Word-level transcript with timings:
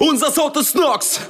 Unser 0.00 0.30
Sound 0.30 0.56
ist 0.56 0.74
Nox! 0.74 1.20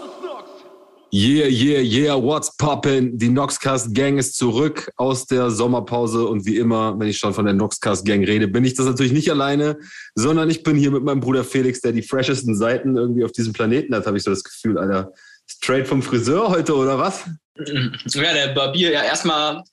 Yeah, 1.12 1.48
yeah, 1.48 1.80
yeah, 1.80 2.15
what's 2.15 2.56
poppin'? 2.56 3.19
Die 3.19 3.28
Noxcast 3.28 3.93
Gang 3.93 4.16
ist 4.16 4.37
zurück 4.37 4.93
aus 4.95 5.27
der 5.27 5.50
Sommerpause 5.50 6.29
und 6.29 6.46
wie 6.46 6.56
immer, 6.56 6.96
wenn 6.96 7.09
ich 7.09 7.19
schon 7.19 7.35
von 7.35 7.45
der 7.46 7.54
Noxcast 7.54 8.06
Gang 8.06 8.25
rede, 8.25 8.46
bin 8.46 8.64
ich 8.64 8.75
das 8.75 8.87
natürlich 8.87 9.11
nicht 9.11 9.29
alleine, 9.29 9.77
sondern 10.14 10.48
ich 10.51 10.62
bin 10.62 10.77
hier 10.77 10.93
mit 10.93 11.03
meinem 11.03 11.19
Bruder 11.19 11.43
Felix, 11.43 11.80
der 11.80 11.91
die 11.91 12.03
freshesten 12.03 12.54
Seiten 12.54 12.96
irgendwie 12.96 13.25
auf 13.25 13.33
diesem 13.33 13.53
Planeten 13.53 13.93
hat, 13.93 14.06
habe 14.06 14.19
ich 14.19 14.22
so 14.22 14.30
das 14.30 14.45
Gefühl, 14.45 14.79
Alter. 14.79 15.12
Straight 15.48 15.89
vom 15.89 16.00
Friseur 16.00 16.48
heute, 16.48 16.77
oder 16.77 16.96
was? 16.96 17.25
Ja, 17.57 18.32
der 18.32 18.55
Barbier, 18.55 18.93
ja, 18.93 19.02
erstmal 19.02 19.64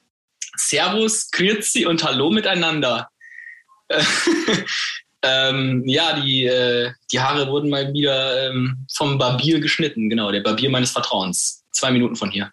Servus, 0.55 1.29
Grüezi 1.29 1.85
und 1.85 2.03
Hallo 2.03 2.31
miteinander. 2.31 3.09
ähm, 5.23 5.83
ja, 5.85 6.19
die, 6.19 6.45
äh, 6.45 6.91
die 7.11 7.19
Haare 7.19 7.47
wurden 7.47 7.69
mal 7.69 7.91
wieder 7.93 8.49
ähm, 8.49 8.85
vom 8.93 9.17
Barbier 9.17 9.59
geschnitten, 9.59 10.09
genau, 10.09 10.31
der 10.31 10.41
Barbier 10.41 10.69
meines 10.69 10.91
Vertrauens. 10.91 11.63
Zwei 11.71 11.91
Minuten 11.91 12.15
von 12.15 12.31
hier. 12.31 12.51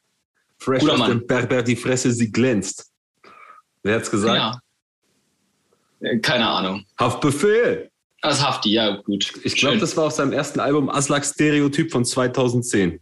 Fresh 0.59 0.81
Guter 0.81 0.97
Mann. 0.97 1.27
Berber, 1.27 1.63
die 1.63 1.77
Fresse, 1.77 2.11
sie 2.11 2.31
glänzt. 2.31 2.91
Wer 3.83 3.97
hat's 3.97 4.11
gesagt? 4.11 4.37
Ja. 4.37 4.61
Äh, 6.01 6.19
keine 6.19 6.49
Ahnung. 6.49 6.85
Haftbefehl. 6.99 7.91
Das 8.23 8.43
Hafti, 8.43 8.73
ja, 8.73 8.97
gut. 8.97 9.33
Ich 9.45 9.55
glaube, 9.55 9.77
das 9.77 9.95
war 9.99 10.07
auf 10.07 10.13
seinem 10.13 10.33
ersten 10.33 10.59
Album 10.59 10.89
Aslak 10.89 11.27
Stereotyp 11.27 11.93
von 11.93 12.07
2010. 12.07 12.99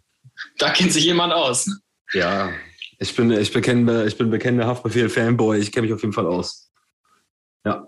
Da 0.58 0.70
kennt 0.70 0.92
sich 0.92 1.04
jemand 1.04 1.32
aus. 1.32 1.70
Ja, 2.12 2.50
ich 2.98 3.14
bin, 3.14 3.30
ich 3.30 3.52
bekenne, 3.52 4.04
ich 4.06 4.18
bin 4.18 4.30
bekennender 4.30 4.66
Haftbefehl-Fanboy. 4.66 5.58
Ich 5.58 5.70
kenne 5.70 5.86
mich 5.86 5.94
auf 5.94 6.02
jeden 6.02 6.12
Fall 6.12 6.26
aus. 6.26 6.72
Ja. 7.64 7.86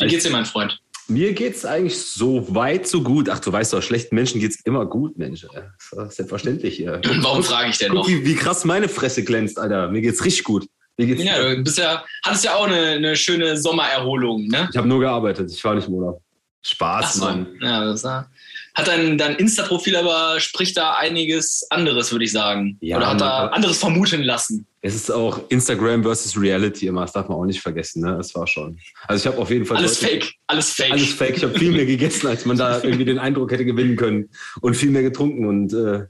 Wie 0.00 0.06
geht's 0.06 0.24
dir, 0.24 0.30
mein 0.30 0.46
Freund? 0.46 0.80
Mir 1.06 1.34
geht's 1.34 1.66
eigentlich 1.66 2.00
so 2.00 2.54
weit, 2.54 2.86
so 2.86 3.02
gut. 3.02 3.28
Ach, 3.28 3.38
du 3.38 3.52
weißt 3.52 3.74
doch, 3.74 3.82
schlechten 3.82 4.14
Menschen 4.14 4.40
geht's 4.40 4.60
immer 4.64 4.86
gut, 4.86 5.18
Mensch. 5.18 5.46
Das 5.92 6.08
ist 6.08 6.16
selbstverständlich 6.16 6.76
hier. 6.76 7.00
Warum 7.20 7.42
frage 7.42 7.68
ich 7.70 7.78
denn 7.78 7.88
Guck, 7.88 7.98
noch? 7.98 8.08
Wie, 8.08 8.24
wie, 8.24 8.34
krass 8.34 8.64
meine 8.64 8.88
Fresse 8.88 9.22
glänzt, 9.22 9.58
Alter. 9.58 9.90
Mir 9.90 10.00
geht's 10.00 10.24
richtig 10.24 10.44
gut. 10.44 10.66
Mir 10.96 11.06
geht's 11.06 11.22
ja, 11.22 11.54
du 11.54 11.62
bist 11.62 11.76
ja, 11.76 12.04
hattest 12.24 12.44
ja 12.44 12.54
auch 12.54 12.66
eine, 12.66 12.76
eine 12.76 13.16
schöne 13.16 13.56
Sommererholung, 13.56 14.46
ne? 14.46 14.68
Ich 14.70 14.76
habe 14.76 14.88
nur 14.88 15.00
gearbeitet. 15.00 15.50
Ich 15.50 15.62
war 15.64 15.74
nicht 15.74 15.88
im 15.88 15.94
Urlaub. 15.94 16.22
Spaß, 16.62 17.14
so. 17.14 17.24
Mann. 17.24 17.46
Ja, 17.60 17.84
das 17.84 18.04
war, 18.04 18.30
hat 18.74 18.88
dein, 18.88 19.16
dein 19.16 19.36
Insta-Profil 19.36 19.96
aber 19.96 20.40
spricht 20.40 20.76
da 20.76 20.94
einiges 20.94 21.64
anderes, 21.70 22.10
würde 22.10 22.24
ich 22.24 22.32
sagen. 22.32 22.76
Ja, 22.80 22.96
Oder 22.96 23.10
hat 23.10 23.20
da 23.20 23.46
anderes 23.48 23.78
vermuten 23.78 24.22
lassen. 24.22 24.66
Es 24.80 24.94
ist 24.94 25.10
auch 25.10 25.40
Instagram 25.48 26.02
versus 26.02 26.38
Reality 26.38 26.88
immer, 26.88 27.02
das 27.02 27.12
darf 27.12 27.28
man 27.28 27.38
auch 27.38 27.44
nicht 27.44 27.60
vergessen, 27.60 28.02
ne? 28.02 28.16
Das 28.16 28.34
war 28.34 28.46
schon. 28.46 28.78
Also 29.06 29.22
ich 29.22 29.32
habe 29.32 29.40
auf 29.40 29.48
jeden 29.50 29.64
Fall. 29.64 29.76
Alles 29.76 29.98
Fake, 29.98 30.34
alles 30.48 30.72
Fake. 30.72 30.92
Alles 30.92 31.14
Fake. 31.14 31.36
Ich 31.36 31.44
habe 31.44 31.58
viel 31.58 31.70
mehr 31.70 31.86
gegessen, 31.86 32.26
als 32.26 32.44
man 32.44 32.56
da 32.58 32.82
irgendwie 32.82 33.04
den 33.04 33.18
Eindruck 33.18 33.52
hätte 33.52 33.64
gewinnen 33.64 33.96
können. 33.96 34.28
Und 34.60 34.76
viel 34.76 34.90
mehr 34.90 35.02
getrunken 35.02 35.46
und 35.46 35.72
äh, 35.72 36.06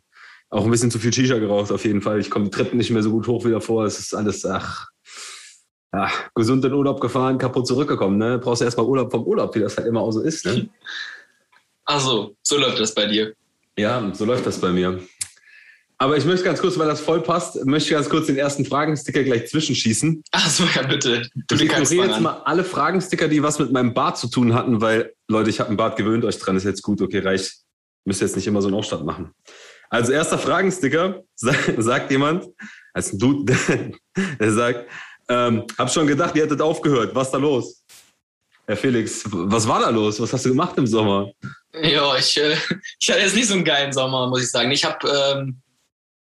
auch 0.48 0.64
ein 0.64 0.70
bisschen 0.70 0.90
zu 0.90 0.98
viel 0.98 1.12
Shisha 1.12 1.38
geraucht, 1.38 1.70
auf 1.70 1.84
jeden 1.84 2.00
Fall. 2.00 2.18
Ich 2.18 2.30
komme 2.30 2.46
die 2.46 2.50
Treppen 2.50 2.78
nicht 2.78 2.90
mehr 2.90 3.02
so 3.02 3.10
gut 3.10 3.28
hoch 3.28 3.44
wie 3.44 3.50
davor. 3.50 3.84
Es 3.84 3.98
ist 3.98 4.14
alles, 4.14 4.46
ach, 4.46 4.88
ach, 5.92 6.30
gesund 6.34 6.64
in 6.64 6.72
Urlaub 6.72 7.00
gefahren, 7.00 7.38
kaputt 7.38 7.66
zurückgekommen, 7.66 8.16
ne? 8.16 8.38
Brauchst 8.38 8.62
du 8.62 8.64
erstmal 8.64 8.86
Urlaub 8.86 9.10
vom 9.10 9.24
Urlaub, 9.24 9.54
wie 9.54 9.60
das 9.60 9.76
halt 9.76 9.86
immer 9.86 10.00
auch 10.00 10.12
so 10.12 10.22
ist, 10.22 10.46
ne? 10.46 10.68
Ach 11.86 12.00
so, 12.00 12.36
so 12.42 12.58
läuft 12.58 12.80
das 12.80 12.94
bei 12.94 13.06
dir. 13.06 13.34
Ja, 13.76 14.10
so 14.14 14.24
läuft 14.24 14.46
das 14.46 14.58
bei 14.60 14.70
mir. 14.70 15.00
Aber 15.98 16.16
ich 16.16 16.24
möchte 16.24 16.44
ganz 16.44 16.60
kurz, 16.60 16.78
weil 16.78 16.88
das 16.88 17.00
voll 17.00 17.22
passt, 17.22 17.64
möchte 17.64 17.90
ich 17.90 17.94
ganz 17.94 18.08
kurz 18.08 18.26
den 18.26 18.36
ersten 18.36 18.64
Fragensticker 18.64 19.22
gleich 19.22 19.48
zwischenschießen. 19.48 20.22
Ach 20.32 20.50
so, 20.50 20.64
ja, 20.74 20.82
bitte. 20.82 21.28
Du 21.48 21.54
ich 21.54 21.62
ignoriere 21.62 22.08
jetzt 22.08 22.20
mal 22.20 22.42
alle 22.44 22.64
Fragensticker, 22.64 23.28
die 23.28 23.42
was 23.42 23.58
mit 23.58 23.70
meinem 23.72 23.94
Bart 23.94 24.18
zu 24.18 24.28
tun 24.28 24.54
hatten, 24.54 24.80
weil, 24.80 25.14
Leute, 25.28 25.50
ich 25.50 25.60
habe 25.60 25.68
einen 25.68 25.76
Bart, 25.76 25.96
gewöhnt 25.96 26.24
euch 26.24 26.38
dran, 26.38 26.56
ist 26.56 26.64
jetzt 26.64 26.82
gut, 26.82 27.00
okay, 27.00 27.20
reicht. 27.20 27.58
Müsst 28.04 28.20
jetzt 28.20 28.36
nicht 28.36 28.46
immer 28.46 28.60
so 28.60 28.68
einen 28.68 28.76
Aufstand 28.76 29.06
machen. 29.06 29.32
Also 29.88 30.12
erster 30.12 30.38
Fragensticker, 30.38 31.22
sagt 31.36 32.10
jemand, 32.10 32.48
also 32.92 33.16
du, 33.16 33.44
der 34.40 34.52
sagt, 34.52 34.90
ähm, 35.28 35.64
hab 35.78 35.90
schon 35.90 36.06
gedacht, 36.06 36.34
ihr 36.36 36.42
hättet 36.42 36.60
aufgehört, 36.60 37.14
was 37.14 37.28
ist 37.28 37.32
da 37.32 37.38
los? 37.38 37.84
Herr 38.66 38.76
Felix, 38.76 39.24
was 39.30 39.66
war 39.68 39.80
da 39.80 39.90
los? 39.90 40.20
Was 40.20 40.32
hast 40.32 40.44
du 40.44 40.50
gemacht 40.50 40.76
im 40.76 40.86
Sommer? 40.86 41.30
Ja, 41.82 42.16
ich, 42.16 42.36
äh, 42.36 42.56
ich 43.00 43.10
hatte 43.10 43.20
jetzt 43.20 43.34
nicht 43.34 43.48
so 43.48 43.54
einen 43.54 43.64
geilen 43.64 43.92
Sommer, 43.92 44.28
muss 44.28 44.42
ich 44.42 44.50
sagen. 44.50 44.70
Ich 44.70 44.84
habe, 44.84 45.08
ähm, 45.08 45.62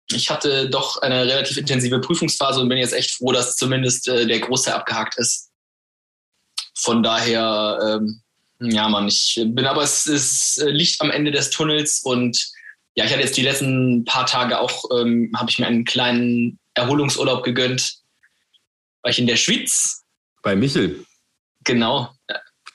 ich 0.10 0.30
hatte 0.30 0.70
doch 0.70 1.02
eine 1.02 1.26
relativ 1.26 1.58
intensive 1.58 2.00
Prüfungsphase 2.00 2.60
und 2.60 2.70
bin 2.70 2.78
jetzt 2.78 2.94
echt 2.94 3.12
froh, 3.12 3.32
dass 3.32 3.56
zumindest 3.56 4.08
äh, 4.08 4.26
der 4.26 4.40
Großteil 4.40 4.74
abgehakt 4.74 5.18
ist. 5.18 5.52
Von 6.76 7.04
daher, 7.04 8.00
ähm, 8.02 8.22
ja, 8.60 8.88
Mann, 8.88 9.08
ich 9.08 9.42
bin 9.44 9.66
aber 9.66 9.84
es 9.84 10.08
ist 10.08 10.60
äh, 10.60 10.70
Licht 10.70 11.02
am 11.02 11.12
Ende 11.12 11.32
des 11.32 11.50
Tunnels 11.50 12.02
und 12.02 12.52
ja, 12.96 13.06
ich 13.06 13.12
hatte 13.12 13.22
jetzt 13.22 13.38
die 13.38 13.44
letzten 13.44 14.06
paar 14.06 14.26
Tage 14.26 14.60
auch, 14.60 14.86
ähm, 15.00 15.32
habe 15.36 15.52
ich 15.52 15.60
mir 15.60 15.68
einen 15.68 15.86
kleinen 15.86 16.60
Erholungsurlaub 16.74 17.44
gegönnt. 17.44 17.98
War 19.04 19.12
ich 19.12 19.20
in 19.20 19.28
der 19.28 19.36
Schweiz. 19.36 20.04
Bei 20.42 20.56
Michel. 20.56 21.06
Genau. 21.64 22.12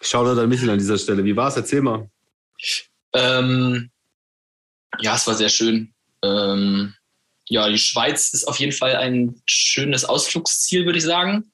Schau 0.01 0.25
da 0.25 0.35
dann 0.35 0.49
Michel 0.49 0.71
an 0.71 0.79
dieser 0.79 0.99
Stelle. 0.99 1.25
Wie 1.25 1.35
war 1.35 1.49
es? 1.49 1.57
Erzähl 1.57 1.81
mal. 1.81 2.09
Ähm, 3.13 3.91
ja, 5.01 5.15
es 5.15 5.27
war 5.27 5.35
sehr 5.35 5.49
schön. 5.49 5.95
Ähm, 6.23 6.95
ja, 7.49 7.69
die 7.69 7.79
Schweiz 7.79 8.33
ist 8.33 8.47
auf 8.47 8.59
jeden 8.59 8.73
Fall 8.73 8.97
ein 8.97 9.43
schönes 9.47 10.05
Ausflugsziel, 10.05 10.87
würde 10.87 10.99
ich 10.99 11.05
sagen. 11.05 11.53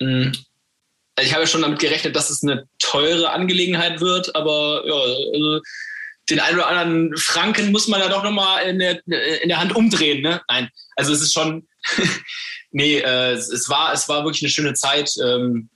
Mhm. 0.00 0.32
Ich 1.20 1.32
habe 1.32 1.42
ja 1.42 1.46
schon 1.48 1.62
damit 1.62 1.80
gerechnet, 1.80 2.14
dass 2.14 2.30
es 2.30 2.42
eine 2.42 2.68
teure 2.78 3.30
Angelegenheit 3.30 4.00
wird, 4.00 4.36
aber 4.36 4.84
ja, 4.86 4.94
also 4.94 5.60
den 6.30 6.40
einen 6.40 6.58
oder 6.58 6.68
anderen 6.68 7.16
Franken 7.16 7.72
muss 7.72 7.88
man 7.88 8.00
da 8.00 8.08
doch 8.08 8.22
nochmal 8.22 8.64
in 8.66 8.78
der, 8.78 9.02
in 9.42 9.48
der 9.48 9.58
Hand 9.58 9.74
umdrehen. 9.74 10.22
Ne? 10.22 10.42
Nein, 10.48 10.68
also 10.94 11.12
es 11.12 11.22
ist 11.22 11.32
schon, 11.32 11.66
nee, 12.70 12.98
äh, 12.98 13.32
es, 13.32 13.68
war, 13.68 13.92
es 13.92 14.08
war 14.08 14.24
wirklich 14.24 14.42
eine 14.42 14.50
schöne 14.50 14.74
Zeit. 14.74 15.10
Ähm, 15.20 15.70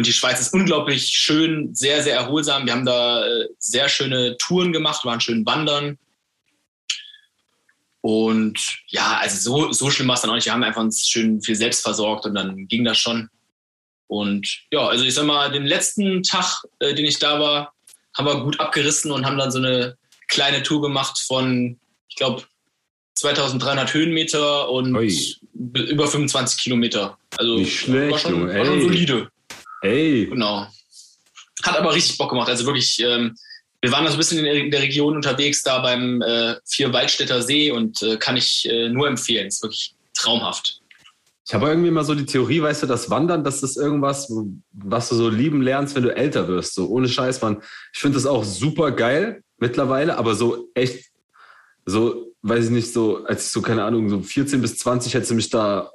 und 0.00 0.06
die 0.06 0.14
Schweiz 0.14 0.40
ist 0.40 0.54
unglaublich 0.54 1.08
schön, 1.08 1.74
sehr, 1.74 2.02
sehr 2.02 2.14
erholsam. 2.14 2.64
Wir 2.64 2.72
haben 2.72 2.86
da 2.86 3.22
äh, 3.22 3.48
sehr 3.58 3.86
schöne 3.90 4.34
Touren 4.38 4.72
gemacht, 4.72 5.04
waren 5.04 5.20
schön 5.20 5.44
wandern. 5.44 5.98
Und 8.00 8.58
ja, 8.86 9.18
also 9.20 9.36
so, 9.36 9.72
so 9.72 9.90
schlimm 9.90 10.08
war 10.08 10.14
es 10.14 10.22
dann 10.22 10.30
auch 10.30 10.36
nicht. 10.36 10.46
Wir 10.46 10.54
haben 10.54 10.62
einfach 10.62 10.80
uns 10.80 11.06
schön 11.06 11.42
viel 11.42 11.54
selbst 11.54 11.82
versorgt 11.82 12.24
und 12.24 12.34
dann 12.34 12.66
ging 12.66 12.82
das 12.82 12.96
schon. 12.96 13.28
Und 14.06 14.62
ja, 14.70 14.88
also 14.88 15.04
ich 15.04 15.12
sag 15.12 15.26
mal, 15.26 15.52
den 15.52 15.66
letzten 15.66 16.22
Tag, 16.22 16.62
äh, 16.78 16.94
den 16.94 17.04
ich 17.04 17.18
da 17.18 17.38
war, 17.38 17.74
haben 18.16 18.24
wir 18.24 18.40
gut 18.42 18.58
abgerissen 18.58 19.12
und 19.12 19.26
haben 19.26 19.36
dann 19.36 19.50
so 19.50 19.58
eine 19.58 19.98
kleine 20.28 20.62
Tour 20.62 20.80
gemacht 20.80 21.18
von, 21.18 21.78
ich 22.08 22.16
glaube, 22.16 22.44
2300 23.16 23.92
Höhenmeter 23.92 24.70
und 24.70 24.96
Ui. 24.96 25.36
über 25.52 26.06
25 26.06 26.58
Kilometer. 26.58 27.18
Also 27.36 27.56
Nicht 27.56 27.80
schlecht, 27.80 28.12
war 28.12 28.18
schon, 28.18 28.48
war 28.48 28.64
schon 28.64 28.80
solide. 28.80 29.30
Ey. 29.82 30.26
Genau. 30.26 30.66
Hat 31.62 31.76
aber 31.78 31.94
richtig 31.94 32.18
Bock 32.18 32.30
gemacht. 32.30 32.48
Also 32.48 32.66
wirklich, 32.66 33.00
ähm, 33.00 33.36
wir 33.80 33.92
waren 33.92 34.04
da 34.04 34.10
so 34.10 34.16
ein 34.16 34.18
bisschen 34.18 34.44
in 34.44 34.70
der 34.70 34.82
Region 34.82 35.16
unterwegs, 35.16 35.62
da 35.62 35.80
beim 35.80 36.22
äh, 36.22 36.56
Vierwaldstätter 36.66 37.42
See 37.42 37.70
und 37.70 38.02
äh, 38.02 38.16
kann 38.16 38.36
ich 38.36 38.68
äh, 38.68 38.88
nur 38.88 39.08
empfehlen. 39.08 39.48
Ist 39.48 39.62
wirklich 39.62 39.94
traumhaft. 40.14 40.80
Ich 41.46 41.54
habe 41.54 41.68
irgendwie 41.68 41.90
mal 41.90 42.04
so 42.04 42.14
die 42.14 42.26
Theorie, 42.26 42.62
weißt 42.62 42.84
du, 42.84 42.86
das 42.86 43.10
Wandern, 43.10 43.42
das 43.42 43.62
ist 43.62 43.76
irgendwas, 43.76 44.32
was 44.72 45.08
du 45.08 45.16
so 45.16 45.28
lieben 45.28 45.62
lernst, 45.62 45.96
wenn 45.96 46.04
du 46.04 46.14
älter 46.14 46.46
wirst. 46.46 46.74
So 46.74 46.86
ohne 46.88 47.08
Scheiß, 47.08 47.42
man. 47.42 47.62
Ich 47.92 47.98
finde 47.98 48.14
das 48.14 48.26
auch 48.26 48.44
super 48.44 48.92
geil 48.92 49.42
mittlerweile, 49.58 50.16
aber 50.16 50.34
so 50.34 50.68
echt, 50.74 51.10
so, 51.86 52.34
weiß 52.42 52.66
ich 52.66 52.70
nicht, 52.70 52.92
so, 52.92 53.24
als 53.24 53.46
ich 53.46 53.50
so, 53.50 53.62
keine 53.62 53.82
Ahnung, 53.82 54.08
so 54.08 54.20
14 54.20 54.60
bis 54.60 54.78
20 54.78 55.14
hätte 55.14 55.34
mich 55.34 55.50
da 55.50 55.90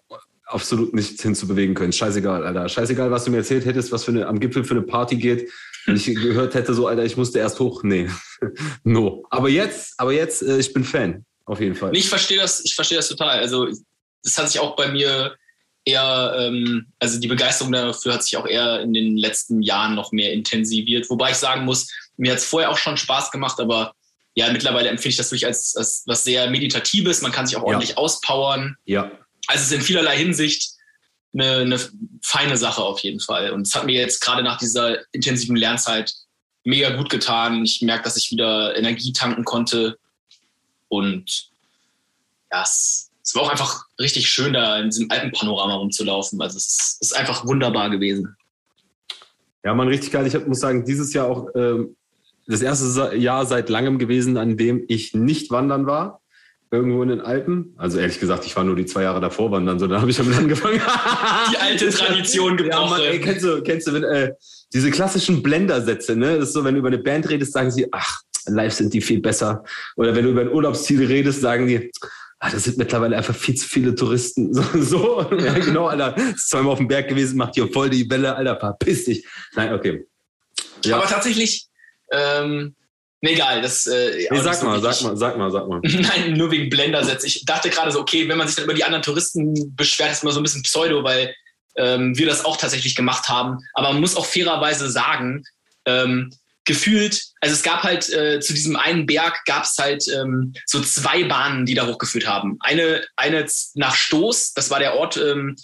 absolut 0.46 0.94
nichts 0.94 1.22
hinzubewegen 1.22 1.76
können. 1.76 1.92
Scheißegal, 1.92 2.46
Alter. 2.46 2.70
Scheißegal, 2.70 3.12
was 3.12 3.26
du 3.26 3.32
mir 3.32 3.38
erzählt 3.38 3.66
hättest, 3.66 3.92
was 3.92 4.04
für 4.04 4.12
eine, 4.12 4.28
am 4.28 4.40
Gipfel 4.40 4.64
für 4.64 4.76
eine 4.76 4.84
Party 4.84 5.18
geht. 5.18 5.50
Wenn 5.86 5.96
ich 5.96 6.06
gehört 6.06 6.56
hätte, 6.56 6.74
so, 6.74 6.88
Alter, 6.88 7.04
ich 7.04 7.18
musste 7.18 7.40
erst 7.40 7.60
hoch. 7.60 7.84
Nee. 7.84 8.10
no. 8.84 9.26
Aber 9.30 9.50
jetzt, 9.50 9.94
aber 9.98 10.14
jetzt, 10.14 10.42
äh, 10.42 10.58
ich 10.58 10.74
bin 10.74 10.84
Fan. 10.84 11.26
Auf 11.46 11.60
jeden 11.60 11.76
Fall. 11.76 11.96
Ich 11.96 12.10
verstehe 12.10 12.38
das, 12.38 12.64
ich 12.66 12.74
verstehe 12.74 12.98
das 12.98 13.08
total. 13.08 13.40
Also, 13.40 13.68
das 14.24 14.38
hat 14.38 14.50
sich 14.50 14.60
auch 14.60 14.76
bei 14.76 14.88
mir 14.88 15.36
eher, 15.86 16.36
ähm, 16.40 16.88
also 17.00 17.20
die 17.20 17.28
Begeisterung 17.28 17.72
dafür 17.72 18.14
hat 18.14 18.24
sich 18.24 18.36
auch 18.38 18.48
eher 18.48 18.82
in 18.82 18.94
den 18.94 19.18
letzten 19.18 19.62
Jahren 19.62 19.94
noch 19.94 20.12
mehr 20.12 20.34
intensiviert. 20.34 21.10
Wobei 21.10 21.32
ich 21.32 21.38
sagen 21.38 21.66
muss, 21.66 21.92
mir 22.18 22.32
hat 22.32 22.40
es 22.40 22.46
vorher 22.46 22.72
auch 22.72 22.78
schon 22.78 22.98
Spaß 22.98 23.30
gemacht, 23.30 23.60
aber 23.60 23.94
ja, 24.34 24.52
mittlerweile 24.52 24.90
empfinde 24.90 25.10
ich 25.10 25.18
das 25.18 25.32
wirklich 25.32 25.46
als, 25.46 25.76
als 25.78 26.04
was 26.08 26.24
sehr 26.24 26.50
Meditatives. 26.50 27.22
Man 27.22 27.32
kann 27.32 27.48
sich 27.48 27.56
auch 27.56 27.64
ordentlich 27.64 27.92
ja. 27.92 27.98
auspowern. 27.98 28.76
Ja. 28.86 29.12
Also 29.48 29.62
es 29.62 29.72
ist 29.72 29.74
in 29.74 29.82
vielerlei 29.82 30.18
Hinsicht 30.18 30.72
eine, 31.34 31.58
eine 31.58 31.80
feine 32.22 32.58
Sache 32.58 32.82
auf 32.82 33.00
jeden 33.00 33.20
Fall. 33.20 33.52
Und 33.52 33.68
es 33.68 33.76
hat 33.76 33.86
mir 33.86 34.00
jetzt 34.00 34.22
gerade 34.22 34.44
nach 34.44 34.58
dieser 34.58 34.98
intensiven 35.14 35.56
Lernzeit 35.56 36.14
mega 36.64 36.96
gut 36.96 37.10
getan. 37.10 37.64
Ich 37.64 37.82
merke, 37.82 38.04
dass 38.04 38.18
ich 38.18 38.32
wieder 38.32 38.76
Energie 38.76 39.14
tanken 39.14 39.44
konnte. 39.44 39.98
Und 40.88 41.50
ja, 42.52 42.64
es, 42.64 43.12
es 43.24 43.36
war 43.36 43.44
auch 43.44 43.50
einfach 43.50 43.86
richtig 44.00 44.30
schön, 44.30 44.54
da 44.54 44.80
in 44.80 44.90
diesem 44.90 45.12
alten 45.12 45.32
Panorama 45.32 45.76
rumzulaufen. 45.76 46.42
Also 46.42 46.58
es 46.58 46.68
ist, 46.68 46.98
ist 47.02 47.16
einfach 47.16 47.46
wunderbar 47.46 47.90
gewesen. 47.90 48.36
Ja, 49.64 49.74
man, 49.74 49.88
richtig 49.88 50.12
geil. 50.12 50.28
Ich 50.28 50.46
muss 50.46 50.60
sagen, 50.60 50.86
dieses 50.86 51.14
Jahr 51.14 51.28
auch 51.28 51.48
ähm, 51.56 51.96
das 52.48 52.62
erste 52.62 53.16
Jahr 53.16 53.46
seit 53.46 53.70
langem 53.70 53.98
gewesen, 53.98 54.38
an 54.38 54.58
dem 54.58 54.86
ich 54.88 55.14
nicht 55.14 55.50
wandern 55.50 55.88
war. 55.88 56.22
Irgendwo 56.76 57.02
in 57.04 57.10
den 57.10 57.22
Alpen. 57.22 57.74
Also 57.78 58.00
ehrlich 58.00 58.20
gesagt, 58.20 58.46
ich 58.46 58.56
war 58.56 58.64
nur 58.64 58.76
die 58.76 58.86
zwei 58.86 59.04
Jahre 59.04 59.22
davor 59.22 59.50
wandern, 59.52 59.80
so 59.80 59.88
dann 59.88 60.02
habe 60.02 60.12
ich 60.12 60.18
damit 60.18 60.36
angefangen. 60.38 60.82
die 61.52 61.58
alte 61.58 61.90
Tradition 61.90 62.58
gebrochen. 62.58 62.84
Ja, 62.84 62.90
Mann, 62.90 63.02
ey, 63.02 63.20
kennst 63.22 63.46
du, 63.46 63.62
kennst 63.64 63.88
du 63.88 63.94
wenn, 63.94 64.04
äh, 64.04 64.34
diese 64.74 64.92
klassischen 64.92 65.42
Blender-Sätze, 65.42 66.16
ne? 66.16 66.38
Das 66.38 66.50
ist 66.50 66.54
so, 66.54 66.64
wenn 66.66 66.74
du 66.74 66.80
über 66.80 66.90
eine 66.90 66.98
Band 66.98 67.30
redest, 67.30 67.54
sagen 67.54 67.72
sie, 67.72 67.88
ach, 67.92 68.22
live 68.48 68.74
sind 68.74 68.94
die 68.94 69.02
viel 69.02 69.22
besser. 69.22 69.64
Oder 69.96 70.16
wenn 70.16 70.26
du 70.26 70.32
über 70.32 70.42
ein 70.42 70.52
Urlaubsziel 70.52 71.06
redest, 71.06 71.42
sagen 71.42 71.68
die, 71.68 71.92
ah, 72.40 72.50
das 72.52 72.66
sind 72.66 72.78
mittlerweile 72.78 73.16
einfach 73.16 73.36
viel 73.36 73.56
zu 73.56 73.68
viele 73.68 73.96
Touristen. 73.96 74.54
So, 74.76 74.82
so. 74.82 75.36
ja, 75.38 75.54
genau, 75.54 75.88
Alter. 75.88 76.16
Ist 76.18 76.50
zweimal 76.50 76.74
auf 76.74 76.80
dem 76.80 76.88
Berg 76.88 77.08
gewesen, 77.08 77.38
macht 77.38 77.56
hier 77.56 77.68
voll 77.72 77.90
die 77.90 78.10
Welle, 78.10 78.36
Alter, 78.36 78.60
verpiss 78.60 79.06
dich. 79.06 79.26
Nein, 79.56 79.74
okay. 79.74 80.06
Ja. 80.84 80.98
Aber 80.98 81.08
tatsächlich, 81.08 81.68
ähm, 82.12 82.76
nee, 83.22 83.34
egal, 83.34 83.62
das. 83.62 83.88
Äh, 83.88 84.28
nee, 84.32 84.40
sag 84.42 84.64
mal, 84.64 84.82
sag 84.82 85.02
mal, 85.02 85.18
sag 85.18 85.38
mal, 85.38 85.52
sag 85.52 85.68
mal. 85.70 85.80
Nein, 85.84 86.34
nur 86.34 86.52
wegen 86.52 86.70
Blendersätze. 86.70 87.28
Ich 87.28 87.46
dachte 87.46 87.70
gerade 87.70 87.92
so, 87.92 88.00
okay, 88.00 88.28
wenn 88.28 88.38
man 88.38 88.48
sich 88.48 88.56
dann 88.56 88.66
über 88.66 88.74
die 88.74 88.84
anderen 88.84 89.04
Touristen 89.04 89.76
beschwert, 89.76 90.12
ist 90.12 90.24
immer 90.24 90.32
so 90.32 90.40
ein 90.40 90.44
bisschen 90.44 90.64
Pseudo, 90.64 91.04
weil 91.04 91.34
ähm, 91.78 92.18
wir 92.18 92.26
das 92.26 92.46
auch 92.46 92.58
tatsächlich 92.58 92.96
gemacht 92.96 93.28
haben. 93.30 93.60
Aber 93.74 93.92
man 93.92 94.02
muss 94.02 94.16
auch 94.16 94.26
fairerweise 94.26 94.90
sagen, 94.90 95.44
ähm, 95.86 96.32
gefühlt, 96.66 97.22
also 97.42 97.54
es 97.54 97.64
gab 97.64 97.84
halt 97.84 98.12
äh, 98.12 98.40
zu 98.40 98.54
diesem 98.54 98.76
einen 98.76 99.06
Berg 99.06 99.46
gab 99.46 99.64
es 99.64 99.78
halt 99.78 100.04
ähm, 100.08 100.54
so 100.66 100.82
zwei 100.82 101.24
Bahnen, 101.24 101.66
die 101.66 101.76
da 101.76 101.86
hochgeführt 101.86 102.28
haben. 102.28 102.58
Eine, 102.60 103.06
eine 103.16 103.46
nach 103.76 103.96
Stoß, 103.96 104.54
das 104.54 104.72
war 104.72 104.80
der 104.80 104.96
Ort 104.96 105.18
ähm, 105.18 105.56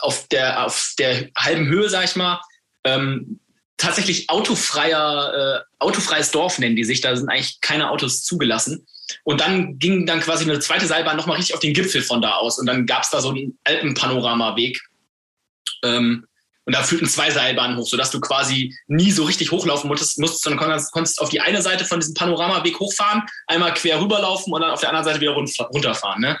auf, 0.00 0.26
der, 0.28 0.64
auf 0.64 0.94
der 0.98 1.28
halben 1.36 1.66
Höhe, 1.68 1.90
sag 1.90 2.04
ich 2.04 2.16
mal. 2.16 2.40
Ähm, 2.84 3.38
tatsächlich 3.80 4.28
autofreier, 4.28 5.64
äh, 5.64 5.82
autofreies 5.82 6.30
Dorf 6.30 6.58
nennen 6.58 6.76
die 6.76 6.84
sich, 6.84 7.00
da 7.00 7.16
sind 7.16 7.28
eigentlich 7.28 7.60
keine 7.60 7.90
Autos 7.90 8.22
zugelassen. 8.22 8.86
Und 9.24 9.40
dann 9.40 9.78
ging 9.78 10.06
dann 10.06 10.20
quasi 10.20 10.44
eine 10.44 10.60
zweite 10.60 10.86
Seilbahn 10.86 11.16
nochmal 11.16 11.36
richtig 11.36 11.54
auf 11.54 11.60
den 11.60 11.74
Gipfel 11.74 12.02
von 12.02 12.22
da 12.22 12.34
aus. 12.34 12.58
Und 12.58 12.66
dann 12.66 12.86
gab 12.86 13.02
es 13.02 13.10
da 13.10 13.20
so 13.20 13.30
einen 13.30 13.58
Alpenpanoramaweg. 13.64 14.80
Ähm, 15.82 16.26
und 16.66 16.74
da 16.76 16.82
führten 16.82 17.08
zwei 17.08 17.30
Seilbahnen 17.30 17.76
hoch, 17.76 17.88
sodass 17.88 18.12
du 18.12 18.20
quasi 18.20 18.76
nie 18.86 19.10
so 19.10 19.24
richtig 19.24 19.50
hochlaufen 19.50 19.88
musstest, 19.88 20.18
musstest 20.18 20.44
sondern 20.44 20.80
konntest 20.92 21.20
auf 21.20 21.30
die 21.30 21.40
eine 21.40 21.62
Seite 21.62 21.84
von 21.84 21.98
diesem 21.98 22.14
Panoramaweg 22.14 22.78
hochfahren, 22.78 23.22
einmal 23.48 23.74
quer 23.74 24.00
rüberlaufen 24.00 24.52
und 24.52 24.60
dann 24.60 24.70
auf 24.70 24.80
der 24.80 24.90
anderen 24.90 25.06
Seite 25.06 25.20
wieder 25.20 25.32
runterfahren. 25.32 26.20
Ne? 26.20 26.38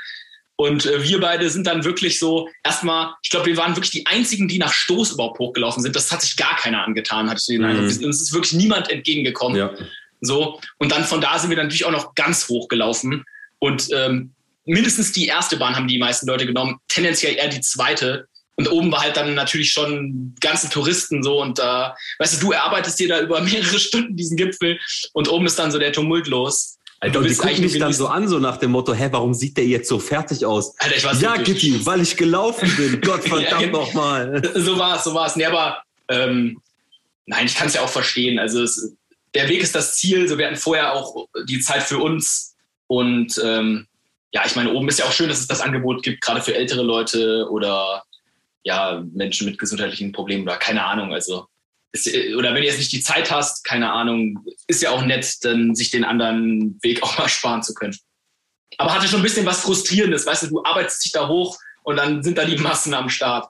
Und 0.60 0.84
äh, 0.84 1.02
wir 1.02 1.20
beide 1.20 1.48
sind 1.48 1.66
dann 1.66 1.84
wirklich 1.86 2.18
so, 2.18 2.50
erstmal, 2.62 3.14
ich 3.22 3.30
glaube, 3.30 3.46
wir 3.46 3.56
waren 3.56 3.76
wirklich 3.76 3.92
die 3.92 4.04
einzigen, 4.04 4.46
die 4.46 4.58
nach 4.58 4.74
Stoß 4.74 5.12
überhaupt 5.12 5.38
hochgelaufen 5.38 5.82
sind. 5.82 5.96
Das 5.96 6.12
hat 6.12 6.20
sich 6.20 6.36
gar 6.36 6.54
keiner 6.56 6.84
angetan, 6.84 7.30
hatte 7.30 7.40
ich 7.40 7.46
den 7.46 7.64
Eindruck. 7.64 7.98
Mhm. 7.98 8.04
Uns 8.04 8.20
ist 8.20 8.34
wirklich 8.34 8.52
niemand 8.52 8.90
entgegengekommen. 8.90 9.56
Ja. 9.56 9.72
So. 10.20 10.60
Und 10.76 10.92
dann 10.92 11.04
von 11.04 11.22
da 11.22 11.38
sind 11.38 11.48
wir 11.48 11.56
dann 11.56 11.68
natürlich 11.68 11.86
auch 11.86 11.90
noch 11.90 12.14
ganz 12.14 12.46
hoch 12.50 12.68
gelaufen. 12.68 13.24
Und 13.58 13.88
ähm, 13.94 14.34
mindestens 14.66 15.12
die 15.12 15.28
erste 15.28 15.56
Bahn 15.56 15.76
haben 15.76 15.88
die 15.88 15.96
meisten 15.96 16.26
Leute 16.26 16.44
genommen, 16.44 16.76
tendenziell 16.88 17.36
eher 17.36 17.48
die 17.48 17.62
zweite. 17.62 18.26
Und 18.56 18.70
oben 18.70 18.92
war 18.92 19.00
halt 19.00 19.16
dann 19.16 19.34
natürlich 19.34 19.72
schon 19.72 20.34
ganze 20.42 20.68
Touristen 20.68 21.22
so 21.22 21.40
und 21.40 21.58
da, 21.58 21.88
äh, 21.88 22.22
weißt 22.22 22.34
du, 22.34 22.48
du 22.48 22.52
erarbeitest 22.52 23.00
dir 23.00 23.08
da 23.08 23.20
über 23.22 23.40
mehrere 23.40 23.78
Stunden 23.78 24.14
diesen 24.14 24.36
Gipfel 24.36 24.78
und 25.14 25.26
oben 25.30 25.46
ist 25.46 25.58
dann 25.58 25.72
so 25.72 25.78
der 25.78 25.92
Tumult 25.94 26.26
los. 26.26 26.76
Alter, 27.02 27.20
und 27.20 27.30
die 27.30 27.34
gucken 27.34 27.62
mich 27.62 27.78
dann 27.78 27.94
so 27.94 28.08
an, 28.08 28.28
so 28.28 28.38
nach 28.38 28.58
dem 28.58 28.72
Motto, 28.72 28.92
hä, 28.92 29.08
warum 29.10 29.32
sieht 29.32 29.56
der 29.56 29.66
jetzt 29.66 29.88
so 29.88 29.98
fertig 29.98 30.44
aus? 30.44 30.78
Alter, 30.78 30.96
ich 30.96 31.04
war 31.04 31.14
ja, 31.14 31.38
Kitty, 31.38 31.84
weil 31.86 32.02
ich 32.02 32.14
gelaufen 32.14 32.70
bin. 32.76 33.00
Gott 33.04 33.24
verdammt 33.26 33.62
ja, 33.62 33.70
nochmal. 33.70 34.42
So 34.54 34.78
war 34.78 34.96
es, 34.96 35.04
so 35.04 35.14
war 35.14 35.26
es. 35.26 35.34
Nee, 35.34 35.46
aber 35.46 35.82
ähm, 36.08 36.60
nein, 37.24 37.46
ich 37.46 37.54
kann 37.54 37.68
es 37.68 37.74
ja 37.74 37.80
auch 37.80 37.88
verstehen. 37.88 38.38
Also 38.38 38.62
es, 38.62 38.94
der 39.34 39.48
Weg 39.48 39.62
ist 39.62 39.74
das 39.74 39.96
Ziel. 39.96 40.28
So, 40.28 40.36
wir 40.36 40.46
hatten 40.46 40.56
vorher 40.56 40.92
auch 40.92 41.26
die 41.48 41.60
Zeit 41.60 41.82
für 41.84 41.98
uns. 41.98 42.54
Und 42.86 43.40
ähm, 43.42 43.86
ja, 44.32 44.42
ich 44.44 44.54
meine, 44.54 44.72
oben 44.72 44.88
ist 44.88 44.98
ja 44.98 45.06
auch 45.06 45.12
schön, 45.12 45.28
dass 45.30 45.40
es 45.40 45.46
das 45.46 45.62
Angebot 45.62 46.02
gibt, 46.02 46.20
gerade 46.20 46.42
für 46.42 46.54
ältere 46.54 46.82
Leute 46.82 47.48
oder 47.50 48.04
ja, 48.62 49.02
Menschen 49.14 49.46
mit 49.46 49.58
gesundheitlichen 49.58 50.12
Problemen 50.12 50.42
oder 50.42 50.58
keine 50.58 50.84
Ahnung. 50.84 51.14
Also, 51.14 51.46
ist, 51.92 52.08
oder 52.36 52.54
wenn 52.54 52.62
du 52.62 52.68
jetzt 52.68 52.78
nicht 52.78 52.92
die 52.92 53.00
Zeit 53.00 53.30
hast, 53.30 53.64
keine 53.64 53.92
Ahnung, 53.92 54.44
ist 54.66 54.82
ja 54.82 54.90
auch 54.90 55.04
nett, 55.04 55.44
dann 55.44 55.74
sich 55.74 55.90
den 55.90 56.04
anderen 56.04 56.78
Weg 56.82 57.02
auch 57.02 57.18
mal 57.18 57.28
sparen 57.28 57.62
zu 57.62 57.74
können. 57.74 57.96
Aber 58.78 58.94
hatte 58.94 59.08
schon 59.08 59.20
ein 59.20 59.24
bisschen 59.24 59.46
was 59.46 59.62
Frustrierendes, 59.62 60.26
weißt 60.26 60.44
du, 60.44 60.46
du 60.48 60.64
arbeitest 60.64 61.04
dich 61.04 61.12
da 61.12 61.28
hoch 61.28 61.58
und 61.82 61.96
dann 61.96 62.22
sind 62.22 62.38
da 62.38 62.44
die 62.44 62.56
Massen 62.56 62.94
am 62.94 63.08
Start. 63.08 63.48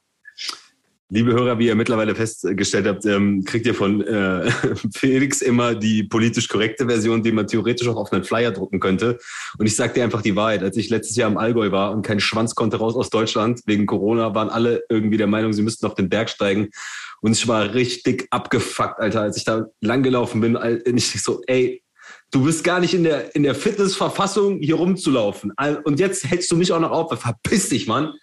Liebe 1.13 1.33
Hörer, 1.33 1.59
wie 1.59 1.67
ihr 1.67 1.75
mittlerweile 1.75 2.15
festgestellt 2.15 2.87
habt, 2.87 3.05
ähm, 3.05 3.45
kriegt 3.45 3.67
ihr 3.67 3.75
von 3.75 4.01
äh, 4.01 4.49
Felix 4.95 5.43
immer 5.43 5.75
die 5.75 6.05
politisch 6.05 6.47
korrekte 6.47 6.87
Version, 6.87 7.25
die 7.25 7.33
man 7.33 7.49
theoretisch 7.49 7.89
auch 7.89 7.97
auf 7.97 8.13
einen 8.13 8.23
Flyer 8.23 8.53
drucken 8.53 8.79
könnte. 8.79 9.19
Und 9.59 9.67
ich 9.67 9.75
sage 9.75 9.95
dir 9.95 10.05
einfach 10.05 10.23
die 10.23 10.37
Wahrheit. 10.37 10.63
Als 10.63 10.77
ich 10.77 10.89
letztes 10.89 11.17
Jahr 11.17 11.29
im 11.29 11.37
Allgäu 11.37 11.73
war 11.73 11.91
und 11.91 12.03
kein 12.03 12.21
Schwanz 12.21 12.55
konnte 12.55 12.77
raus 12.77 12.95
aus 12.95 13.11
Deutschland 13.11 13.61
wegen 13.67 13.87
Corona, 13.87 14.37
waren 14.37 14.51
alle 14.51 14.85
irgendwie 14.89 15.17
der 15.17 15.27
Meinung, 15.27 15.53
sie 15.53 15.63
müssten 15.63 15.85
auf 15.85 15.97
den 15.97 16.09
Berg 16.09 16.31
steigen. 16.31 16.71
Und 17.21 17.33
ich 17.33 17.47
war 17.49 17.75
richtig 17.75 18.27
abgefuckt, 18.31 18.99
Alter, 18.99 19.23
als 19.23 19.37
ich 19.37 19.45
da 19.45 19.67
langgelaufen 19.81 20.41
bin. 20.41 20.59
Ich 20.97 21.23
so, 21.23 21.43
ey, 21.47 21.83
du 22.31 22.45
bist 22.45 22.65
gar 22.65 22.81
nicht 22.81 22.95
in 22.95 23.05
der, 23.05 23.35
in 23.35 23.43
der 23.43 23.55
Fitnessverfassung, 23.55 24.61
hier 24.61 24.77
rumzulaufen. 24.77 25.53
Und 25.85 26.01
jetzt 26.01 26.25
hältst 26.25 26.51
du 26.51 26.57
mich 26.57 26.73
auch 26.73 26.81
noch 26.81 26.91
auf. 26.91 27.19
Verpiss 27.21 27.69
dich, 27.69 27.87
Mann. 27.87 28.15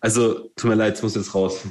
Also, 0.00 0.50
tut 0.56 0.70
mir 0.70 0.76
leid, 0.76 0.94
es 0.94 1.02
muss 1.02 1.16
jetzt 1.16 1.34
raus. 1.34 1.66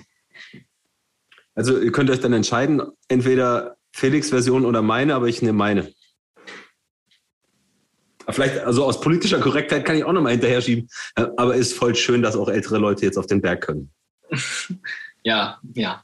Also 1.55 1.79
ihr 1.79 1.91
könnt 1.91 2.09
euch 2.09 2.19
dann 2.19 2.33
entscheiden, 2.33 2.81
entweder 3.07 3.77
Felix 3.93 4.29
Version 4.29 4.65
oder 4.65 4.81
meine, 4.81 5.15
aber 5.15 5.27
ich 5.27 5.41
nehme 5.41 5.57
meine. 5.57 5.93
Vielleicht, 8.27 8.59
also 8.59 8.83
aus 8.83 8.99
politischer 8.99 9.39
Korrektheit 9.39 9.85
kann 9.85 9.95
ich 9.95 10.03
auch 10.03 10.11
nochmal 10.11 10.33
hinterher 10.33 10.61
schieben. 10.61 10.89
Aber 11.37 11.55
ist 11.55 11.73
voll 11.73 11.95
schön, 11.95 12.21
dass 12.21 12.35
auch 12.35 12.49
ältere 12.49 12.77
Leute 12.77 13.05
jetzt 13.05 13.17
auf 13.17 13.27
den 13.27 13.41
Berg 13.41 13.61
können. 13.61 13.91
Ja, 15.27 15.59
ja. 15.73 16.03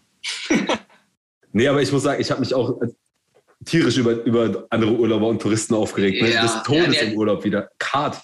nee, 1.51 1.67
aber 1.67 1.81
ich 1.81 1.91
muss 1.91 2.03
sagen, 2.03 2.21
ich 2.21 2.31
habe 2.31 2.41
mich 2.41 2.53
auch 2.53 2.79
tierisch 3.65 3.97
über, 3.97 4.13
über 4.23 4.65
andere 4.69 4.91
Urlauber 4.91 5.27
und 5.27 5.41
Touristen 5.41 5.75
aufgeregt. 5.75 6.21
Ne? 6.21 6.33
Ja, 6.33 6.41
Des 6.41 6.63
Todes 6.63 6.95
ja, 6.95 7.03
im 7.03 7.17
Urlaub 7.17 7.43
wieder. 7.43 7.69
Kart. 7.79 8.21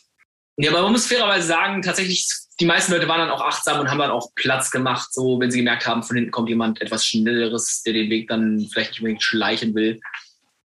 Ja, 0.58 0.72
aber 0.72 0.82
man 0.84 0.94
muss 0.94 1.06
fairerweise 1.06 1.48
sagen, 1.48 1.82
tatsächlich 1.82 2.28
die 2.60 2.66
meisten 2.66 2.92
Leute 2.92 3.08
waren 3.08 3.20
dann 3.20 3.30
auch 3.30 3.42
achtsam 3.42 3.80
und 3.80 3.90
haben 3.90 4.00
dann 4.00 4.10
auch 4.10 4.34
Platz 4.34 4.72
gemacht, 4.72 5.14
so 5.14 5.40
wenn 5.40 5.52
sie 5.52 5.60
gemerkt 5.60 5.86
haben, 5.86 6.02
von 6.02 6.16
hinten 6.16 6.32
kommt 6.32 6.50
jemand 6.50 6.82
etwas 6.82 7.06
Schnelleres, 7.06 7.84
der 7.84 7.94
den 7.94 8.10
Weg 8.10 8.28
dann 8.28 8.68
vielleicht 8.72 8.92
nicht 8.92 9.02
unbedingt 9.02 9.22
schleichen 9.22 9.76
will. 9.76 10.00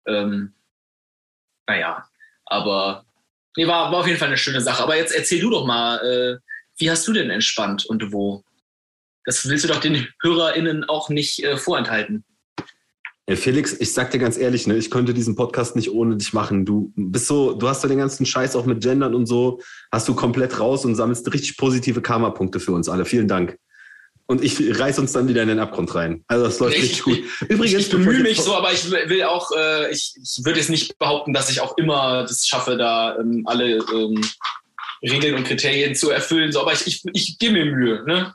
Ähm, 0.07 0.55
naja, 1.67 2.09
aber 2.47 3.05
nee, 3.57 3.67
war, 3.67 3.93
war 3.93 4.01
auf 4.01 4.07
jeden 4.07 4.19
Fall 4.19 4.29
eine 4.29 4.39
schöne 4.39 4.63
Sache. 4.63 4.83
Aber 4.83 4.97
jetzt 4.97 5.15
erzähl 5.15 5.41
du 5.41 5.51
doch 5.51 5.67
mal, 5.67 5.99
äh, 5.99 6.39
wie 6.79 6.91
hast 6.91 7.07
du 7.07 7.13
denn 7.13 7.31
entspannt 7.31 7.85
und 7.85 8.13
wo? 8.13 8.43
Das 9.25 9.49
willst 9.49 9.65
du 9.65 9.69
doch 9.69 9.81
den 9.81 10.07
HörerInnen 10.23 10.85
auch 10.85 11.09
nicht 11.09 11.43
äh, 11.43 11.57
vorenthalten. 11.57 12.25
Ja, 13.27 13.37
Felix, 13.37 13.73
ich 13.81 13.95
sag 13.95 14.11
dir 14.11 14.19
ganz 14.19 14.37
ehrlich, 14.37 14.67
ne, 14.67 14.77
ich 14.77 14.91
könnte 14.91 15.15
diesen 15.15 15.35
Podcast 15.35 15.77
nicht 15.77 15.91
ohne 15.91 16.17
dich 16.17 16.35
machen. 16.35 16.67
Du 16.67 16.93
bist 16.95 17.27
so, 17.27 17.55
du 17.55 17.69
hast 17.69 17.83
ja 17.83 17.89
den 17.89 17.99
ganzen 17.99 18.27
Scheiß 18.27 18.55
auch 18.55 18.67
mit 18.67 18.83
Gendern 18.83 19.15
und 19.15 19.25
so, 19.25 19.63
hast 19.91 20.07
du 20.09 20.15
komplett 20.15 20.61
raus 20.61 20.85
und 20.85 20.95
sammelst 20.95 21.33
richtig 21.33 21.57
positive 21.57 22.03
Karma-Punkte 22.03 22.61
für 22.61 22.73
uns 22.73 22.89
alle. 22.91 23.07
Vielen 23.07 23.27
Dank. 23.27 23.59
Und 24.27 24.45
ich 24.45 24.79
reiß 24.79 24.99
uns 24.99 25.13
dann 25.13 25.29
wieder 25.29 25.43
in 25.43 25.49
den 25.49 25.59
Abgrund 25.59 25.95
rein. 25.95 26.25
Also 26.29 26.45
das 26.45 26.59
läuft 26.59 26.77
ich, 26.77 26.83
richtig 26.83 27.03
gut. 27.03 27.21
Übrigens, 27.49 27.81
ich 27.81 27.91
bemühe 27.91 28.23
mich 28.23 28.41
so, 28.41 28.55
aber 28.55 28.73
ich 28.73 28.91
will 28.91 29.23
auch, 29.25 29.51
äh, 29.57 29.91
ich, 29.91 30.15
ich 30.23 30.45
würde 30.45 30.59
jetzt 30.59 30.71
nicht 30.71 30.99
behaupten, 30.99 31.33
dass 31.33 31.51
ich 31.51 31.61
auch 31.61 31.77
immer 31.79 32.23
das 32.23 32.47
schaffe, 32.47 32.77
da 32.77 33.19
ähm, 33.19 33.45
alle 33.47 33.77
ähm, 33.77 34.21
Regeln 35.03 35.35
und 35.35 35.45
Kriterien 35.45 35.95
zu 35.95 36.11
erfüllen. 36.11 36.53
So, 36.53 36.61
aber 36.61 36.73
ich, 36.73 36.87
ich, 36.87 37.03
ich 37.13 37.39
gebe 37.39 37.55
mir 37.55 37.65
Mühe. 37.67 38.05
Ne? 38.07 38.35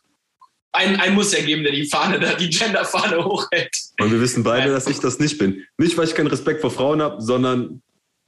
Ein, 0.71 0.99
ein 0.99 1.15
muss 1.15 1.33
ja 1.33 1.41
geben, 1.41 1.63
der 1.63 1.71
die 1.71 1.85
Fahne, 1.85 2.19
da 2.19 2.33
die 2.33 2.49
Genderfahne 2.49 3.23
hochhält. 3.23 3.75
Und 3.99 4.11
wir 4.11 4.21
wissen 4.21 4.43
beide, 4.43 4.71
dass 4.71 4.87
ich 4.87 4.99
das 4.99 5.19
nicht 5.19 5.37
bin. 5.37 5.65
Nicht, 5.77 5.97
weil 5.97 6.07
ich 6.07 6.15
keinen 6.15 6.27
Respekt 6.27 6.61
vor 6.61 6.71
Frauen 6.71 7.01
habe, 7.01 7.21
sondern 7.21 7.81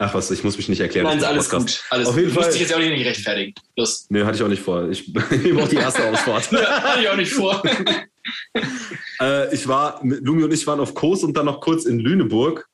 Ach 0.04 0.16
was, 0.16 0.32
ich 0.32 0.44
muss 0.44 0.58
mich 0.58 0.68
nicht 0.68 0.80
erklären. 0.80 1.06
Nein, 1.06 1.24
alles 1.24 1.48
gut. 1.48 1.84
Alles 1.92 2.08
Auf 2.08 2.18
jeden 2.18 2.32
Fall. 2.32 2.46
Musste 2.46 2.56
ich 2.56 2.62
jetzt 2.62 2.74
auch 2.74 2.80
nicht 2.80 3.06
rechtfertigen. 3.06 3.54
Los. 3.78 4.08
Nee, 4.10 4.24
hatte 4.24 4.36
ich 4.36 4.42
auch 4.42 4.48
nicht 4.48 4.64
vor. 4.64 4.90
Ich 4.90 5.14
nehme 5.44 5.62
auch 5.62 5.68
die 5.68 5.76
erste 5.76 6.04
Ausfahrt. 6.10 6.52
ja, 6.52 6.82
hatte 6.82 7.02
ich 7.02 7.08
auch 7.08 7.16
nicht 7.16 7.32
vor. 7.32 7.62
äh, 9.22 9.54
ich 9.54 9.68
war, 9.68 10.00
Lumi 10.04 10.44
und 10.44 10.52
ich 10.52 10.66
waren 10.66 10.80
auf 10.80 10.96
Kurs 10.96 11.24
und 11.24 11.38
dann 11.38 11.46
noch 11.46 11.62
kurz 11.62 11.86
in 11.86 12.00
Lüneburg. 12.00 12.68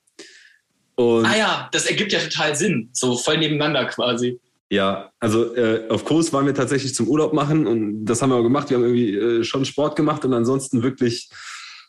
Und 0.95 1.25
ah 1.25 1.37
ja, 1.37 1.69
das 1.73 1.87
ergibt 1.87 2.13
ja 2.13 2.19
total 2.19 2.55
Sinn. 2.55 2.91
So 2.93 3.17
voll 3.17 3.39
nebeneinander 3.39 3.83
quasi. 3.87 4.39
Ja, 4.69 5.11
also 5.19 5.55
äh, 5.55 5.87
auf 5.89 6.03
Kurs 6.03 6.33
waren 6.33 6.45
wir 6.45 6.53
tatsächlich 6.53 6.93
zum 6.93 7.07
Urlaub 7.07 7.33
machen 7.33 7.67
und 7.67 8.03
das 8.05 8.21
haben 8.21 8.31
wir 8.31 8.35
auch 8.35 8.43
gemacht. 8.43 8.69
Wir 8.69 8.77
haben 8.77 8.83
irgendwie 8.83 9.15
äh, 9.15 9.43
schon 9.43 9.63
Sport 9.63 9.95
gemacht 9.95 10.25
und 10.25 10.33
ansonsten 10.33 10.83
wirklich, 10.83 11.29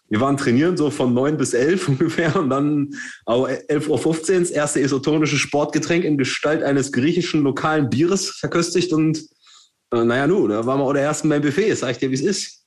wir 0.08 0.20
waren 0.20 0.36
trainieren 0.36 0.76
so 0.76 0.90
von 0.90 1.12
neun 1.12 1.36
bis 1.36 1.54
elf 1.54 1.88
ungefähr 1.88 2.36
und 2.36 2.50
dann 2.50 2.90
auch 3.26 3.48
11.15 3.48 4.32
Uhr 4.34 4.40
das 4.40 4.50
erste 4.50 4.80
esotonische 4.80 5.38
Sportgetränk 5.38 6.04
in 6.04 6.18
Gestalt 6.18 6.62
eines 6.62 6.92
griechischen 6.92 7.42
lokalen 7.42 7.90
Bieres 7.90 8.30
verköstigt 8.30 8.92
und 8.92 9.26
äh, 9.92 10.04
naja, 10.04 10.28
nu, 10.28 10.46
da 10.46 10.64
waren 10.64 10.78
wir 10.78 10.84
auch 10.84 10.92
der 10.92 11.02
Ersten 11.02 11.28
beim 11.28 11.42
Buffet, 11.42 11.74
sag 11.74 11.92
ich 11.92 11.98
dir, 11.98 12.10
wie 12.10 12.14
es 12.14 12.20
ist. 12.20 12.57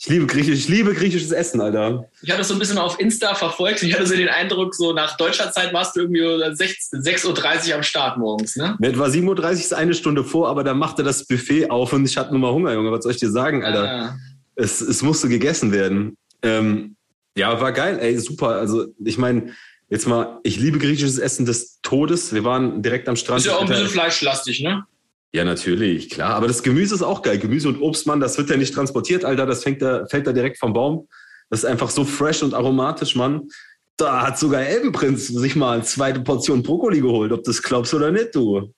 Ich 0.00 0.08
liebe, 0.08 0.26
Griechisch, 0.26 0.54
ich 0.54 0.68
liebe 0.68 0.94
griechisches 0.94 1.32
Essen, 1.32 1.60
Alter. 1.60 2.08
Ich 2.22 2.30
hatte 2.30 2.42
es 2.42 2.48
so 2.48 2.54
ein 2.54 2.60
bisschen 2.60 2.78
auf 2.78 3.00
Insta 3.00 3.34
verfolgt 3.34 3.82
und 3.82 3.88
ich 3.88 3.94
hatte 3.94 4.06
so 4.06 4.14
den 4.14 4.28
Eindruck, 4.28 4.72
so 4.76 4.92
nach 4.92 5.16
deutscher 5.16 5.50
Zeit 5.50 5.72
warst 5.72 5.96
du 5.96 6.02
irgendwie 6.02 6.22
6.30 6.22 7.68
Uhr 7.68 7.74
am 7.74 7.82
Start 7.82 8.16
morgens, 8.16 8.54
ne? 8.54 8.76
Mir 8.78 8.90
etwa 8.90 9.06
7.30 9.06 9.26
Uhr 9.26 9.50
ist 9.50 9.74
eine 9.74 9.94
Stunde 9.94 10.22
vor, 10.22 10.48
aber 10.48 10.62
dann 10.62 10.78
machte 10.78 11.02
das 11.02 11.26
Buffet 11.26 11.70
auf 11.70 11.92
und 11.92 12.04
ich 12.04 12.16
hatte 12.16 12.30
nur 12.30 12.38
mal 12.38 12.52
Hunger, 12.52 12.74
Junge. 12.74 12.92
Was 12.92 13.02
soll 13.02 13.12
ich 13.12 13.18
dir 13.18 13.30
sagen, 13.30 13.64
Alter? 13.64 13.90
Ah. 13.90 14.16
Es, 14.54 14.80
es 14.80 15.02
musste 15.02 15.28
gegessen 15.28 15.72
werden. 15.72 16.16
Ähm, 16.42 16.94
ja, 17.36 17.60
war 17.60 17.72
geil, 17.72 17.98
ey, 18.00 18.16
super. 18.18 18.50
Also, 18.50 18.86
ich 19.04 19.18
meine, 19.18 19.52
jetzt 19.88 20.06
mal, 20.06 20.38
ich 20.44 20.60
liebe 20.60 20.78
griechisches 20.78 21.18
Essen 21.18 21.44
des 21.44 21.80
Todes. 21.82 22.32
Wir 22.32 22.44
waren 22.44 22.82
direkt 22.82 23.08
am 23.08 23.16
Strand. 23.16 23.40
Ist 23.40 23.46
ja 23.46 23.56
auch 23.56 23.62
ein 23.62 23.68
bisschen 23.68 23.88
fleischlastig, 23.88 24.60
ne? 24.60 24.84
Ja, 25.32 25.44
natürlich, 25.44 26.08
klar. 26.08 26.34
Aber 26.34 26.48
das 26.48 26.62
Gemüse 26.62 26.94
ist 26.94 27.02
auch 27.02 27.22
geil. 27.22 27.38
Gemüse 27.38 27.68
und 27.68 27.80
Obst, 27.80 28.06
Mann, 28.06 28.20
das 28.20 28.38
wird 28.38 28.48
ja 28.48 28.56
nicht 28.56 28.74
transportiert, 28.74 29.24
Alter. 29.24 29.44
Das 29.44 29.62
fängt 29.62 29.82
da, 29.82 30.06
fällt 30.06 30.26
da 30.26 30.32
direkt 30.32 30.58
vom 30.58 30.72
Baum. 30.72 31.08
Das 31.50 31.60
ist 31.60 31.64
einfach 31.66 31.90
so 31.90 32.04
fresh 32.04 32.42
und 32.42 32.54
aromatisch, 32.54 33.14
Mann. 33.14 33.48
Da 33.96 34.26
hat 34.26 34.38
sogar 34.38 34.62
Elbenprinz 34.62 35.26
sich 35.28 35.56
mal 35.56 35.74
eine 35.74 35.82
zweite 35.82 36.20
Portion 36.20 36.62
Brokkoli 36.62 37.00
geholt, 37.00 37.32
ob 37.32 37.44
das 37.44 37.62
glaubst 37.62 37.92
oder 37.92 38.10
nicht, 38.10 38.34
du. 38.34 38.72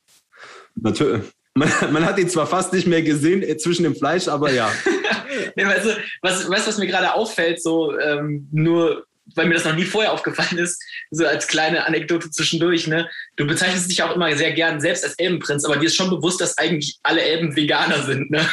Natürlich. 0.74 1.22
Man, 1.52 1.68
man, 1.90 2.06
hat 2.06 2.16
ihn 2.16 2.28
zwar 2.28 2.46
fast 2.46 2.72
nicht 2.72 2.86
mehr 2.86 3.02
gesehen 3.02 3.42
äh, 3.42 3.56
zwischen 3.56 3.82
dem 3.82 3.96
Fleisch, 3.96 4.28
aber 4.28 4.52
ja. 4.52 4.70
nee, 5.56 5.66
weißt 5.66 5.84
du, 5.84 5.96
was, 6.22 6.48
weißt, 6.48 6.68
was 6.68 6.78
mir 6.78 6.86
gerade 6.86 7.12
auffällt, 7.12 7.60
so 7.60 7.98
ähm, 7.98 8.48
nur 8.52 9.04
weil 9.34 9.46
mir 9.46 9.54
das 9.54 9.64
noch 9.64 9.74
nie 9.74 9.84
vorher 9.84 10.12
aufgefallen 10.12 10.58
ist, 10.58 10.82
so 11.10 11.26
als 11.26 11.46
kleine 11.46 11.86
Anekdote 11.86 12.30
zwischendurch, 12.30 12.86
ne? 12.86 13.08
Du 13.36 13.46
bezeichnest 13.46 13.90
dich 13.90 14.02
auch 14.02 14.14
immer 14.14 14.34
sehr 14.36 14.52
gern 14.52 14.80
selbst 14.80 15.04
als 15.04 15.14
Elbenprinz, 15.14 15.64
aber 15.64 15.76
dir 15.76 15.86
ist 15.86 15.96
schon 15.96 16.10
bewusst, 16.10 16.40
dass 16.40 16.58
eigentlich 16.58 16.98
alle 17.02 17.22
Elben 17.22 17.56
Veganer 17.56 18.02
sind, 18.02 18.30
ne? 18.30 18.48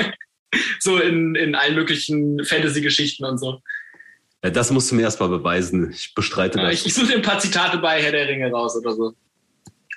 so 0.80 0.98
in, 0.98 1.34
in 1.34 1.54
allen 1.54 1.74
möglichen 1.74 2.44
Fantasy-Geschichten 2.44 3.24
und 3.24 3.38
so. 3.38 3.60
Ja, 4.42 4.50
das 4.50 4.70
musst 4.70 4.90
du 4.90 4.94
mir 4.94 5.02
erstmal 5.02 5.28
beweisen. 5.28 5.90
Ich 5.90 6.14
bestreite 6.14 6.58
ja, 6.58 6.64
das. 6.64 6.74
Ich, 6.74 6.86
ich 6.86 6.94
suche 6.94 7.08
dir 7.08 7.16
ein 7.16 7.22
paar 7.22 7.38
Zitate 7.40 7.78
bei 7.78 8.02
Herr 8.02 8.12
der 8.12 8.28
Ringe 8.28 8.50
raus 8.50 8.76
oder 8.76 8.94
so. 8.94 9.14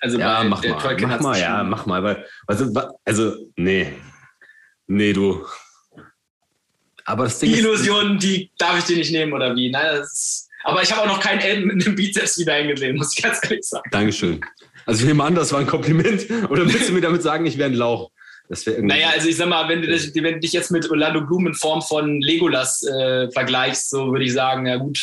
Also 0.01 0.17
ja, 0.17 0.43
mach 0.43 0.63
mal, 0.63 0.97
mach 0.99 1.19
mal, 1.19 1.39
ja, 1.39 1.63
mach 1.63 1.85
mal, 1.85 2.03
weil, 2.03 2.25
also, 2.47 2.73
also, 3.05 3.35
nee, 3.55 3.93
nee, 4.87 5.13
du, 5.13 5.45
aber 7.05 7.25
das 7.25 7.39
Ding 7.39 7.51
die 7.51 7.59
Illusionen, 7.59 8.19
die 8.19 8.51
darf 8.57 8.77
ich 8.79 8.85
dir 8.85 8.97
nicht 8.97 9.11
nehmen, 9.11 9.33
oder 9.33 9.55
wie? 9.55 9.69
Nein, 9.69 10.01
ist, 10.01 10.49
aber 10.63 10.83
ich 10.83 10.91
habe 10.91 11.01
auch 11.01 11.07
noch 11.07 11.19
keinen 11.19 11.39
Elben 11.39 11.67
mit 11.67 11.85
einem 11.85 11.95
Bizeps 11.95 12.37
wieder 12.37 12.53
eingesehen, 12.53 12.97
muss 12.97 13.15
ich 13.15 13.23
ganz 13.23 13.39
ehrlich 13.43 13.63
sagen. 13.63 13.89
Dankeschön. 13.91 14.41
Also 14.85 15.01
ich 15.01 15.07
nehme 15.07 15.23
an, 15.23 15.35
das 15.35 15.51
war 15.51 15.59
ein 15.59 15.67
Kompliment. 15.67 16.27
Oder 16.49 16.65
willst 16.65 16.89
du 16.89 16.93
mir 16.93 17.01
damit 17.01 17.21
sagen, 17.21 17.45
ich 17.45 17.57
wäre 17.57 17.69
ein 17.69 17.75
Lauch? 17.75 18.11
Das 18.49 18.65
naja, 18.65 19.11
also 19.13 19.29
ich 19.29 19.37
sag 19.37 19.47
mal, 19.47 19.69
wenn 19.69 19.81
du, 19.81 19.87
dich, 19.87 20.13
wenn 20.13 20.33
du 20.33 20.39
dich 20.41 20.51
jetzt 20.51 20.71
mit 20.71 20.89
Orlando 20.89 21.21
Bloom 21.21 21.47
in 21.47 21.53
Form 21.53 21.81
von 21.81 22.19
Legolas 22.19 22.83
äh, 22.83 23.31
vergleichst, 23.31 23.89
so 23.89 24.11
würde 24.11 24.25
ich 24.25 24.33
sagen, 24.33 24.65
ja 24.65 24.75
gut. 24.75 24.99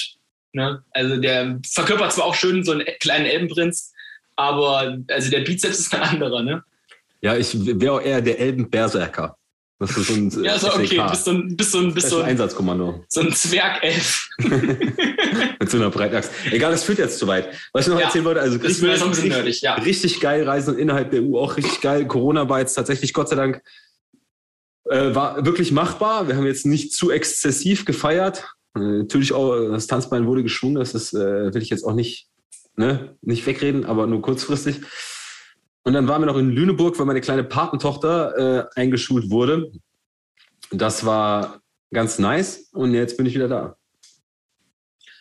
Ne? 0.53 0.83
Also 0.91 1.17
der 1.17 1.59
verkörpert 1.67 2.13
zwar 2.13 2.27
auch 2.27 2.35
schön 2.35 2.63
so 2.63 2.73
einen 2.73 2.85
kleinen 3.01 3.25
Elbenprinz, 3.25 3.95
aber 4.37 4.99
also 5.09 5.31
der 5.31 5.41
Bizeps 5.41 5.79
ist 5.79 5.95
ein 5.95 6.03
anderer, 6.03 6.43
ne? 6.43 6.63
Ja, 7.23 7.37
ich 7.37 7.55
wäre 7.55 7.95
auch 7.95 8.03
eher 8.03 8.21
der 8.21 8.39
Elbenberserker. 8.39 9.38
Das 9.81 9.97
ist 9.97 10.09
so 10.09 10.15
ein 10.15 10.45
ja, 10.45 10.59
so 10.59 10.73
okay, 10.73 11.01
bist 11.09 11.25
so 11.25 11.31
ein, 11.31 11.57
bist 11.57 11.71
so 11.71 11.79
ein, 11.79 11.95
bist 11.95 12.09
so 12.09 12.19
ein 12.19 12.25
Einsatzkommando. 12.25 13.05
So 13.09 13.21
ein 13.21 13.33
Zwergelf. 13.33 14.29
Mit 14.39 15.71
so 15.71 15.77
einer 15.77 15.91
Breitachs. 15.91 16.31
Egal, 16.51 16.73
das 16.73 16.83
führt 16.83 16.99
jetzt 16.99 17.19
zu 17.19 17.29
weit. 17.29 17.49
Was 17.73 17.87
ich 17.87 17.93
noch 17.93 18.01
ja, 18.01 18.07
erzählen 18.07 18.25
wollte, 18.25 18.41
also 18.41 18.59
das 18.59 18.81
wird 18.81 19.01
ein 19.01 19.11
bisschen 19.11 19.29
nerdig, 19.29 19.61
ja. 19.61 19.75
richtig 19.75 20.19
geil, 20.19 20.43
Reisen 20.43 20.77
innerhalb 20.77 21.13
der 21.13 21.23
EU 21.23 21.39
auch 21.39 21.57
richtig 21.57 21.81
geil. 21.81 22.09
Corona 22.09 22.49
war 22.49 22.59
jetzt 22.59 22.75
tatsächlich, 22.75 23.13
Gott 23.13 23.29
sei 23.29 23.37
Dank, 23.37 23.63
äh, 24.87 25.15
war 25.15 25.45
wirklich 25.45 25.71
machbar. 25.71 26.27
Wir 26.27 26.37
haben 26.37 26.47
jetzt 26.47 26.67
nicht 26.67 26.93
zu 26.93 27.13
exzessiv 27.13 27.85
gefeiert. 27.85 28.49
Äh, 28.75 28.81
natürlich 28.81 29.33
auch, 29.33 29.55
das 29.71 29.87
Tanzbein 29.87 30.27
wurde 30.27 30.43
geschwungen, 30.43 30.77
das 30.77 30.95
ist, 30.95 31.15
äh, 31.15 31.55
will 31.55 31.63
ich 31.63 31.71
jetzt 31.71 31.85
auch 31.85 31.95
nicht, 31.95 32.27
ne, 32.75 33.17
nicht 33.23 33.47
wegreden, 33.47 33.85
aber 33.85 34.09
nur 34.09 34.23
kurzfristig. 34.23 34.81
Und 35.85 35.93
dann 35.95 36.09
waren 36.09 36.23
wir 36.23 36.27
noch 36.27 36.37
in 36.37 36.51
Lüneburg, 36.51 36.99
weil 36.99 37.07
meine 37.07 37.21
kleine 37.21 37.45
Patentochter 37.45 38.69
äh, 38.77 38.81
eingeschult 38.81 39.31
wurde. 39.31 39.73
Das 40.71 41.07
war 41.07 41.61
ganz 41.93 42.19
nice 42.19 42.69
und 42.73 42.93
jetzt 42.93 43.17
bin 43.17 43.27
ich 43.27 43.35
wieder 43.35 43.49
da. 43.49 43.77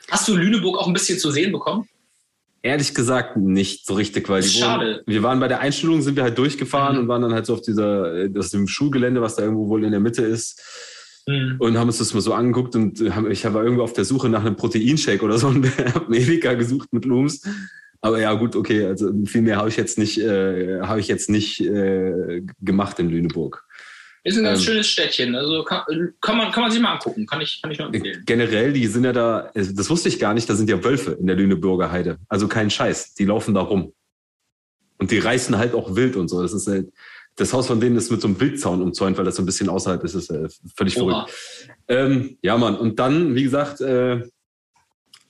Hast 0.09 0.27
du 0.27 0.35
Lüneburg 0.35 0.77
auch 0.77 0.87
ein 0.87 0.93
bisschen 0.93 1.19
zu 1.19 1.31
sehen 1.31 1.51
bekommen? 1.51 1.87
Ehrlich 2.61 2.93
gesagt 2.93 3.37
nicht 3.37 3.85
so 3.85 3.93
richtig, 3.93 4.27
weil 4.29 4.43
Schade. 4.43 4.85
Wurden, 4.85 5.03
wir 5.05 5.23
waren 5.23 5.39
bei 5.39 5.47
der 5.47 5.59
Einstellung, 5.59 6.01
sind 6.01 6.15
wir 6.15 6.23
halt 6.23 6.37
durchgefahren 6.37 6.95
mhm. 6.95 7.03
und 7.03 7.07
waren 7.07 7.21
dann 7.21 7.33
halt 7.33 7.45
so 7.45 7.53
auf 7.53 7.61
dieser, 7.61 8.13
äh, 8.13 8.29
das 8.29 8.49
dem 8.49 8.67
Schulgelände, 8.67 9.21
was 9.21 9.35
da 9.35 9.43
irgendwo 9.43 9.69
wohl 9.69 9.83
in 9.83 9.91
der 9.91 9.99
Mitte 9.99 10.23
ist. 10.23 10.61
Mhm. 11.27 11.57
Und 11.59 11.77
haben 11.77 11.87
uns 11.87 11.99
das 11.99 12.13
mal 12.13 12.21
so 12.21 12.33
angeguckt 12.33 12.75
und 12.75 12.99
haben, 13.13 13.29
ich 13.29 13.43
war 13.45 13.63
irgendwo 13.63 13.83
auf 13.83 13.93
der 13.93 14.05
Suche 14.05 14.29
nach 14.29 14.41
einem 14.43 14.55
Proteinshake 14.55 15.23
oder 15.23 15.37
so 15.37 15.47
und 15.47 15.65
habe 15.93 16.15
Edeka 16.15 16.53
gesucht 16.55 16.91
mit 16.91 17.05
Looms 17.05 17.41
aber 18.01 18.19
ja, 18.19 18.33
gut, 18.33 18.55
okay. 18.55 18.85
Also 18.85 19.11
viel 19.25 19.41
mehr 19.41 19.57
habe 19.57 19.69
ich 19.69 19.77
jetzt 19.77 19.97
nicht, 19.97 20.19
äh, 20.19 20.81
habe 20.81 20.99
ich 20.99 21.07
jetzt 21.07 21.29
nicht 21.29 21.61
äh, 21.61 22.41
gemacht 22.61 22.99
in 22.99 23.09
Lüneburg. 23.09 23.65
Ist 24.23 24.37
ein 24.37 24.43
ganz 24.43 24.59
ähm, 24.59 24.65
schönes 24.65 24.87
Städtchen. 24.87 25.35
Also 25.35 25.63
kann, 25.63 25.83
kann, 26.19 26.37
man, 26.37 26.51
kann 26.51 26.63
man 26.63 26.71
sich 26.71 26.81
mal 26.81 26.93
angucken. 26.93 27.25
Kann 27.25 27.39
ich, 27.39 27.61
kann 27.61 27.71
ich 27.71 27.79
nur 27.79 27.87
empfehlen. 27.87 28.23
Generell, 28.25 28.73
die 28.73 28.87
sind 28.87 29.05
ja 29.05 29.13
da, 29.13 29.51
also 29.55 29.73
das 29.73 29.89
wusste 29.89 30.09
ich 30.09 30.19
gar 30.19 30.33
nicht, 30.33 30.49
da 30.49 30.55
sind 30.55 30.69
ja 30.69 30.83
Wölfe 30.83 31.11
in 31.13 31.27
der 31.27 31.37
Lüneburger 31.37 31.91
Heide. 31.91 32.17
Also 32.27 32.49
kein 32.49 32.69
Scheiß. 32.69 33.13
Die 33.13 33.25
laufen 33.25 33.53
da 33.53 33.61
rum. 33.61 33.93
Und 34.97 35.11
die 35.11 35.19
reißen 35.19 35.57
halt 35.57 35.73
auch 35.73 35.95
wild 35.95 36.17
und 36.17 36.27
so. 36.27 36.41
Das 36.41 36.51
ist 36.51 36.67
halt, 36.67 36.89
das 37.37 37.53
Haus 37.53 37.67
von 37.67 37.79
denen 37.79 37.95
ist 37.95 38.11
mit 38.11 38.19
so 38.19 38.27
einem 38.27 38.39
Wildzaun 38.39 38.81
umzäunt, 38.81 39.17
weil 39.17 39.23
das 39.23 39.37
so 39.37 39.43
ein 39.43 39.45
bisschen 39.45 39.69
außerhalb 39.69 40.03
ist. 40.03 40.15
Das 40.15 40.23
ist 40.23 40.29
äh, 40.29 40.49
völlig 40.75 40.99
Oha. 40.99 41.25
verrückt. 41.25 41.77
Ähm, 41.87 42.37
ja, 42.41 42.57
Mann. 42.57 42.75
Und 42.75 42.99
dann, 42.99 43.33
wie 43.35 43.43
gesagt, 43.43 43.79
äh, 43.79 44.23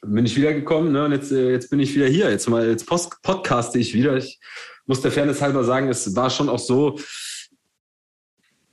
bin 0.08 0.26
ich 0.26 0.36
wiedergekommen 0.36 0.92
ne? 0.92 1.06
und 1.06 1.12
jetzt, 1.12 1.32
äh, 1.32 1.52
jetzt 1.52 1.70
bin 1.70 1.80
ich 1.80 1.94
wieder 1.96 2.08
hier. 2.08 2.30
Jetzt 2.30 2.50
mal 2.50 2.68
jetzt 2.68 2.86
post 2.86 3.22
podcaste 3.22 3.78
ich 3.80 3.94
wieder. 3.94 4.18
Ich 4.18 4.40
muss 4.86 5.02
der 5.02 5.12
Fairness 5.12 5.42
halber 5.42 5.64
sagen, 5.64 5.90
es 5.90 6.16
war 6.16 6.30
schon 6.30 6.50
auch 6.50 6.60
so, 6.60 7.00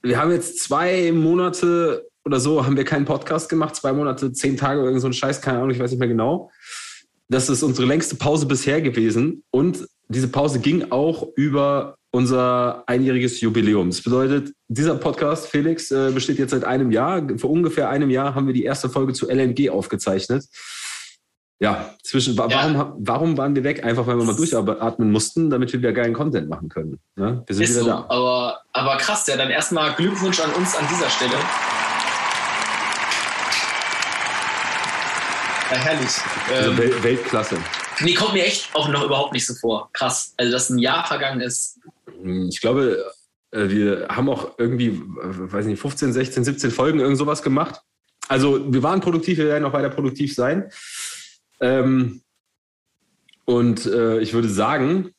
wir 0.02 0.18
haben 0.18 0.30
jetzt 0.30 0.60
zwei 0.60 1.12
Monate 1.12 2.08
oder 2.24 2.40
so, 2.40 2.64
haben 2.64 2.76
wir 2.76 2.84
keinen 2.84 3.04
Podcast 3.04 3.48
gemacht, 3.48 3.76
zwei 3.76 3.92
Monate, 3.92 4.32
zehn 4.32 4.56
Tage, 4.56 4.82
irgend 4.82 5.00
so 5.00 5.08
ein 5.08 5.12
Scheiß, 5.12 5.40
keine 5.40 5.58
Ahnung, 5.58 5.70
ich 5.70 5.78
weiß 5.78 5.90
nicht 5.90 6.00
mehr 6.00 6.08
genau. 6.08 6.50
Das 7.28 7.48
ist 7.48 7.62
unsere 7.62 7.86
längste 7.86 8.16
Pause 8.16 8.46
bisher 8.46 8.80
gewesen 8.80 9.42
und 9.50 9.86
diese 10.08 10.28
Pause 10.28 10.60
ging 10.60 10.90
auch 10.90 11.28
über 11.36 11.96
unser 12.10 12.84
einjähriges 12.86 13.40
Jubiläum. 13.40 13.90
Das 13.90 14.02
bedeutet, 14.02 14.52
dieser 14.68 14.94
Podcast, 14.94 15.48
Felix, 15.48 15.90
äh, 15.90 16.12
besteht 16.14 16.38
jetzt 16.38 16.52
seit 16.52 16.64
einem 16.64 16.92
Jahr. 16.92 17.26
Vor 17.38 17.50
ungefähr 17.50 17.88
einem 17.88 18.10
Jahr 18.10 18.34
haben 18.34 18.46
wir 18.46 18.54
die 18.54 18.62
erste 18.62 18.88
Folge 18.88 19.14
zu 19.14 19.28
LNG 19.28 19.70
aufgezeichnet 19.70 20.44
ja, 21.60 21.94
zwischen, 22.02 22.36
warum, 22.36 22.50
ja. 22.50 22.92
warum 22.98 23.38
waren 23.38 23.54
wir 23.54 23.64
weg? 23.64 23.84
Einfach 23.84 24.06
weil 24.06 24.18
wir 24.18 24.24
mal 24.24 24.34
durchatmen 24.34 25.10
mussten, 25.12 25.50
damit 25.50 25.72
wir 25.72 25.78
wieder 25.78 25.92
geilen 25.92 26.12
Content 26.12 26.48
machen 26.48 26.68
können. 26.68 26.98
Ja, 27.16 27.42
wir 27.46 27.54
sind 27.54 27.64
Ist 27.64 27.70
wieder 27.70 27.80
so, 27.80 27.86
da. 27.86 28.06
Aber, 28.08 28.60
aber 28.72 28.96
krass, 28.96 29.26
ja, 29.28 29.36
dann 29.36 29.50
erstmal 29.50 29.94
Glückwunsch 29.94 30.40
an 30.40 30.52
uns 30.52 30.76
an 30.76 30.84
dieser 30.90 31.08
Stelle. 31.08 31.34
Ja, 35.70 35.76
herrlich. 35.76 36.10
Also 36.52 36.70
ähm, 36.70 36.78
Welt 36.78 37.02
Weltklasse. 37.02 37.56
Nee, 38.00 38.14
kommt 38.14 38.34
mir 38.34 38.44
echt 38.44 38.74
auch 38.74 38.88
noch 38.88 39.04
überhaupt 39.04 39.32
nicht 39.32 39.46
so 39.46 39.54
vor. 39.54 39.90
Krass. 39.92 40.34
Also, 40.36 40.52
dass 40.52 40.70
ein 40.70 40.78
Jahr 40.78 41.06
vergangen 41.06 41.40
ist. 41.40 41.78
Hm, 42.20 42.48
ich 42.48 42.60
glaube, 42.60 43.04
äh, 43.52 43.68
wir 43.68 44.08
haben 44.08 44.28
auch 44.28 44.58
irgendwie, 44.58 45.00
weiß 45.14 45.66
nicht, 45.66 45.80
15, 45.80 46.12
16, 46.12 46.44
17 46.44 46.70
Folgen 46.70 47.00
irgend 47.00 47.18
sowas 47.18 47.42
gemacht. 47.42 47.80
Also, 48.28 48.72
wir 48.72 48.82
waren 48.82 49.00
produktiv, 49.00 49.38
wir 49.38 49.46
werden 49.46 49.64
auch 49.64 49.72
weiter 49.72 49.90
produktiv 49.90 50.34
sein. 50.34 50.70
Ähm, 51.64 52.20
und 53.46 53.86
äh, 53.86 54.20
ich 54.20 54.34
würde 54.34 54.50
sagen, 54.50 55.12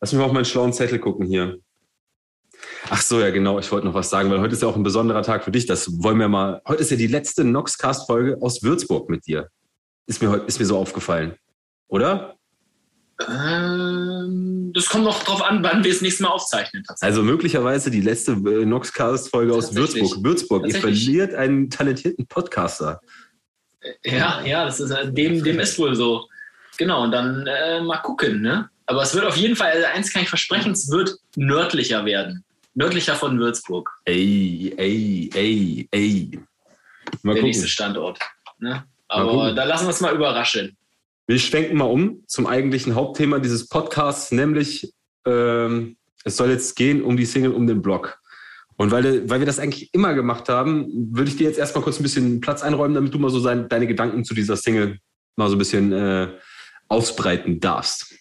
lass 0.00 0.12
mich 0.12 0.18
mal 0.18 0.26
auf 0.26 0.32
meinen 0.32 0.44
schlauen 0.44 0.72
Zettel 0.72 0.98
gucken 0.98 1.26
hier. 1.26 1.58
Ach 2.88 3.00
so, 3.00 3.20
ja, 3.20 3.30
genau. 3.30 3.60
Ich 3.60 3.70
wollte 3.70 3.86
noch 3.86 3.94
was 3.94 4.10
sagen, 4.10 4.30
weil 4.30 4.40
heute 4.40 4.54
ist 4.54 4.62
ja 4.62 4.68
auch 4.68 4.74
ein 4.74 4.82
besonderer 4.82 5.22
Tag 5.22 5.44
für 5.44 5.52
dich. 5.52 5.66
Das 5.66 6.02
wollen 6.02 6.18
wir 6.18 6.28
mal. 6.28 6.60
Heute 6.66 6.82
ist 6.82 6.90
ja 6.90 6.96
die 6.96 7.06
letzte 7.06 7.44
Noxcast-Folge 7.44 8.38
aus 8.42 8.64
Würzburg 8.64 9.08
mit 9.08 9.26
dir. 9.28 9.48
Ist 10.06 10.20
mir, 10.20 10.42
ist 10.48 10.58
mir 10.58 10.66
so 10.66 10.76
aufgefallen. 10.76 11.36
Oder? 11.86 12.34
Ähm, 13.28 14.72
das 14.74 14.88
kommt 14.88 15.04
noch 15.04 15.22
drauf 15.22 15.42
an, 15.42 15.62
wann 15.62 15.84
wir 15.84 15.92
das 15.92 16.00
nächste 16.00 16.24
Mal 16.24 16.30
aufzeichnen. 16.30 16.82
Also 17.00 17.22
möglicherweise 17.22 17.92
die 17.92 18.00
letzte 18.00 18.32
äh, 18.32 18.64
Noxcast-Folge 18.66 19.54
aus 19.54 19.74
Würzburg. 19.74 20.24
Würzburg, 20.24 20.66
ihr 20.66 20.74
verliert 20.74 21.34
einen 21.34 21.70
talentierten 21.70 22.26
Podcaster. 22.26 23.00
Ja, 24.04 24.42
ja, 24.44 24.64
das 24.64 24.80
ist, 24.80 24.90
äh, 24.90 25.10
dem, 25.10 25.42
dem 25.42 25.58
ist 25.60 25.78
wohl 25.78 25.94
so. 25.94 26.26
Genau, 26.76 27.04
und 27.04 27.12
dann 27.12 27.46
äh, 27.46 27.80
mal 27.80 27.98
gucken, 27.98 28.40
ne? 28.42 28.68
Aber 28.86 29.02
es 29.02 29.14
wird 29.14 29.24
auf 29.24 29.36
jeden 29.36 29.56
Fall, 29.56 29.70
also 29.72 29.86
eins 29.86 30.12
kann 30.12 30.22
ich 30.22 30.28
versprechen, 30.28 30.72
es 30.72 30.90
wird 30.90 31.14
nördlicher 31.36 32.04
werden. 32.04 32.44
Nördlicher 32.74 33.14
von 33.14 33.38
Würzburg. 33.38 33.90
Ey, 34.04 34.74
ey, 34.76 35.30
ey, 35.34 35.88
ey. 35.90 36.30
Mal 37.22 37.34
Der 37.34 37.34
gucken. 37.34 37.42
nächste 37.44 37.68
Standort. 37.68 38.18
Ne? 38.58 38.84
Aber 39.08 39.52
da 39.52 39.64
lassen 39.64 39.84
wir 39.84 39.88
uns 39.88 40.00
mal 40.00 40.14
überraschen. 40.14 40.76
Wir 41.26 41.38
schwenken 41.38 41.76
mal 41.76 41.84
um 41.84 42.22
zum 42.26 42.46
eigentlichen 42.46 42.94
Hauptthema 42.94 43.38
dieses 43.38 43.68
Podcasts, 43.68 44.32
nämlich 44.32 44.92
ähm, 45.26 45.96
es 46.24 46.36
soll 46.36 46.50
jetzt 46.50 46.74
gehen 46.76 47.02
um 47.02 47.16
die 47.16 47.26
Single 47.26 47.52
um 47.52 47.66
den 47.66 47.82
Block. 47.82 48.18
Und 48.80 48.90
weil, 48.92 49.28
weil 49.28 49.40
wir 49.40 49.46
das 49.46 49.58
eigentlich 49.58 49.92
immer 49.92 50.14
gemacht 50.14 50.48
haben, 50.48 50.86
würde 51.14 51.30
ich 51.30 51.36
dir 51.36 51.46
jetzt 51.46 51.58
erstmal 51.58 51.84
kurz 51.84 52.00
ein 52.00 52.02
bisschen 52.02 52.40
Platz 52.40 52.62
einräumen, 52.62 52.94
damit 52.94 53.12
du 53.12 53.18
mal 53.18 53.28
so 53.28 53.38
sein, 53.38 53.68
deine 53.68 53.86
Gedanken 53.86 54.24
zu 54.24 54.32
dieser 54.32 54.56
Single 54.56 54.98
mal 55.36 55.50
so 55.50 55.56
ein 55.56 55.58
bisschen 55.58 55.92
äh, 55.92 56.28
ausbreiten 56.88 57.60
darfst. 57.60 58.14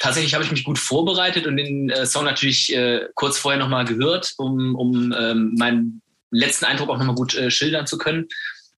Tatsächlich 0.00 0.34
habe 0.34 0.42
ich 0.42 0.50
mich 0.50 0.64
gut 0.64 0.80
vorbereitet 0.80 1.46
und 1.46 1.56
den 1.56 1.90
äh, 1.90 2.06
Song 2.06 2.24
natürlich 2.24 2.74
äh, 2.74 3.06
kurz 3.14 3.38
vorher 3.38 3.60
nochmal 3.60 3.84
gehört, 3.84 4.34
um, 4.36 4.74
um 4.74 5.14
ähm, 5.16 5.54
meinen 5.56 6.02
letzten 6.32 6.64
Eindruck 6.64 6.88
auch 6.88 6.98
nochmal 6.98 7.14
gut 7.14 7.36
äh, 7.36 7.48
schildern 7.52 7.86
zu 7.86 7.96
können. 7.96 8.26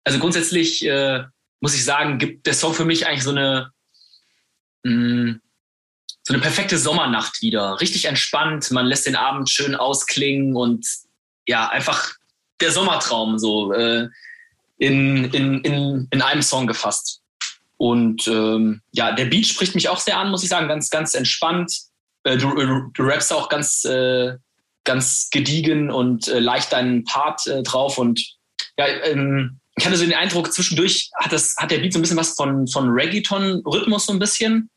Also 0.05 0.19
grundsätzlich 0.19 0.85
äh, 0.85 1.25
muss 1.61 1.75
ich 1.75 1.83
sagen, 1.83 2.19
gibt 2.19 2.45
der 2.45 2.53
Song 2.53 2.75
für 2.75 2.85
mich 2.85 3.07
eigentlich 3.07 3.25
so 3.25 3.31
eine, 3.31 3.71
mh, 4.85 4.93
mm, 4.93 5.41
so 6.25 6.35
eine 6.35 6.43
perfekte 6.43 6.77
Sommernacht 6.77 7.41
wieder. 7.41 7.81
Richtig 7.81 8.05
entspannt, 8.05 8.71
man 8.71 8.85
lässt 8.85 9.07
den 9.07 9.17
Abend 9.17 9.49
schön 9.49 9.75
ausklingen 9.75 10.55
und 10.55 10.85
ja, 11.47 11.69
einfach 11.69 12.13
der 12.61 12.71
Sommertraum 12.71 13.39
so 13.39 13.73
äh, 13.73 14.09
in, 14.79 15.25
in, 15.33 15.61
in, 15.61 16.09
in 16.11 16.23
einem 16.23 16.43
Song 16.43 16.67
gefasst. 16.67 17.21
Und 17.79 18.27
ähm, 18.27 18.81
ja, 18.93 19.13
der 19.13 19.27
Beat 19.27 19.47
spricht 19.47 19.75
mich 19.75 19.89
auch 19.89 20.01
sehr 20.01 20.19
an, 20.19 20.31
muss 20.31 20.43
ich 20.43 20.49
sagen, 20.49 20.69
ganz, 20.69 20.89
ganz 20.91 21.15
entspannt. 21.15 21.73
Äh, 22.25 22.39
du, 22.39 22.55
du, 22.55 22.91
du 22.93 23.03
rappst 23.03 23.33
auch 23.33 23.49
ganz, 23.49 23.85
äh, 23.85 24.35
ganz 24.85 25.29
gediegen 25.31 25.91
und 25.91 26.29
äh, 26.29 26.39
leicht 26.39 26.73
deinen 26.73 27.05
Part 27.05 27.47
äh, 27.47 27.63
drauf. 27.63 27.99
Und 27.99 28.25
ja, 28.79 28.87
ähm, 29.05 29.61
ich 29.77 29.85
hatte 29.85 29.97
so 29.97 30.05
den 30.05 30.15
Eindruck, 30.15 30.53
zwischendurch 30.53 31.11
hat, 31.17 31.33
das, 31.33 31.57
hat 31.59 31.71
der 31.71 31.79
Beat 31.79 31.93
so 31.93 31.99
ein 31.99 32.03
bisschen 32.03 32.17
was 32.17 32.35
von, 32.35 32.67
von 32.67 32.89
Reggaeton-Rhythmus 32.89 34.07
so 34.07 34.13
ein 34.13 34.19
bisschen. 34.19 34.71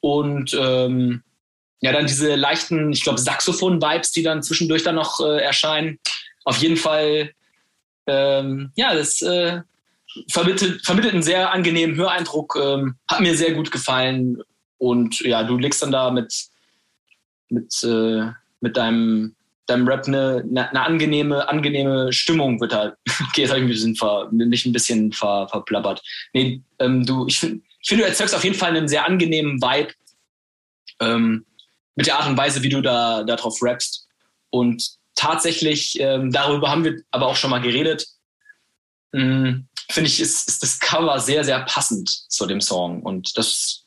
Und 0.00 0.54
ähm, 0.58 1.22
ja, 1.80 1.92
dann 1.92 2.06
diese 2.06 2.34
leichten, 2.34 2.92
ich 2.92 3.02
glaube, 3.02 3.20
Saxophon-Vibes, 3.20 4.12
die 4.12 4.22
dann 4.22 4.42
zwischendurch 4.42 4.82
dann 4.82 4.94
noch 4.94 5.20
äh, 5.20 5.42
erscheinen. 5.42 5.98
Auf 6.44 6.58
jeden 6.58 6.76
Fall, 6.76 7.32
ähm, 8.06 8.72
ja, 8.76 8.94
das 8.94 9.20
äh, 9.22 9.60
vermittelt, 10.30 10.84
vermittelt 10.84 11.14
einen 11.14 11.22
sehr 11.22 11.52
angenehmen 11.52 11.96
Höreindruck, 11.96 12.58
ähm, 12.60 12.96
hat 13.10 13.20
mir 13.20 13.36
sehr 13.36 13.52
gut 13.52 13.70
gefallen. 13.70 14.38
Und 14.78 15.20
ja, 15.20 15.42
du 15.42 15.58
legst 15.58 15.82
dann 15.82 15.92
da 15.92 16.10
mit, 16.10 16.32
mit, 17.48 17.72
äh, 17.84 18.30
mit 18.60 18.76
deinem, 18.76 19.34
deinem 19.66 19.88
Rap 19.88 20.06
eine, 20.06 20.44
eine, 20.48 20.80
angenehme, 20.80 21.48
angenehme 21.48 22.12
Stimmung 22.12 22.60
wird 22.60 22.72
da. 22.72 22.96
Okay, 23.28 23.42
jetzt 23.42 23.50
habe 23.50 23.60
ich 23.60 23.66
mich 23.66 23.82
ein 23.82 23.92
bisschen, 23.92 23.96
ver, 23.96 24.28
mich 24.32 24.66
ein 24.66 24.72
bisschen 24.72 25.12
ver, 25.12 25.48
verplappert. 25.48 26.02
Nee, 26.32 26.62
ähm, 26.78 27.04
du, 27.04 27.26
ich 27.26 27.40
finde, 27.40 27.62
ich 27.82 27.88
finde, 27.88 28.04
du 28.04 28.08
erzeugst 28.08 28.34
auf 28.34 28.44
jeden 28.44 28.56
Fall 28.56 28.76
einen 28.76 28.88
sehr 28.88 29.06
angenehmen 29.06 29.60
Vibe. 29.60 29.92
Ähm, 31.00 31.44
mit 31.96 32.06
der 32.06 32.18
Art 32.18 32.28
und 32.28 32.36
Weise, 32.36 32.62
wie 32.62 32.68
du 32.68 32.80
da 32.80 33.24
darauf 33.24 33.60
rappst. 33.62 34.06
Und 34.50 34.96
tatsächlich, 35.14 35.98
ähm, 35.98 36.30
darüber 36.30 36.70
haben 36.70 36.84
wir 36.84 37.02
aber 37.10 37.26
auch 37.26 37.36
schon 37.36 37.50
mal 37.50 37.60
geredet, 37.60 38.06
ähm, 39.12 39.66
finde 39.90 40.08
ich, 40.08 40.20
ist, 40.20 40.48
ist 40.48 40.62
das 40.62 40.78
Cover 40.78 41.18
sehr, 41.18 41.42
sehr 41.42 41.60
passend 41.64 42.08
zu 42.08 42.46
dem 42.46 42.60
Song. 42.60 43.02
Und 43.02 43.36
das 43.38 43.84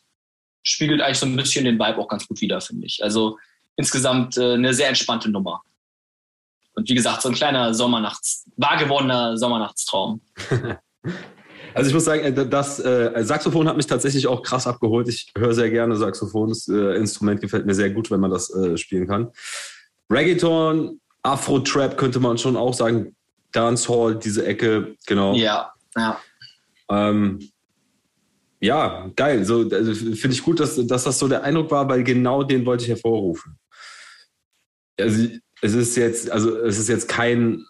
spiegelt 0.64 1.02
eigentlich 1.02 1.20
so 1.20 1.26
ein 1.26 1.36
bisschen 1.36 1.66
den 1.66 1.80
Vibe 1.80 1.98
auch 1.98 2.08
ganz 2.08 2.28
gut 2.28 2.42
wider, 2.42 2.60
finde 2.62 2.88
ich. 2.88 3.04
Also 3.04 3.38
insgesamt 3.76 4.38
äh, 4.38 4.54
eine 4.54 4.74
sehr 4.74 4.90
entspannte 4.90 5.30
Nummer. 5.30 5.62
Und 6.74 6.90
wie 6.90 6.96
gesagt, 6.96 7.22
so 7.22 7.30
ein 7.30 7.36
kleiner 7.36 7.74
Sommernachts, 7.74 8.46
wahr 8.58 8.78
gewordener 8.78 9.38
Sommernachtstraum. 9.38 10.22
Also 11.74 11.90
ich 11.90 11.94
muss 11.94 12.06
sagen, 12.06 12.24
äh, 12.24 12.48
das 12.48 12.80
äh, 12.80 13.24
Saxophon 13.24 13.68
hat 13.68 13.78
mich 13.78 13.88
tatsächlich 13.88 14.28
auch 14.28 14.42
krass 14.42 14.68
abgeholt. 14.68 15.08
Ich 15.08 15.32
höre 15.38 15.54
sehr 15.54 15.70
gerne 15.70 15.96
Saxophon. 15.96 16.50
Das 16.50 16.68
äh, 16.68 16.96
Instrument 16.98 17.42
gefällt 17.42 17.66
mir 17.66 17.76
sehr 17.76 17.90
gut, 17.90 18.12
wenn 18.12 18.20
man 18.20 18.32
das 18.32 18.54
äh, 18.54 18.78
spielen 18.78 19.08
kann. 19.08 19.32
Reggaeton, 20.10 21.00
Afro-Trap 21.24 21.98
könnte 21.98 22.20
man 22.20 22.38
schon 22.38 22.58
auch 22.58 22.74
sagen. 22.74 23.16
Dancehall, 23.52 24.16
diese 24.16 24.46
Ecke, 24.46 24.96
genau. 25.08 25.34
Ja, 25.34 25.74
ja. 25.98 26.20
Ähm, 26.90 27.40
ja, 28.60 29.10
geil. 29.16 29.46
So, 29.46 29.68
also 29.72 29.94
Finde 29.94 30.36
ich 30.36 30.44
gut, 30.44 30.60
dass, 30.60 30.76
dass 30.88 31.04
das 31.04 31.18
so 31.18 31.28
der 31.28 31.44
Eindruck 31.44 31.72
war, 31.72 31.88
weil 31.90 32.04
genau 32.04 32.44
den 32.44 32.66
wollte 32.66 32.84
ich 32.84 32.90
hervorrufen. 32.90 33.58
Also 35.00 35.30
es 35.62 35.74
ist 35.74 35.96
jetzt, 35.96 36.30
also 36.30 36.58
es 36.58 36.78
ist 36.78 36.90
jetzt 36.90 37.08
kein 37.08 37.66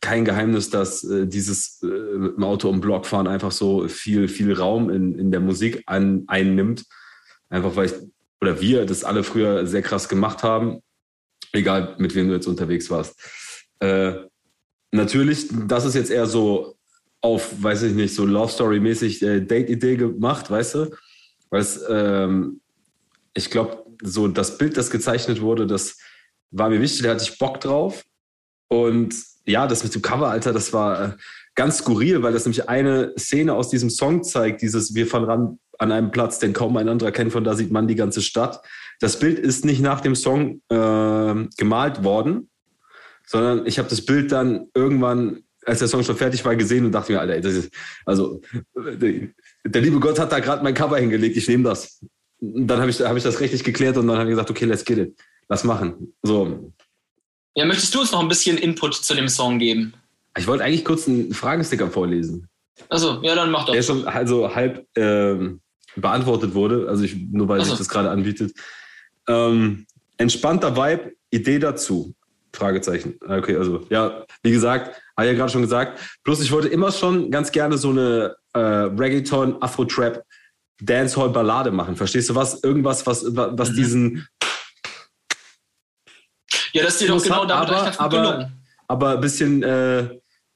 kein 0.00 0.24
Geheimnis, 0.24 0.70
dass 0.70 1.04
äh, 1.04 1.26
dieses 1.26 1.82
äh, 1.82 1.88
dem 1.88 2.42
Auto 2.42 2.68
um 2.68 2.80
Block 2.80 3.06
fahren 3.06 3.26
einfach 3.26 3.52
so 3.52 3.86
viel, 3.88 4.28
viel 4.28 4.52
Raum 4.52 4.90
in, 4.90 5.18
in 5.18 5.30
der 5.30 5.40
Musik 5.40 5.82
an, 5.86 6.24
einnimmt. 6.26 6.84
Einfach 7.48 7.76
weil 7.76 7.86
ich, 7.86 7.94
oder 8.40 8.60
wir 8.60 8.86
das 8.86 9.04
alle 9.04 9.24
früher 9.24 9.66
sehr 9.66 9.82
krass 9.82 10.08
gemacht 10.08 10.42
haben, 10.42 10.80
egal 11.52 11.96
mit 11.98 12.14
wem 12.14 12.28
du 12.28 12.34
jetzt 12.34 12.46
unterwegs 12.46 12.90
warst. 12.90 13.20
Äh, 13.80 14.14
natürlich, 14.92 15.48
das 15.66 15.84
ist 15.84 15.94
jetzt 15.94 16.10
eher 16.10 16.26
so 16.26 16.76
auf, 17.20 17.62
weiß 17.62 17.82
ich 17.82 17.94
nicht, 17.94 18.14
so 18.14 18.24
Love 18.24 18.50
Story-mäßig 18.50 19.22
äh, 19.22 19.40
Date-Idee 19.40 19.96
gemacht, 19.96 20.50
weißt 20.50 20.74
du? 20.76 20.96
Weil 21.50 21.60
es, 21.60 21.84
ähm, 21.88 22.60
ich 23.34 23.50
glaube, 23.50 23.84
so 24.02 24.28
das 24.28 24.56
Bild, 24.56 24.76
das 24.76 24.90
gezeichnet 24.90 25.42
wurde, 25.42 25.66
das 25.66 25.98
war 26.50 26.70
mir 26.70 26.80
wichtig, 26.80 27.02
da 27.02 27.10
hatte 27.10 27.22
ich 27.22 27.38
Bock 27.38 27.60
drauf. 27.60 28.04
Und 28.68 29.14
ja, 29.50 29.66
das 29.66 29.84
mit 29.84 29.94
dem 29.94 30.02
Cover, 30.02 30.28
Alter, 30.28 30.52
das 30.52 30.72
war 30.72 31.02
äh, 31.02 31.12
ganz 31.54 31.78
skurril, 31.78 32.22
weil 32.22 32.32
das 32.32 32.44
nämlich 32.44 32.68
eine 32.68 33.12
Szene 33.18 33.54
aus 33.54 33.68
diesem 33.68 33.90
Song 33.90 34.22
zeigt, 34.22 34.62
dieses 34.62 34.94
Wir 34.94 35.06
fahren 35.06 35.24
ran 35.24 35.58
an 35.78 35.92
einem 35.92 36.10
Platz, 36.10 36.38
den 36.38 36.52
kaum 36.52 36.76
ein 36.76 36.88
anderer 36.88 37.10
kennt, 37.10 37.32
von 37.32 37.42
da 37.42 37.54
sieht 37.54 37.70
man 37.70 37.88
die 37.88 37.94
ganze 37.94 38.20
Stadt. 38.20 38.60
Das 39.00 39.18
Bild 39.18 39.38
ist 39.38 39.64
nicht 39.64 39.80
nach 39.80 40.00
dem 40.00 40.14
Song 40.14 40.60
äh, 40.68 41.48
gemalt 41.56 42.04
worden, 42.04 42.50
sondern 43.26 43.66
ich 43.66 43.78
habe 43.78 43.88
das 43.88 44.04
Bild 44.04 44.30
dann 44.30 44.68
irgendwann, 44.74 45.42
als 45.64 45.78
der 45.78 45.88
Song 45.88 46.02
schon 46.02 46.16
fertig 46.16 46.44
war, 46.44 46.54
gesehen 46.54 46.84
und 46.84 46.92
dachte 46.92 47.12
mir, 47.12 47.20
Alter, 47.20 47.48
ist, 47.48 47.72
also 48.04 48.42
der 48.74 49.82
liebe 49.82 50.00
Gott 50.00 50.18
hat 50.18 50.32
da 50.32 50.40
gerade 50.40 50.62
mein 50.62 50.74
Cover 50.74 50.98
hingelegt, 50.98 51.36
ich 51.36 51.48
nehme 51.48 51.64
das. 51.64 52.00
Und 52.40 52.66
dann 52.66 52.80
habe 52.80 52.90
ich, 52.90 53.00
hab 53.00 53.16
ich 53.16 53.22
das 53.22 53.40
rechtlich 53.40 53.64
geklärt 53.64 53.96
und 53.96 54.06
dann 54.06 54.18
habe 54.18 54.28
ich 54.28 54.32
gesagt, 54.32 54.50
okay, 54.50 54.66
let's 54.66 54.84
get 54.84 54.98
it. 54.98 55.18
Lass 55.48 55.64
machen. 55.64 56.14
So, 56.22 56.72
ja, 57.54 57.64
möchtest 57.64 57.94
du 57.94 58.00
uns 58.00 58.12
noch 58.12 58.20
ein 58.20 58.28
bisschen 58.28 58.56
Input 58.56 58.94
zu 58.94 59.14
dem 59.14 59.28
Song 59.28 59.58
geben? 59.58 59.94
Ich 60.36 60.46
wollte 60.46 60.64
eigentlich 60.64 60.84
kurz 60.84 61.08
einen 61.08 61.34
Fragensticker 61.34 61.90
vorlesen. 61.90 62.48
Achso, 62.88 63.20
ja, 63.22 63.34
dann 63.34 63.50
mach 63.50 63.66
doch. 63.66 63.72
Der 63.72 63.82
schon 63.82 64.06
also 64.06 64.54
halb 64.54 64.86
ähm, 64.96 65.60
beantwortet 65.96 66.54
wurde, 66.54 66.86
also 66.88 67.04
ich, 67.04 67.16
nur 67.30 67.48
weil 67.48 67.64
sich 67.64 67.76
das 67.76 67.88
gerade 67.88 68.10
anbietet. 68.10 68.52
Ähm, 69.26 69.86
entspannter 70.16 70.76
Vibe, 70.76 71.12
Idee 71.30 71.58
dazu? 71.58 72.14
Fragezeichen. 72.52 73.14
Okay, 73.26 73.56
also 73.56 73.86
ja, 73.90 74.24
wie 74.42 74.50
gesagt, 74.50 75.00
habe 75.16 75.26
ich 75.26 75.32
ja 75.32 75.38
gerade 75.38 75.52
schon 75.52 75.62
gesagt. 75.62 76.00
Plus 76.24 76.40
ich 76.40 76.50
wollte 76.50 76.68
immer 76.68 76.90
schon 76.90 77.30
ganz 77.30 77.52
gerne 77.52 77.78
so 77.78 77.90
eine 77.90 78.36
äh, 78.54 78.58
Reggaeton, 78.58 79.62
Afro-Trap, 79.62 80.24
Dancehall-Ballade 80.80 81.70
machen. 81.70 81.94
Verstehst 81.96 82.30
du 82.30 82.34
was? 82.34 82.62
Irgendwas, 82.64 83.06
was, 83.06 83.24
was 83.36 83.70
mhm. 83.70 83.76
diesen 83.76 84.28
ja, 86.72 86.82
das 86.82 86.94
ist 86.94 87.02
dir 87.02 87.08
doch 87.08 87.22
genau 87.22 87.44
damit 87.44 87.68
aber, 87.68 87.86
recht 87.86 88.00
aber, 88.00 88.16
gelungen. 88.16 88.52
Aber 88.88 89.10
ein 89.10 89.20
bisschen 89.20 89.62
äh, 89.62 90.08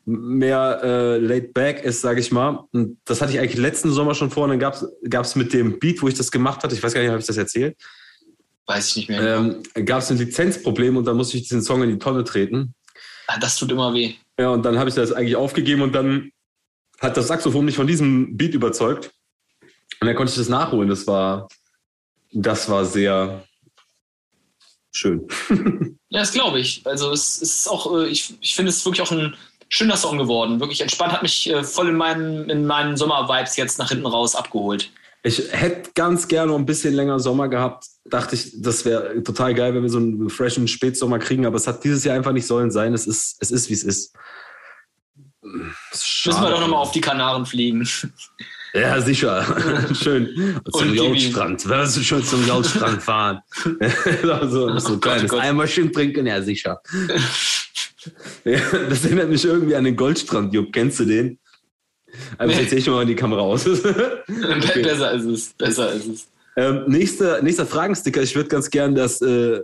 mehr 0.04 0.80
äh, 0.82 1.18
laid 1.18 1.54
back 1.54 1.82
ist, 1.84 2.00
sage 2.00 2.20
ich 2.20 2.30
mal. 2.32 2.64
Und 2.72 2.98
das 3.04 3.20
hatte 3.20 3.32
ich 3.32 3.38
eigentlich 3.38 3.56
letzten 3.56 3.90
Sommer 3.90 4.14
schon 4.14 4.30
vor. 4.30 4.44
Und 4.44 4.50
dann 4.50 4.58
gab 4.60 5.24
es 5.24 5.36
mit 5.36 5.52
dem 5.52 5.78
Beat, 5.78 6.02
wo 6.02 6.08
ich 6.08 6.14
das 6.14 6.30
gemacht 6.30 6.62
hatte, 6.62 6.74
ich 6.74 6.82
weiß 6.82 6.92
gar 6.94 7.00
nicht, 7.00 7.10
habe 7.10 7.20
ich 7.20 7.26
das 7.26 7.36
erzählt? 7.36 7.76
Weiß 8.66 8.88
ich 8.88 8.96
nicht 8.96 9.08
mehr. 9.10 9.36
Ähm, 9.36 9.62
gab 9.84 10.00
es 10.00 10.10
ein 10.10 10.18
Lizenzproblem 10.18 10.96
und 10.96 11.04
dann 11.04 11.16
musste 11.16 11.36
ich 11.36 11.42
diesen 11.44 11.62
Song 11.62 11.82
in 11.82 11.90
die 11.90 11.98
Tonne 11.98 12.24
treten. 12.24 12.74
Ah, 13.26 13.38
das 13.38 13.56
tut 13.56 13.70
immer 13.70 13.92
weh. 13.94 14.14
Ja, 14.38 14.50
und 14.50 14.64
dann 14.64 14.78
habe 14.78 14.88
ich 14.88 14.94
das 14.94 15.12
eigentlich 15.12 15.36
aufgegeben 15.36 15.82
und 15.82 15.94
dann 15.94 16.30
hat 17.00 17.16
das 17.16 17.28
Saxophon 17.28 17.64
mich 17.64 17.76
von 17.76 17.86
diesem 17.86 18.36
Beat 18.36 18.54
überzeugt. 18.54 19.12
Und 20.00 20.06
dann 20.06 20.16
konnte 20.16 20.30
ich 20.30 20.38
das 20.38 20.48
nachholen. 20.48 20.88
Das 20.88 21.06
war, 21.06 21.48
das 22.32 22.68
war 22.68 22.84
sehr, 22.84 23.44
schön. 24.94 25.26
ja, 26.08 26.20
das 26.20 26.32
glaube 26.32 26.60
ich. 26.60 26.86
Also 26.86 27.10
es 27.12 27.38
ist 27.38 27.68
auch, 27.68 27.94
äh, 27.98 28.08
ich, 28.08 28.34
ich 28.40 28.54
finde 28.54 28.70
es 28.70 28.84
wirklich 28.84 29.02
auch 29.02 29.12
ein 29.12 29.36
schöner 29.68 29.96
Song 29.96 30.18
geworden. 30.18 30.60
Wirklich 30.60 30.80
entspannt, 30.80 31.12
hat 31.12 31.22
mich 31.22 31.50
äh, 31.50 31.64
voll 31.64 31.88
in 31.88 31.96
meinen, 31.96 32.48
in 32.48 32.66
meinen 32.66 32.96
Sommer-Vibes 32.96 33.56
jetzt 33.56 33.78
nach 33.78 33.88
hinten 33.88 34.06
raus 34.06 34.34
abgeholt. 34.34 34.90
Ich 35.22 35.42
hätte 35.50 35.90
ganz 35.94 36.28
gerne 36.28 36.52
noch 36.52 36.58
ein 36.58 36.66
bisschen 36.66 36.94
länger 36.94 37.18
Sommer 37.18 37.48
gehabt. 37.48 37.86
Dachte 38.04 38.34
ich, 38.34 38.52
das 38.60 38.84
wäre 38.84 39.22
total 39.22 39.54
geil, 39.54 39.74
wenn 39.74 39.82
wir 39.82 39.88
so 39.88 39.96
einen 39.96 40.28
freshen 40.28 40.68
Spätsommer 40.68 41.18
kriegen, 41.18 41.46
aber 41.46 41.56
es 41.56 41.66
hat 41.66 41.82
dieses 41.82 42.04
Jahr 42.04 42.14
einfach 42.14 42.32
nicht 42.32 42.46
sollen 42.46 42.70
sein. 42.70 42.92
Es 42.92 43.06
ist, 43.06 43.38
es 43.40 43.50
ist 43.50 43.70
wie 43.70 43.74
es 43.74 43.84
ist. 43.84 44.14
Müssen 45.40 46.42
wir 46.42 46.50
doch 46.50 46.60
nochmal 46.60 46.80
auf 46.80 46.92
die 46.92 47.00
Kanaren 47.00 47.46
fliegen. 47.46 47.88
Ja, 48.74 49.00
sicher. 49.00 49.44
Schön. 49.94 50.60
Zum 50.72 50.94
Jautstrand. 50.94 51.68
Wirst 51.68 51.96
du 51.96 52.02
schon 52.02 52.24
zum 52.24 52.46
Jautstrand 52.46 53.02
fahren? 53.02 53.40
so, 54.22 54.78
so 54.78 54.92
ein 54.94 55.00
kleines 55.00 55.32
oh 55.32 55.38
Eimerchen 55.38 55.92
trinken, 55.92 56.26
ja, 56.26 56.42
sicher. 56.42 56.80
ja, 58.44 58.60
das 58.88 59.04
erinnert 59.04 59.28
mich 59.28 59.44
irgendwie 59.44 59.76
an 59.76 59.84
den 59.84 59.96
Goldstrand, 59.96 60.52
Jupp. 60.52 60.72
Kennst 60.72 61.00
du 61.00 61.04
den? 61.04 61.38
Aber 62.38 62.48
nee. 62.48 62.60
erzähl 62.60 62.78
ich 62.78 62.86
mal 62.86 63.02
in 63.02 63.08
die 63.08 63.16
Kamera 63.16 63.40
aus. 63.40 63.66
okay. 63.66 64.82
Besser 64.82 65.12
ist 65.12 65.24
es. 65.24 65.52
Besser 65.54 65.92
ist 65.92 66.06
es. 66.06 66.26
Ähm, 66.56 66.84
nächster, 66.86 67.42
nächster 67.42 67.66
Fragensticker. 67.66 68.22
Ich 68.22 68.34
würde 68.36 68.48
ganz 68.48 68.70
gern, 68.70 68.94
dass 68.94 69.20
äh, 69.20 69.60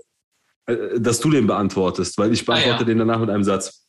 äh, 0.70 1.01
dass 1.01 1.20
du 1.20 1.31
den 1.31 1.46
beantwortest, 1.46 2.18
weil 2.18 2.33
ich 2.33 2.44
beantworte 2.44 2.77
ah, 2.77 2.81
ja. 2.81 2.85
den 2.85 2.99
danach 2.99 3.20
mit 3.20 3.31
einem 3.31 3.44
Satz. 3.44 3.87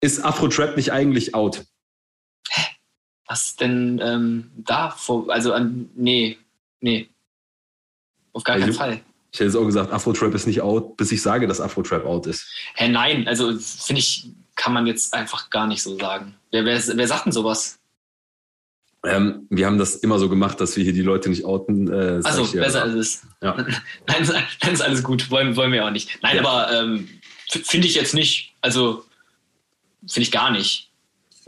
Ist 0.00 0.24
Afro-Trap 0.24 0.76
nicht 0.76 0.92
eigentlich 0.92 1.34
out? 1.34 1.64
Was 3.28 3.56
denn 3.56 4.00
ähm, 4.02 4.50
da? 4.56 4.90
Vor, 4.90 5.30
also, 5.30 5.52
an, 5.52 5.90
nee, 5.94 6.38
nee. 6.80 7.08
Auf 8.32 8.42
gar 8.42 8.58
keinen 8.58 8.72
Fall. 8.72 9.00
Ich 9.30 9.40
hätte 9.40 9.50
es 9.50 9.56
auch 9.56 9.66
gesagt, 9.66 9.92
Afro-Trap 9.92 10.34
ist 10.34 10.46
nicht 10.46 10.62
out, 10.62 10.96
bis 10.96 11.12
ich 11.12 11.20
sage, 11.20 11.46
dass 11.46 11.60
Afro-Trap 11.60 12.06
out 12.06 12.26
ist. 12.26 12.46
Hä, 12.74 12.88
nein, 12.88 13.28
also 13.28 13.56
finde 13.58 14.00
ich, 14.00 14.30
kann 14.56 14.72
man 14.72 14.86
jetzt 14.86 15.12
einfach 15.12 15.50
gar 15.50 15.66
nicht 15.66 15.82
so 15.82 15.96
sagen. 15.98 16.34
Wer, 16.50 16.64
wer, 16.64 16.80
wer 16.96 17.06
sagt 17.06 17.26
denn 17.26 17.32
sowas? 17.32 17.78
Ähm, 19.04 19.46
wir 19.50 19.66
haben 19.66 19.78
das 19.78 19.96
immer 19.96 20.18
so 20.18 20.28
gemacht, 20.28 20.60
dass 20.60 20.76
wir 20.76 20.82
hier 20.82 20.92
die 20.92 21.02
Leute 21.02 21.28
nicht 21.28 21.44
outen. 21.44 21.92
Äh, 21.92 22.20
Achso, 22.24 22.44
besser 22.58 22.82
als 22.82 22.94
es. 22.94 23.22
Ja. 23.42 23.54
Nein, 24.06 24.44
dann 24.60 24.72
ist 24.72 24.80
alles 24.80 25.02
gut. 25.02 25.30
Wollen, 25.30 25.54
wollen 25.54 25.72
wir 25.72 25.84
auch 25.84 25.90
nicht. 25.90 26.18
Nein, 26.22 26.36
ja. 26.36 26.42
aber 26.44 26.72
ähm, 26.72 27.08
finde 27.48 27.86
ich 27.86 27.94
jetzt 27.94 28.14
nicht. 28.14 28.54
Also, 28.60 29.04
finde 30.00 30.22
ich 30.22 30.32
gar 30.32 30.50
nicht. 30.50 30.87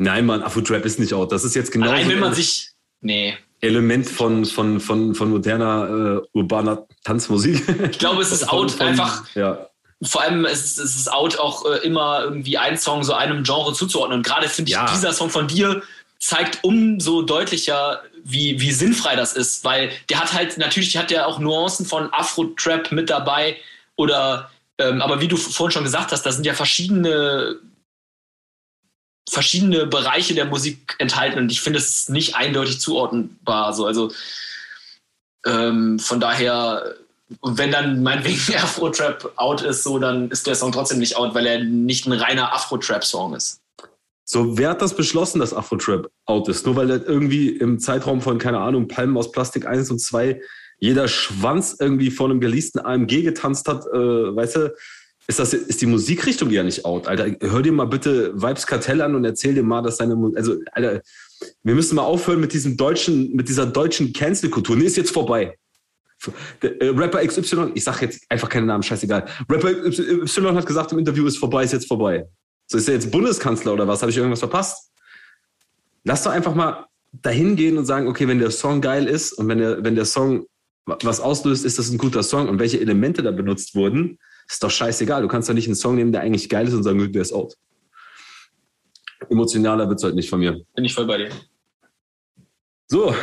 Nein, 0.01 0.25
Mann, 0.25 0.43
Afro-Trap 0.43 0.87
ist 0.87 0.99
nicht 0.99 1.13
out. 1.13 1.31
Das 1.31 1.45
ist 1.45 1.55
jetzt 1.55 1.73
genau. 1.73 1.87
Nein, 1.87 2.09
wenn 2.09 2.21
man 2.21 2.33
sich. 2.33 2.71
Nee. 3.03 3.37
Element 3.61 4.09
von, 4.09 4.47
von, 4.47 4.81
von, 4.81 5.15
von 5.15 5.31
moderner 5.31 6.23
äh, 6.23 6.39
urbaner 6.39 6.87
Tanzmusik. 7.05 7.63
Ich 7.91 7.99
glaube, 7.99 8.23
es 8.23 8.33
ist 8.33 8.49
out 8.53 8.71
von, 8.71 8.87
einfach. 8.87 9.25
Ja. 9.35 9.69
Vor 10.03 10.23
allem 10.23 10.47
ist 10.47 10.79
es 10.79 10.97
ist 10.97 11.13
out 11.13 11.39
auch 11.39 11.67
äh, 11.67 11.87
immer 11.87 12.23
irgendwie 12.25 12.57
ein 12.57 12.79
Song 12.79 13.05
so 13.05 13.13
einem 13.13 13.43
Genre 13.43 13.75
zuzuordnen. 13.75 14.21
Und 14.21 14.27
gerade 14.27 14.49
finde 14.49 14.71
ich, 14.71 14.77
ja. 14.77 14.87
dieser 14.91 15.13
Song 15.13 15.29
von 15.29 15.47
dir 15.47 15.83
zeigt 16.19 16.61
umso 16.63 17.21
deutlicher, 17.21 18.03
wie, 18.25 18.59
wie 18.59 18.73
sinnfrei 18.73 19.17
das 19.17 19.35
ist, 19.35 19.65
weil 19.65 19.91
der 20.09 20.21
hat 20.21 20.33
halt, 20.33 20.57
natürlich 20.57 20.97
hat 20.97 21.11
der 21.11 21.27
auch 21.27 21.39
Nuancen 21.39 21.85
von 21.85 22.11
Afro-Trap 22.13 22.91
mit 22.93 23.11
dabei 23.11 23.59
oder, 23.97 24.51
ähm, 24.79 25.03
aber 25.03 25.21
wie 25.21 25.29
du 25.29 25.37
vorhin 25.37 25.73
schon 25.73 25.85
gesagt 25.85 26.13
hast, 26.13 26.23
da 26.23 26.33
sind 26.33 26.47
ja 26.47 26.55
verschiedene 26.55 27.57
verschiedene 29.31 29.87
Bereiche 29.87 30.35
der 30.35 30.47
Musik 30.47 30.97
enthalten 30.99 31.39
und 31.39 31.53
ich 31.53 31.61
finde 31.61 31.79
es 31.79 32.09
nicht 32.09 32.35
eindeutig 32.35 32.81
zuordnenbar. 32.81 33.73
So. 33.73 33.87
Also 33.87 34.11
ähm, 35.47 35.99
von 35.99 36.21
daher, 36.21 36.97
wenn 37.43 37.71
dann 37.71 38.03
meinetwegen 38.03 38.39
Afro-Trap 38.57 39.33
out 39.37 39.63
ist, 39.63 39.85
so, 39.85 39.99
dann 39.99 40.31
ist 40.31 40.47
der 40.47 40.57
Song 40.57 40.73
trotzdem 40.73 40.99
nicht 40.99 41.17
out, 41.17 41.35
weil 41.35 41.47
er 41.47 41.63
nicht 41.63 42.07
ein 42.07 42.13
reiner 42.13 42.53
Afro-Trap-Song 42.53 43.35
ist. 43.35 43.61
So, 44.25 44.59
wer 44.59 44.71
hat 44.71 44.83
das 44.83 44.95
beschlossen, 44.95 45.41
dass 45.41 45.55
Afro-Trap 45.55 46.11
out 46.27 46.49
ist? 46.49 46.67
Nur 46.67 46.77
weil 46.77 46.91
er 46.91 47.07
irgendwie 47.07 47.51
im 47.51 47.79
Zeitraum 47.79 48.21
von, 48.21 48.39
keine 48.39 48.59
Ahnung, 48.59 48.89
Palmen 48.89 49.17
aus 49.17 49.33
Plastik 49.33 49.67
1 49.67 49.91
und 49.91 50.01
2 50.01 50.41
jeder 50.81 51.09
Schwanz 51.09 51.77
irgendwie 51.79 52.11
vor 52.11 52.31
einem 52.31 52.41
geleasten 52.41 52.81
AMG 52.81 53.23
getanzt 53.23 53.69
hat, 53.69 53.85
äh, 53.87 54.35
weißt 54.35 54.57
du, 54.57 54.75
ist, 55.27 55.39
das, 55.39 55.53
ist 55.53 55.81
die 55.81 55.87
Musikrichtung 55.87 56.51
ja 56.51 56.63
nicht 56.63 56.85
out, 56.85 57.07
Alter. 57.07 57.29
Hör 57.41 57.63
dir 57.63 57.73
mal 57.73 57.87
bitte 57.87 58.35
Vibes 58.35 58.67
Kartell 58.67 59.01
an 59.03 59.15
und 59.15 59.25
erzähl 59.25 59.55
dir 59.55 59.63
mal, 59.63 59.83
dass 59.83 59.99
seine, 59.99 60.17
also, 60.35 60.57
Alter, 60.73 61.03
wir 61.63 61.75
müssen 61.75 61.95
mal 61.95 62.03
aufhören 62.03 62.41
mit 62.41 62.53
diesem 62.53 62.77
deutschen, 62.77 63.35
mit 63.35 63.49
dieser 63.49 63.67
deutschen 63.67 64.13
Cancel-Kultur. 64.13 64.77
Nee, 64.77 64.85
ist 64.85 64.97
jetzt 64.97 65.13
vorbei. 65.13 65.57
Der, 66.63 66.81
äh, 66.83 66.89
Rapper 66.89 67.25
XY, 67.27 67.73
ich 67.75 67.85
sag 67.85 68.03
jetzt 68.03 68.25
einfach 68.29 68.49
keinen 68.49 68.67
Namen, 68.67 68.83
scheißegal. 68.83 69.27
Rapper 69.49 69.91
XY 69.91 70.55
hat 70.55 70.67
gesagt 70.67 70.93
im 70.93 70.99
Interview, 70.99 71.27
ist 71.27 71.39
vorbei, 71.39 71.65
ist 71.65 71.73
jetzt 71.73 71.89
vorbei. 71.89 72.27
So 72.67 72.79
ist 72.79 72.89
er 72.89 72.95
jetzt 72.95 73.11
Bundeskanzler 73.11 73.73
oder 73.73 73.89
was? 73.89 74.03
Habe 74.03 74.11
ich 74.11 74.17
irgendwas 74.17 74.41
verpasst? 74.41 74.91
Lass 76.05 76.23
doch 76.23 76.31
einfach 76.31 76.55
mal 76.55 76.87
dahin 77.13 77.57
gehen 77.57 77.79
und 77.79 77.87
sagen, 77.87 78.07
okay, 78.07 78.29
wenn 78.29 78.39
der 78.39 78.51
Song 78.51 78.81
geil 78.81 79.07
ist 79.07 79.33
und 79.33 79.49
wenn 79.49 79.59
der, 79.59 79.83
wenn 79.83 79.95
der 79.95 80.05
Song 80.05 80.47
was 80.87 81.21
auslöst, 81.21 81.65
ist 81.65 81.79
das 81.79 81.91
ein 81.91 81.99
guter 81.99 82.23
Song 82.23 82.49
und 82.49 82.59
welche 82.59 82.81
Elemente 82.81 83.23
da 83.23 83.31
benutzt 83.31 83.75
wurden, 83.75 84.19
ist 84.51 84.63
doch 84.63 84.71
scheißegal. 84.71 85.23
Du 85.23 85.29
kannst 85.29 85.49
doch 85.49 85.55
nicht 85.55 85.67
einen 85.67 85.77
Song 85.77 85.95
nehmen, 85.95 86.13
der 86.13 86.23
eigentlich 86.23 86.49
geil 86.49 86.67
ist 86.67 86.75
und 86.75 86.83
sagen, 86.83 87.13
der 87.13 87.23
ist 87.23 87.33
out. 87.33 87.55
Emotionaler 89.29 89.89
wird 89.89 89.99
es 89.99 90.05
halt 90.05 90.15
nicht 90.15 90.29
von 90.29 90.41
mir. 90.41 90.61
Bin 90.75 90.85
ich 90.85 90.95
voll 90.95 91.07
bei 91.07 91.19
dir. 91.19 91.29
So, 92.89 93.15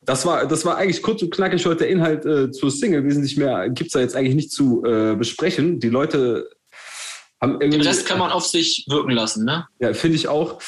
das 0.00 0.24
war, 0.24 0.46
das 0.46 0.64
war 0.64 0.76
eigentlich 0.78 1.02
kurz 1.02 1.22
und 1.22 1.30
knackig 1.30 1.64
heute 1.66 1.80
der 1.80 1.88
Inhalt 1.88 2.24
äh, 2.24 2.50
zur 2.50 2.70
Single. 2.70 3.04
Wesentlich 3.04 3.36
mehr 3.36 3.68
gibt 3.68 3.88
es 3.88 3.92
da 3.92 4.00
jetzt 4.00 4.16
eigentlich 4.16 4.34
nicht 4.34 4.52
zu 4.52 4.82
äh, 4.84 5.14
besprechen. 5.16 5.80
Die 5.80 5.90
Leute 5.90 6.48
den 7.42 7.80
Rest 7.80 8.06
kann 8.06 8.18
man 8.18 8.30
auf 8.30 8.46
sich 8.46 8.84
wirken 8.88 9.12
lassen, 9.12 9.46
ne? 9.46 9.66
Ja, 9.78 9.94
finde 9.94 10.16
ich 10.16 10.28
auch. 10.28 10.60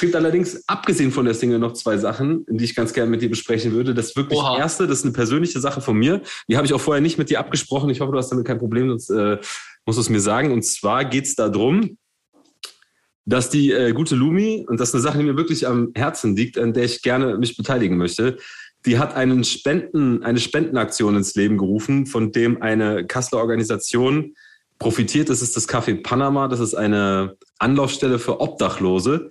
Es 0.00 0.06
gibt 0.06 0.16
allerdings, 0.16 0.66
abgesehen 0.66 1.12
von 1.12 1.26
der 1.26 1.34
Single, 1.34 1.58
noch 1.58 1.74
zwei 1.74 1.98
Sachen, 1.98 2.46
die 2.48 2.64
ich 2.64 2.74
ganz 2.74 2.94
gerne 2.94 3.10
mit 3.10 3.20
dir 3.20 3.28
besprechen 3.28 3.72
würde. 3.72 3.92
Das 3.92 4.16
wirklich 4.16 4.38
Oha. 4.38 4.56
erste, 4.56 4.86
das 4.86 5.00
ist 5.00 5.04
eine 5.04 5.12
persönliche 5.12 5.60
Sache 5.60 5.82
von 5.82 5.94
mir. 5.94 6.22
Die 6.48 6.56
habe 6.56 6.66
ich 6.66 6.72
auch 6.72 6.80
vorher 6.80 7.02
nicht 7.02 7.18
mit 7.18 7.28
dir 7.28 7.38
abgesprochen. 7.38 7.90
Ich 7.90 8.00
hoffe, 8.00 8.10
du 8.10 8.16
hast 8.16 8.30
damit 8.30 8.46
kein 8.46 8.58
Problem, 8.58 8.88
sonst 8.88 9.10
äh, 9.10 9.36
musst 9.84 9.98
du 9.98 10.00
es 10.00 10.08
mir 10.08 10.20
sagen. 10.20 10.52
Und 10.52 10.62
zwar 10.62 11.04
geht 11.04 11.26
es 11.26 11.34
darum, 11.34 11.98
dass 13.26 13.50
die 13.50 13.72
äh, 13.72 13.92
gute 13.92 14.14
Lumi, 14.14 14.64
und 14.66 14.80
das 14.80 14.88
ist 14.88 14.94
eine 14.94 15.02
Sache, 15.02 15.18
die 15.18 15.24
mir 15.24 15.36
wirklich 15.36 15.66
am 15.66 15.92
Herzen 15.94 16.34
liegt, 16.34 16.56
an 16.56 16.72
der 16.72 16.84
ich 16.84 17.02
gerne 17.02 17.36
mich 17.36 17.58
beteiligen 17.58 17.98
möchte, 17.98 18.38
die 18.86 18.98
hat 18.98 19.14
einen 19.14 19.44
Spenden, 19.44 20.22
eine 20.22 20.40
Spendenaktion 20.40 21.14
ins 21.14 21.34
Leben 21.34 21.58
gerufen, 21.58 22.06
von 22.06 22.32
dem 22.32 22.62
eine 22.62 23.06
Kasseler 23.06 23.42
Organisation 23.42 24.34
profitiert. 24.78 25.28
Das 25.28 25.42
ist 25.42 25.58
das 25.58 25.68
Café 25.68 26.02
Panama. 26.02 26.48
Das 26.48 26.60
ist 26.60 26.72
eine 26.72 27.36
Anlaufstelle 27.58 28.18
für 28.18 28.40
Obdachlose. 28.40 29.28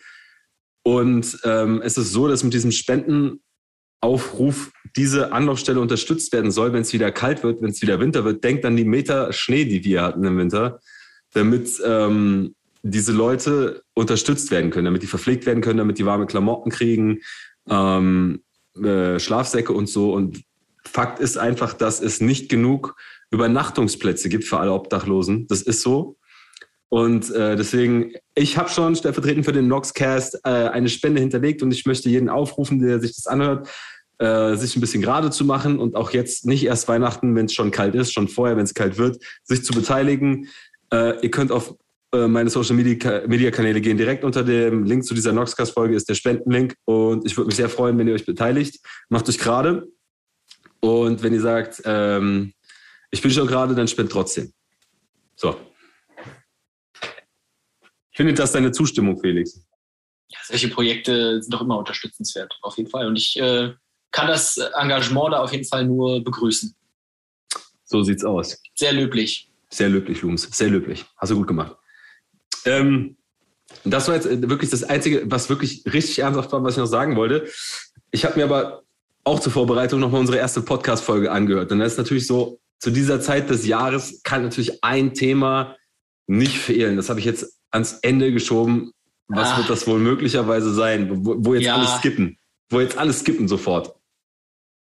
Und 0.89 1.38
ähm, 1.43 1.84
es 1.84 1.99
ist 1.99 2.13
so, 2.13 2.28
dass 2.28 2.43
mit 2.43 2.52
diesem 2.52 2.71
Spendenaufruf 2.71 4.71
diese 4.95 5.32
Anlaufstelle 5.32 5.80
unterstützt 5.80 6.34
werden 6.34 6.49
soll, 6.49 6.73
wenn 6.73 6.82
es 6.82 6.93
wieder 6.93 7.12
kalt 7.12 7.43
wird, 7.43 7.62
wenn 7.62 7.69
es 7.69 7.84
wieder 7.84 7.99
Winter 7.99 8.25
wird. 8.25 8.43
Denkt 8.43 8.65
an 8.65 8.75
die 8.75 8.86
Meter 8.86 9.32
Schnee, 9.32 9.65
die 9.65 9.84
wir 9.84 10.02
hatten 10.02 10.23
im 10.23 10.39
Winter, 10.39 10.80
damit 11.34 11.80
ähm, 11.86 12.56
diese 12.82 13.12
Leute 13.12 13.84
unterstützt 13.93 14.49
werden 14.49 14.71
können, 14.71 14.86
damit 14.86 15.04
die 15.04 15.08
verpflegt 15.08 15.45
werden 15.45 15.62
können, 15.62 15.78
damit 15.78 15.99
die 15.99 16.08
warme 16.08 16.25
Klamotten 16.25 16.71
kriegen, 16.71 17.19
ähm, 17.69 18.41
äh, 18.84 19.19
Schlafsäcke 19.19 19.73
und 19.73 19.89
so. 19.89 20.15
Und 20.15 20.41
Fakt 20.84 21.19
ist 21.19 21.38
einfach, 21.38 21.73
dass 21.73 22.02
es 22.02 22.19
nicht 22.19 22.49
genug 22.49 22.95
Übernachtungsplätze 23.30 24.28
gibt 24.28 24.45
für 24.45 24.58
alle 24.58 24.73
Obdachlosen. 24.73 25.45
Das 25.45 25.62
ist 25.62 25.84
so. 25.84 26.17
Und 26.89 27.30
äh, 27.32 27.56
deswegen, 27.56 28.13
ich 28.34 28.58
habe 28.58 28.69
schon 28.69 28.95
stellvertretend 28.95 29.45
für 29.45 29.52
den 29.52 29.67
Noxcast 29.67 30.41
äh, 30.43 30.49
eine 30.49 30.89
Spende 30.89 31.21
hinterlegt 31.21 31.62
und 31.62 31.71
ich 31.71 31.86
möchte 31.86 32.10
jeden 32.10 32.30
aufrufen, 32.30 32.80
der 32.80 32.99
sich 32.99 33.15
das 33.15 33.28
anhört, 33.28 33.69
äh, 34.17 34.56
sich 34.56 34.75
ein 34.75 34.82
bisschen 34.82 35.04
gerade 35.04 35.30
zu 35.30 35.45
machen 35.45 35.80
und 35.80 35.95
auch 35.95 36.12
jetzt 36.12 36.45
nicht 36.45 36.65
erst 36.65 36.88
Weihnachten, 36.88 37.36
wenn 37.36 37.45
es 37.45 37.54
schon 37.54 37.69
kalt 37.69 37.93
ist, 37.93 38.12
schon 38.12 38.28
vorher, 38.28 38.58
wenn 38.58 38.63
es 38.63 38.73
kalt 38.73 38.97
wird, 38.97 39.23
sich 39.43 39.63
zu 39.63 39.71
beteiligen. 39.71 40.47
Äh, 40.91 41.21
ihr 41.21 41.30
könnt 41.30 41.52
auf 41.52 41.75
äh, 42.12 42.28
meine 42.28 42.49
Social 42.49 42.75
Media, 42.75 43.21
Media 43.28 43.52
Kanäle 43.52 43.82
gehen. 43.82 43.97
Direkt 43.97 44.23
unter 44.23 44.43
dem 44.43 44.84
Link 44.84 45.06
zu 45.06 45.13
dieser 45.13 45.32
Noxcast 45.32 45.73
Folge 45.73 45.95
ist 45.95 46.10
der 46.10 46.15
Spendenlink 46.15 46.73
und 46.86 47.23
ich 47.25 47.38
würde 47.38 47.47
mich 47.47 47.56
sehr 47.56 47.69
freuen, 47.69 47.99
wenn 47.99 48.08
ihr 48.08 48.15
euch 48.15 48.25
beteiligt. 48.25 48.80
Macht 49.10 49.30
euch 49.30 49.38
gerade. 49.38 49.88
Und 50.80 51.21
wenn 51.21 51.34
ihr 51.34 51.41
sagt, 51.41 51.84
ähm, 51.86 52.54
ich 53.12 53.21
bin 53.21 53.30
schon 53.30 53.47
gerade, 53.47 53.75
dann 53.75 53.88
spend 53.88 54.12
trotzdem. 54.12 54.52
So. 55.36 55.56
Findet 58.19 58.38
das 58.38 58.51
deine 58.51 58.73
Zustimmung, 58.73 59.17
Felix? 59.17 59.62
Ja, 60.27 60.39
solche 60.45 60.67
Projekte 60.67 61.41
sind 61.41 61.53
doch 61.53 61.62
immer 61.62 61.77
unterstützenswert, 61.77 62.53
auf 62.63 62.75
jeden 62.75 62.89
Fall. 62.89 63.08
Und 63.08 63.15
ich 63.15 63.39
äh, 63.39 63.71
kann 64.12 64.27
das 64.27 64.58
Engagement 64.58 65.32
da 65.32 65.39
auf 65.39 65.53
jeden 65.53 65.63
Fall 65.63 65.86
nur 65.86 66.21
begrüßen. 66.21 66.75
So 67.86 68.03
sieht's 68.03 68.25
aus. 68.25 68.62
Sehr 68.75 68.91
löblich. 68.91 69.49
Sehr 69.69 69.88
löblich, 69.88 70.21
Lums. 70.21 70.49
Sehr 70.51 70.67
löblich. 70.67 71.05
Hast 71.15 71.29
du 71.29 71.38
gut 71.38 71.47
gemacht. 71.47 71.77
Ähm, 72.65 73.15
das 73.86 74.10
war 74.10 74.15
jetzt 74.15 74.25
äh, 74.25 74.49
wirklich 74.49 74.69
das 74.69 74.84
Einzige, 74.84 75.23
was 75.32 75.49
wirklich 75.49 75.86
richtig 75.86 76.19
ernsthaft 76.19 76.51
war, 76.51 76.62
was 76.62 76.73
ich 76.73 76.79
noch 76.79 76.88
sagen 76.88 77.15
wollte. 77.15 77.47
Ich 78.12 78.25
habe 78.25 78.36
mir 78.36 78.43
aber 78.43 78.84
auch 79.23 79.39
zur 79.39 79.53
Vorbereitung 79.53 80.01
nochmal 80.01 80.19
unsere 80.19 80.39
erste 80.39 80.62
Podcast-Folge 80.62 81.32
angehört. 81.32 81.71
Und 81.71 81.79
das 81.79 81.93
ist 81.93 81.97
natürlich 81.97 82.27
so, 82.27 82.60
zu 82.79 82.91
dieser 82.91 83.21
Zeit 83.21 83.49
des 83.49 83.65
Jahres 83.65 84.21
kann 84.23 84.43
natürlich 84.43 84.84
ein 84.84 85.13
Thema 85.13 85.77
nicht 86.27 86.58
fehlen. 86.58 86.97
Das 86.97 87.08
habe 87.08 87.21
ich 87.21 87.25
jetzt 87.25 87.59
ans 87.71 87.99
Ende 88.01 88.32
geschoben. 88.32 88.91
Was 89.27 89.49
ah. 89.49 89.58
wird 89.58 89.69
das 89.69 89.88
wohl 89.88 89.99
möglicherweise 89.99 90.73
sein? 90.73 91.25
Wo, 91.25 91.36
wo 91.38 91.53
jetzt 91.53 91.65
ja. 91.65 91.75
alles 91.75 91.97
skippen? 91.97 92.38
Wo 92.69 92.79
jetzt 92.79 92.97
alles 92.97 93.19
skippen 93.19 93.47
sofort? 93.47 93.95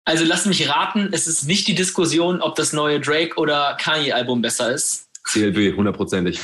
Also 0.06 0.24
lass 0.24 0.46
mich 0.46 0.70
raten, 0.70 1.10
es 1.12 1.28
ist 1.28 1.48
nicht 1.48 1.68
die 1.68 1.76
Diskussion, 1.76 2.42
ob 2.42 2.56
das 2.56 2.72
neue 2.72 3.02
Drake 3.02 3.36
oder 3.36 3.76
Kanye-Album 3.80 4.42
besser 4.42 4.72
ist. 4.72 5.10
CLB, 5.24 5.76
hundertprozentig. 5.76 6.40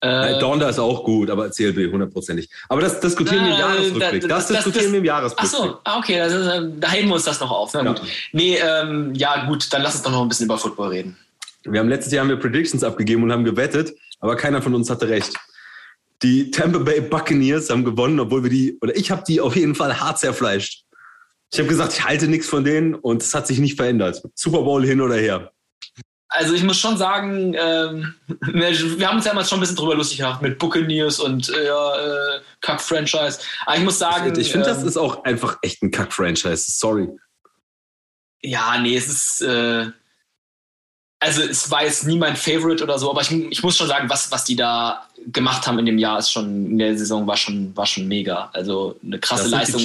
Äh, 0.00 0.38
Donda 0.38 0.68
ist 0.68 0.78
auch 0.78 1.02
gut, 1.02 1.30
aber 1.30 1.50
CLB 1.50 1.90
hundertprozentig. 1.90 2.48
Aber 2.68 2.80
das 2.82 3.00
diskutieren 3.00 3.44
wir 3.44 3.50
im 3.50 3.56
äh, 3.56 3.60
Jahresrückblick. 3.60 4.28
Das, 4.28 4.46
das 4.46 4.64
diskutieren 4.64 4.92
wir 4.92 4.98
im 5.00 5.04
Jahresrückblick. 5.04 5.50
Ach 5.52 5.58
so, 5.58 5.78
ah, 5.82 5.98
okay, 5.98 6.24
ist, 6.24 6.34
äh, 6.34 6.70
da 6.78 6.90
heben 6.92 7.08
wir 7.08 7.14
uns 7.14 7.24
das 7.24 7.40
noch 7.40 7.50
auf. 7.50 7.72
Na 7.74 7.82
gut. 7.82 7.98
Ja. 7.98 8.04
Nee, 8.32 8.58
ähm, 8.58 9.14
ja 9.14 9.46
gut, 9.46 9.72
dann 9.72 9.82
lass 9.82 9.94
uns 9.94 10.02
doch 10.04 10.12
noch 10.12 10.22
ein 10.22 10.28
bisschen 10.28 10.46
über 10.46 10.58
Football 10.58 10.90
reden. 10.90 11.16
Wir 11.64 11.80
haben 11.80 11.88
letztes 11.88 12.12
Jahr 12.12 12.22
haben 12.22 12.28
wir 12.28 12.36
Predictions 12.36 12.84
abgegeben 12.84 13.24
und 13.24 13.32
haben 13.32 13.44
gewettet, 13.44 13.96
aber 14.20 14.36
keiner 14.36 14.62
von 14.62 14.74
uns 14.74 14.90
hatte 14.90 15.08
recht. 15.08 15.34
Die 16.22 16.50
Tampa 16.50 16.78
Bay 16.78 17.00
Buccaneers 17.00 17.70
haben 17.70 17.84
gewonnen, 17.84 18.18
obwohl 18.20 18.42
wir 18.42 18.50
die, 18.50 18.78
oder 18.80 18.96
ich 18.96 19.10
habe 19.10 19.22
die 19.26 19.40
auf 19.40 19.54
jeden 19.54 19.74
Fall 19.74 20.00
hart 20.00 20.18
zerfleischt. 20.18 20.84
Ich 21.52 21.58
habe 21.58 21.68
gesagt, 21.68 21.92
ich 21.92 22.04
halte 22.04 22.26
nichts 22.26 22.48
von 22.48 22.64
denen 22.64 22.94
und 22.94 23.22
es 23.22 23.34
hat 23.34 23.46
sich 23.46 23.58
nicht 23.58 23.76
verändert. 23.76 24.22
Super 24.34 24.62
Bowl 24.62 24.84
hin 24.84 25.00
oder 25.00 25.16
her. 25.16 25.52
also 26.28 26.54
ich 26.54 26.64
muss 26.64 26.78
schon 26.78 26.96
sagen, 26.96 27.54
ähm, 27.56 28.14
wir 28.40 29.08
haben 29.08 29.18
uns 29.18 29.26
immer 29.26 29.44
schon 29.44 29.58
ein 29.58 29.60
bisschen 29.60 29.76
drüber 29.76 29.94
lustig 29.94 30.18
gemacht 30.18 30.42
mit 30.42 30.58
Buccaneers 30.58 31.20
und 31.20 31.48
äh, 31.50 31.66
äh, 31.66 32.40
Kack-Franchise. 32.62 33.40
Aber 33.66 33.76
ich 33.76 33.84
muss 33.84 33.98
sagen. 33.98 34.32
Ich, 34.32 34.38
ich 34.46 34.52
finde, 34.52 34.68
ähm, 34.68 34.74
das 34.74 34.82
ist 34.82 34.96
auch 34.96 35.24
einfach 35.24 35.58
echt 35.62 35.82
ein 35.82 35.90
Kack-Franchise. 35.90 36.64
Sorry. 36.68 37.08
Ja, 38.42 38.78
nee, 38.78 38.96
es 38.96 39.08
ist. 39.08 39.42
Äh, 39.42 39.90
also 41.18 41.42
es 41.42 41.70
war 41.70 41.84
jetzt 41.84 42.06
nie 42.06 42.18
mein 42.18 42.36
Favorite 42.36 42.82
oder 42.82 42.98
so, 42.98 43.10
aber 43.10 43.22
ich, 43.22 43.30
ich 43.30 43.62
muss 43.62 43.76
schon 43.76 43.88
sagen, 43.88 44.08
was, 44.10 44.30
was 44.30 44.44
die 44.44 44.56
da 44.56 45.06
gemacht 45.32 45.66
haben 45.66 45.78
in 45.78 45.86
dem 45.86 45.98
Jahr 45.98 46.18
ist 46.18 46.30
schon, 46.30 46.72
in 46.72 46.78
der 46.78 46.96
Saison 46.96 47.26
war 47.26 47.36
schon, 47.36 47.74
war 47.74 47.86
schon 47.86 48.06
mega. 48.06 48.50
Also 48.52 48.96
eine 49.04 49.18
krasse 49.18 49.48
Leistung. 49.48 49.82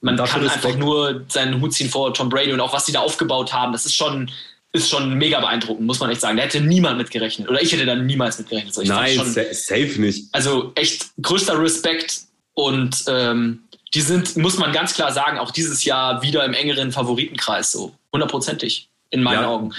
man 0.00 0.16
kann 0.16 0.42
Respekt. 0.42 0.64
einfach 0.64 0.78
nur 0.78 1.24
seinen 1.28 1.60
Hut 1.60 1.74
ziehen 1.74 1.90
vor 1.90 2.14
Tom 2.14 2.28
Brady 2.28 2.52
und 2.52 2.60
auch 2.60 2.72
was 2.72 2.86
die 2.86 2.92
da 2.92 3.00
aufgebaut 3.00 3.52
haben, 3.52 3.72
das 3.72 3.84
ist 3.84 3.94
schon, 3.94 4.30
ist 4.72 4.88
schon 4.88 5.14
mega 5.14 5.38
beeindruckend, 5.40 5.86
muss 5.86 6.00
man 6.00 6.10
echt 6.10 6.22
sagen. 6.22 6.36
Da 6.38 6.44
hätte 6.44 6.60
niemand 6.60 6.96
mitgerechnet. 6.96 7.48
Oder 7.48 7.62
ich 7.62 7.70
hätte 7.72 7.84
da 7.84 7.94
niemals 7.94 8.38
mitgerechnet. 8.38 8.74
So, 8.74 8.82
Nein, 8.82 9.16
schon, 9.16 9.32
safe 9.32 9.94
nicht. 9.98 10.28
Also 10.32 10.72
echt 10.76 11.10
größter 11.20 11.58
Respekt 11.60 12.22
und 12.54 13.04
ähm, 13.06 13.64
die 13.94 14.00
sind, 14.00 14.36
muss 14.36 14.56
man 14.58 14.72
ganz 14.72 14.94
klar 14.94 15.12
sagen, 15.12 15.38
auch 15.38 15.50
dieses 15.50 15.84
Jahr 15.84 16.22
wieder 16.22 16.44
im 16.44 16.54
engeren 16.54 16.90
Favoritenkreis 16.90 17.70
so. 17.70 17.94
Hundertprozentig. 18.12 18.88
In 19.10 19.22
meinen 19.22 19.42
ja. 19.42 19.48
Augen. 19.48 19.72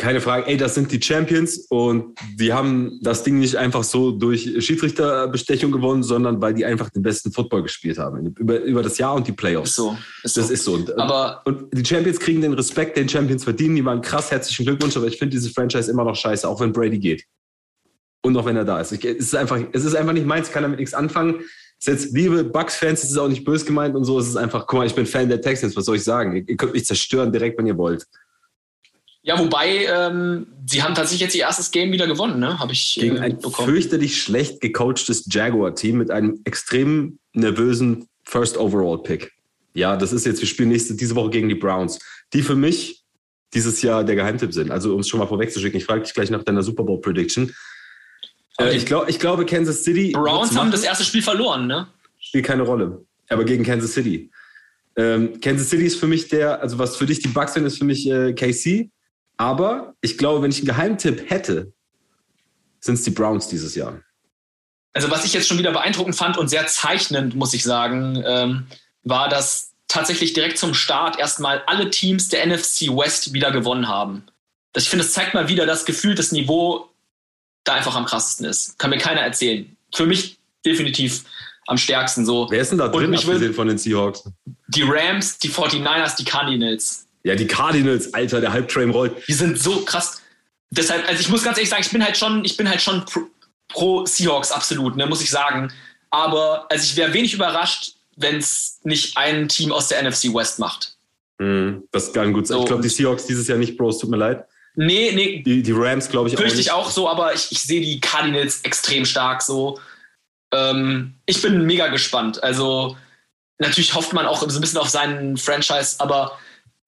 Keine 0.00 0.22
Frage, 0.22 0.46
ey, 0.46 0.56
das 0.56 0.74
sind 0.74 0.90
die 0.90 1.02
Champions 1.02 1.66
und 1.68 2.18
die 2.38 2.54
haben 2.54 2.98
das 3.02 3.22
Ding 3.22 3.38
nicht 3.38 3.56
einfach 3.56 3.84
so 3.84 4.12
durch 4.12 4.44
Schiedsrichterbestechung 4.64 5.70
gewonnen, 5.70 6.02
sondern 6.02 6.40
weil 6.40 6.54
die 6.54 6.64
einfach 6.64 6.88
den 6.88 7.02
besten 7.02 7.30
Football 7.30 7.64
gespielt 7.64 7.98
haben. 7.98 8.34
Über, 8.38 8.60
über 8.60 8.82
das 8.82 8.96
Jahr 8.96 9.14
und 9.14 9.28
die 9.28 9.32
Playoffs. 9.32 9.72
Ist 9.72 9.76
so. 9.76 9.98
Ist 10.22 10.36
das 10.38 10.48
so. 10.48 10.54
ist 10.54 10.64
so. 10.64 10.72
Und, 10.72 10.98
aber 10.98 11.42
und 11.44 11.66
die 11.70 11.84
Champions 11.84 12.18
kriegen 12.18 12.40
den 12.40 12.54
Respekt, 12.54 12.96
den 12.96 13.10
Champions 13.10 13.44
verdienen. 13.44 13.76
Die 13.76 13.84
waren 13.84 14.00
krass, 14.00 14.30
herzlichen 14.30 14.64
Glückwunsch, 14.64 14.96
aber 14.96 15.06
ich 15.06 15.18
finde 15.18 15.36
dieses 15.36 15.52
Franchise 15.52 15.90
immer 15.90 16.04
noch 16.04 16.16
scheiße, 16.16 16.48
auch 16.48 16.62
wenn 16.62 16.72
Brady 16.72 16.98
geht. 16.98 17.24
Und 18.22 18.34
auch 18.38 18.46
wenn 18.46 18.56
er 18.56 18.64
da 18.64 18.80
ist. 18.80 18.92
Ich, 18.92 19.04
es, 19.04 19.18
ist 19.18 19.34
einfach, 19.34 19.60
es 19.72 19.84
ist 19.84 19.94
einfach 19.94 20.14
nicht 20.14 20.26
meins, 20.26 20.48
ich 20.48 20.54
kann 20.54 20.62
damit 20.62 20.78
nichts 20.78 20.94
anfangen. 20.94 21.40
Jetzt, 21.78 22.14
liebe 22.14 22.42
Bucks-Fans, 22.42 23.04
es 23.04 23.10
ist 23.10 23.18
auch 23.18 23.28
nicht 23.28 23.44
böse 23.44 23.66
gemeint 23.66 23.94
und 23.94 24.04
so. 24.04 24.18
Es 24.18 24.28
ist 24.28 24.36
einfach, 24.36 24.66
guck 24.66 24.78
mal, 24.78 24.86
ich 24.86 24.94
bin 24.94 25.04
Fan 25.04 25.28
der 25.28 25.42
Texans, 25.42 25.76
was 25.76 25.84
soll 25.84 25.96
ich 25.96 26.04
sagen? 26.04 26.36
Ihr, 26.36 26.48
ihr 26.48 26.56
könnt 26.56 26.72
mich 26.72 26.86
zerstören 26.86 27.30
direkt, 27.30 27.58
wenn 27.58 27.66
ihr 27.66 27.76
wollt. 27.76 28.06
Ja, 29.22 29.38
wobei, 29.38 29.84
ähm, 29.84 30.46
sie 30.66 30.82
haben 30.82 30.94
tatsächlich 30.94 31.20
jetzt 31.20 31.34
ihr 31.34 31.42
erstes 31.42 31.70
Game 31.70 31.92
wieder 31.92 32.06
gewonnen, 32.06 32.40
ne? 32.40 32.58
Habe 32.58 32.72
ich 32.72 32.96
äh, 32.96 33.00
Gegen 33.00 33.18
ein 33.18 33.38
fürchterlich 33.40 34.22
schlecht 34.22 34.60
gecoachtes 34.60 35.26
Jaguar-Team 35.30 35.98
mit 35.98 36.10
einem 36.10 36.40
extrem 36.44 37.18
nervösen 37.34 38.08
First 38.24 38.56
Overall-Pick. 38.56 39.32
Ja, 39.74 39.96
das 39.96 40.12
ist 40.12 40.24
jetzt, 40.24 40.40
wir 40.40 40.48
spielen 40.48 40.70
nächste, 40.70 40.94
diese 40.94 41.14
Woche 41.16 41.30
gegen 41.30 41.48
die 41.48 41.54
Browns, 41.54 41.98
die 42.32 42.42
für 42.42 42.56
mich 42.56 43.04
dieses 43.52 43.82
Jahr 43.82 44.04
der 44.04 44.16
Geheimtipp 44.16 44.52
sind. 44.52 44.70
Also, 44.70 44.94
um 44.94 45.00
es 45.00 45.08
schon 45.08 45.20
mal 45.20 45.26
vorwegzuschicken, 45.26 45.78
ich 45.78 45.84
frage 45.84 46.02
dich 46.02 46.14
gleich 46.14 46.30
nach 46.30 46.42
deiner 46.42 46.62
Super 46.62 46.84
Bowl-Prediction. 46.84 47.54
Äh, 48.58 48.76
ich, 48.76 48.86
glaub, 48.86 49.08
ich 49.08 49.18
glaube, 49.18 49.44
Kansas 49.44 49.84
City. 49.84 50.12
Browns 50.12 50.56
haben 50.56 50.70
das 50.70 50.82
erste 50.82 51.04
Spiel 51.04 51.22
verloren, 51.22 51.66
ne? 51.66 51.88
Spielt 52.18 52.46
keine 52.46 52.62
Rolle. 52.62 53.04
Aber 53.28 53.44
gegen 53.44 53.64
Kansas 53.64 53.92
City. 53.92 54.30
Ähm, 54.96 55.40
Kansas 55.40 55.70
City 55.70 55.84
ist 55.84 55.98
für 55.98 56.06
mich 56.06 56.28
der, 56.28 56.60
also 56.60 56.78
was 56.78 56.96
für 56.96 57.06
dich 57.06 57.20
die 57.20 57.28
Bucks 57.28 57.54
sind, 57.54 57.64
ist 57.64 57.78
für 57.78 57.84
mich 57.84 58.08
äh, 58.08 58.32
KC. 58.32 58.90
Aber 59.40 59.94
ich 60.02 60.18
glaube, 60.18 60.42
wenn 60.42 60.50
ich 60.50 60.58
einen 60.58 60.66
Geheimtipp 60.66 61.30
hätte, 61.30 61.72
sind 62.78 62.96
es 62.96 63.04
die 63.04 63.10
Browns 63.10 63.48
dieses 63.48 63.74
Jahr. 63.74 64.02
Also 64.92 65.10
was 65.10 65.24
ich 65.24 65.32
jetzt 65.32 65.48
schon 65.48 65.56
wieder 65.56 65.72
beeindruckend 65.72 66.14
fand 66.14 66.36
und 66.36 66.48
sehr 66.48 66.66
zeichnend, 66.66 67.34
muss 67.34 67.54
ich 67.54 67.62
sagen, 67.62 68.22
ähm, 68.26 68.66
war, 69.02 69.30
dass 69.30 69.72
tatsächlich 69.88 70.34
direkt 70.34 70.58
zum 70.58 70.74
Start 70.74 71.18
erstmal 71.18 71.62
alle 71.66 71.88
Teams 71.88 72.28
der 72.28 72.46
NFC 72.46 72.88
West 72.88 73.32
wieder 73.32 73.50
gewonnen 73.50 73.88
haben. 73.88 74.24
Das, 74.74 74.82
ich 74.82 74.90
finde, 74.90 75.06
das 75.06 75.14
zeigt 75.14 75.32
mal 75.32 75.48
wieder 75.48 75.64
das 75.64 75.86
Gefühl, 75.86 76.14
das 76.14 76.32
Niveau 76.32 76.90
da 77.64 77.72
einfach 77.72 77.96
am 77.96 78.04
krassesten 78.04 78.44
ist. 78.44 78.78
Kann 78.78 78.90
mir 78.90 78.98
keiner 78.98 79.22
erzählen. 79.22 79.74
Für 79.94 80.04
mich 80.04 80.38
definitiv 80.66 81.24
am 81.66 81.78
stärksten 81.78 82.26
so. 82.26 82.46
Wer 82.50 82.60
ist 82.60 82.72
denn 82.72 82.78
da 82.78 82.88
drin, 82.88 83.14
abgesehen 83.14 83.54
von 83.54 83.68
den 83.68 83.78
Seahawks? 83.78 84.30
Die 84.68 84.82
Rams, 84.82 85.38
die 85.38 85.48
49ers, 85.48 86.16
die 86.16 86.24
Cardinals. 86.24 87.06
Ja, 87.22 87.34
die 87.34 87.46
Cardinals, 87.46 88.14
Alter, 88.14 88.40
der 88.40 88.52
Halbtrain 88.52 88.90
rollt. 88.90 89.12
Die 89.28 89.32
sind 89.32 89.58
so 89.58 89.82
krass. 89.82 90.22
Deshalb, 90.70 91.06
also 91.08 91.20
ich 91.20 91.28
muss 91.28 91.42
ganz 91.42 91.58
ehrlich 91.58 91.70
sagen, 91.70 91.82
ich 91.82 91.90
bin 91.90 92.04
halt 92.04 92.16
schon, 92.16 92.44
ich 92.44 92.56
bin 92.56 92.68
halt 92.68 92.80
schon 92.80 93.04
pro, 93.04 93.20
pro 93.68 94.06
Seahawks 94.06 94.52
absolut, 94.52 94.96
ne, 94.96 95.06
muss 95.06 95.22
ich 95.22 95.30
sagen. 95.30 95.72
Aber 96.10 96.66
also 96.70 96.84
ich 96.84 96.96
wäre 96.96 97.12
wenig 97.12 97.34
überrascht, 97.34 97.94
wenn 98.16 98.36
es 98.36 98.78
nicht 98.84 99.16
ein 99.16 99.48
Team 99.48 99.72
aus 99.72 99.88
der 99.88 100.02
NFC 100.02 100.32
West 100.34 100.58
macht. 100.58 100.96
Mm, 101.38 101.80
das 101.90 102.12
kann 102.12 102.32
gut 102.32 102.46
sein. 102.46 102.58
So, 102.58 102.62
ich 102.62 102.68
glaube, 102.68 102.82
die 102.82 102.88
Seahawks 102.88 103.26
dieses 103.26 103.48
Jahr 103.48 103.58
nicht, 103.58 103.76
Bros, 103.76 103.98
tut 103.98 104.10
mir 104.10 104.16
leid. 104.16 104.46
Nee, 104.74 105.12
nee. 105.12 105.42
Die, 105.42 105.62
die 105.62 105.72
Rams, 105.72 106.08
glaube 106.08 106.28
ich, 106.28 106.36
auch. 106.36 106.40
Fürchte 106.40 106.60
ich 106.60 106.70
auch 106.70 106.90
so, 106.90 107.08
aber 107.08 107.34
ich, 107.34 107.50
ich 107.50 107.62
sehe 107.62 107.80
die 107.80 108.00
Cardinals 108.00 108.60
extrem 108.62 109.04
stark 109.04 109.42
so. 109.42 109.80
Ähm, 110.52 111.14
ich 111.26 111.42
bin 111.42 111.64
mega 111.66 111.88
gespannt. 111.88 112.42
Also, 112.42 112.96
natürlich 113.58 113.94
hofft 113.94 114.12
man 114.12 114.26
auch 114.26 114.40
so 114.40 114.46
ein 114.58 114.60
bisschen 114.60 114.78
auf 114.78 114.88
seinen 114.88 115.36
Franchise, 115.36 115.96
aber 115.98 116.38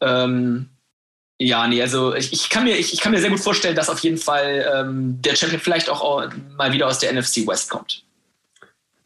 ähm, 0.03 0.69
ja, 1.39 1.67
nee, 1.67 1.83
also 1.83 2.15
ich, 2.15 2.33
ich, 2.33 2.51
kann 2.51 2.65
mir, 2.65 2.77
ich, 2.77 2.93
ich, 2.93 3.01
kann 3.01 3.13
mir 3.13 3.21
sehr 3.21 3.31
gut 3.31 3.41
vorstellen, 3.41 3.75
dass 3.75 3.89
auf 3.89 3.99
jeden 4.01 4.19
Fall 4.19 4.65
ähm, 4.75 5.21
der 5.23 5.35
Champion 5.35 5.61
vielleicht 5.61 5.89
auch 5.89 6.31
mal 6.57 6.73
wieder 6.73 6.87
aus 6.87 6.99
der 6.99 7.13
NFC 7.13 7.47
West 7.47 7.71
kommt. 7.71 8.05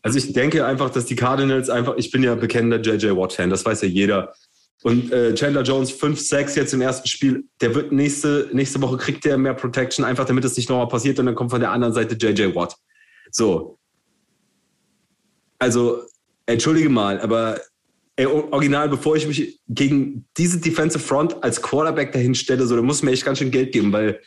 Also 0.02 0.18
ich 0.18 0.32
denke 0.32 0.64
einfach, 0.64 0.90
dass 0.90 1.06
die 1.06 1.16
Cardinals 1.16 1.70
einfach, 1.70 1.94
ich 1.96 2.10
bin 2.10 2.22
ja 2.22 2.34
bekennender 2.34 2.80
JJ 2.80 3.16
Watt-Fan, 3.16 3.50
das 3.50 3.64
weiß 3.64 3.82
ja 3.82 3.88
jeder. 3.88 4.34
Und 4.82 5.10
äh, 5.10 5.34
Chandler 5.34 5.62
Jones 5.62 5.90
5-6 5.90 6.56
jetzt 6.56 6.74
im 6.74 6.80
ersten 6.80 7.08
Spiel, 7.08 7.44
der 7.60 7.74
wird 7.74 7.90
nächste, 7.90 8.48
nächste 8.52 8.80
Woche 8.82 8.98
kriegt 8.98 9.24
der 9.24 9.38
mehr 9.38 9.54
Protection, 9.54 10.04
einfach 10.04 10.26
damit 10.26 10.44
es 10.44 10.56
nicht 10.56 10.68
nochmal 10.68 10.88
passiert 10.88 11.18
und 11.18 11.26
dann 11.26 11.34
kommt 11.34 11.50
von 11.50 11.60
der 11.60 11.72
anderen 11.72 11.94
Seite 11.94 12.14
JJ 12.14 12.54
Watt. 12.54 12.76
So. 13.30 13.78
Also, 15.58 16.02
entschuldige 16.44 16.88
mal, 16.88 17.18
aber 17.20 17.60
ey, 18.16 18.26
original, 18.26 18.88
bevor 18.88 19.16
ich 19.16 19.26
mich 19.26 19.60
gegen 19.68 20.26
diese 20.36 20.58
Defensive 20.58 21.04
Front 21.04 21.42
als 21.42 21.60
Quarterback 21.60 22.12
dahin 22.12 22.34
stelle, 22.34 22.66
so, 22.66 22.74
da 22.74 22.82
muss 22.82 23.02
mir 23.02 23.12
echt 23.12 23.24
ganz 23.24 23.38
schön 23.38 23.50
Geld 23.50 23.72
geben, 23.72 23.92
weil, 23.92 24.20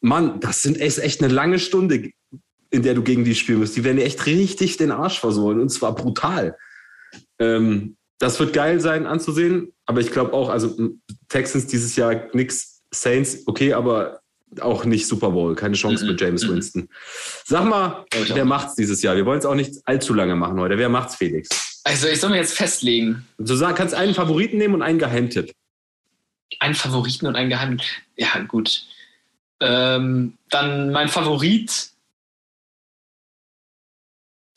Mann, 0.00 0.40
das 0.40 0.62
sind 0.62 0.80
echt, 0.80 0.98
echt 0.98 1.22
eine 1.22 1.32
lange 1.32 1.58
Stunde, 1.58 2.10
in 2.70 2.82
der 2.82 2.94
du 2.94 3.02
gegen 3.02 3.24
die 3.24 3.34
spielen 3.34 3.60
musst. 3.60 3.76
Die 3.76 3.84
werden 3.84 3.98
dir 3.98 4.04
echt 4.04 4.26
richtig 4.26 4.76
den 4.76 4.90
Arsch 4.90 5.20
versohlen 5.20 5.60
und 5.60 5.68
zwar 5.68 5.94
brutal. 5.94 6.56
Ähm, 7.38 7.96
das 8.18 8.38
wird 8.40 8.52
geil 8.52 8.80
sein 8.80 9.06
anzusehen, 9.06 9.72
aber 9.86 10.00
ich 10.00 10.10
glaube 10.10 10.32
auch, 10.32 10.48
also 10.48 10.76
Texans 11.28 11.66
dieses 11.66 11.96
Jahr 11.96 12.28
nix, 12.32 12.82
Saints, 12.92 13.42
okay, 13.46 13.72
aber 13.72 14.20
auch 14.60 14.84
nicht 14.84 15.06
Super 15.06 15.30
Bowl, 15.30 15.54
keine 15.54 15.74
Chance 15.74 16.04
mit 16.04 16.20
James 16.20 16.44
mm 16.44 16.50
Winston. 16.50 16.88
Sag 17.44 17.64
mal, 17.64 18.04
wer 18.34 18.44
macht's 18.44 18.74
dieses 18.74 19.02
Jahr? 19.02 19.16
Wir 19.16 19.24
wollen 19.24 19.38
es 19.38 19.46
auch 19.46 19.54
nicht 19.54 19.76
allzu 19.84 20.12
lange 20.14 20.36
machen 20.36 20.60
heute. 20.60 20.76
Wer 20.76 20.88
macht's, 20.88 21.16
Felix? 21.16 21.71
Also 21.84 22.08
ich 22.08 22.20
soll 22.20 22.30
mir 22.30 22.36
jetzt 22.36 22.56
festlegen. 22.56 23.26
Du 23.38 23.54
sagen, 23.56 23.74
kannst 23.74 23.94
einen 23.94 24.14
Favoriten 24.14 24.58
nehmen 24.58 24.74
und 24.74 24.82
einen 24.82 24.98
Geheimtipp. 24.98 25.52
Einen 26.60 26.74
Favoriten 26.74 27.26
und 27.26 27.36
einen 27.36 27.50
Geheimtipp. 27.50 27.88
Ja, 28.16 28.38
gut. 28.40 28.86
Ähm, 29.60 30.38
dann 30.50 30.90
mein 30.90 31.08
Favorit 31.08 31.90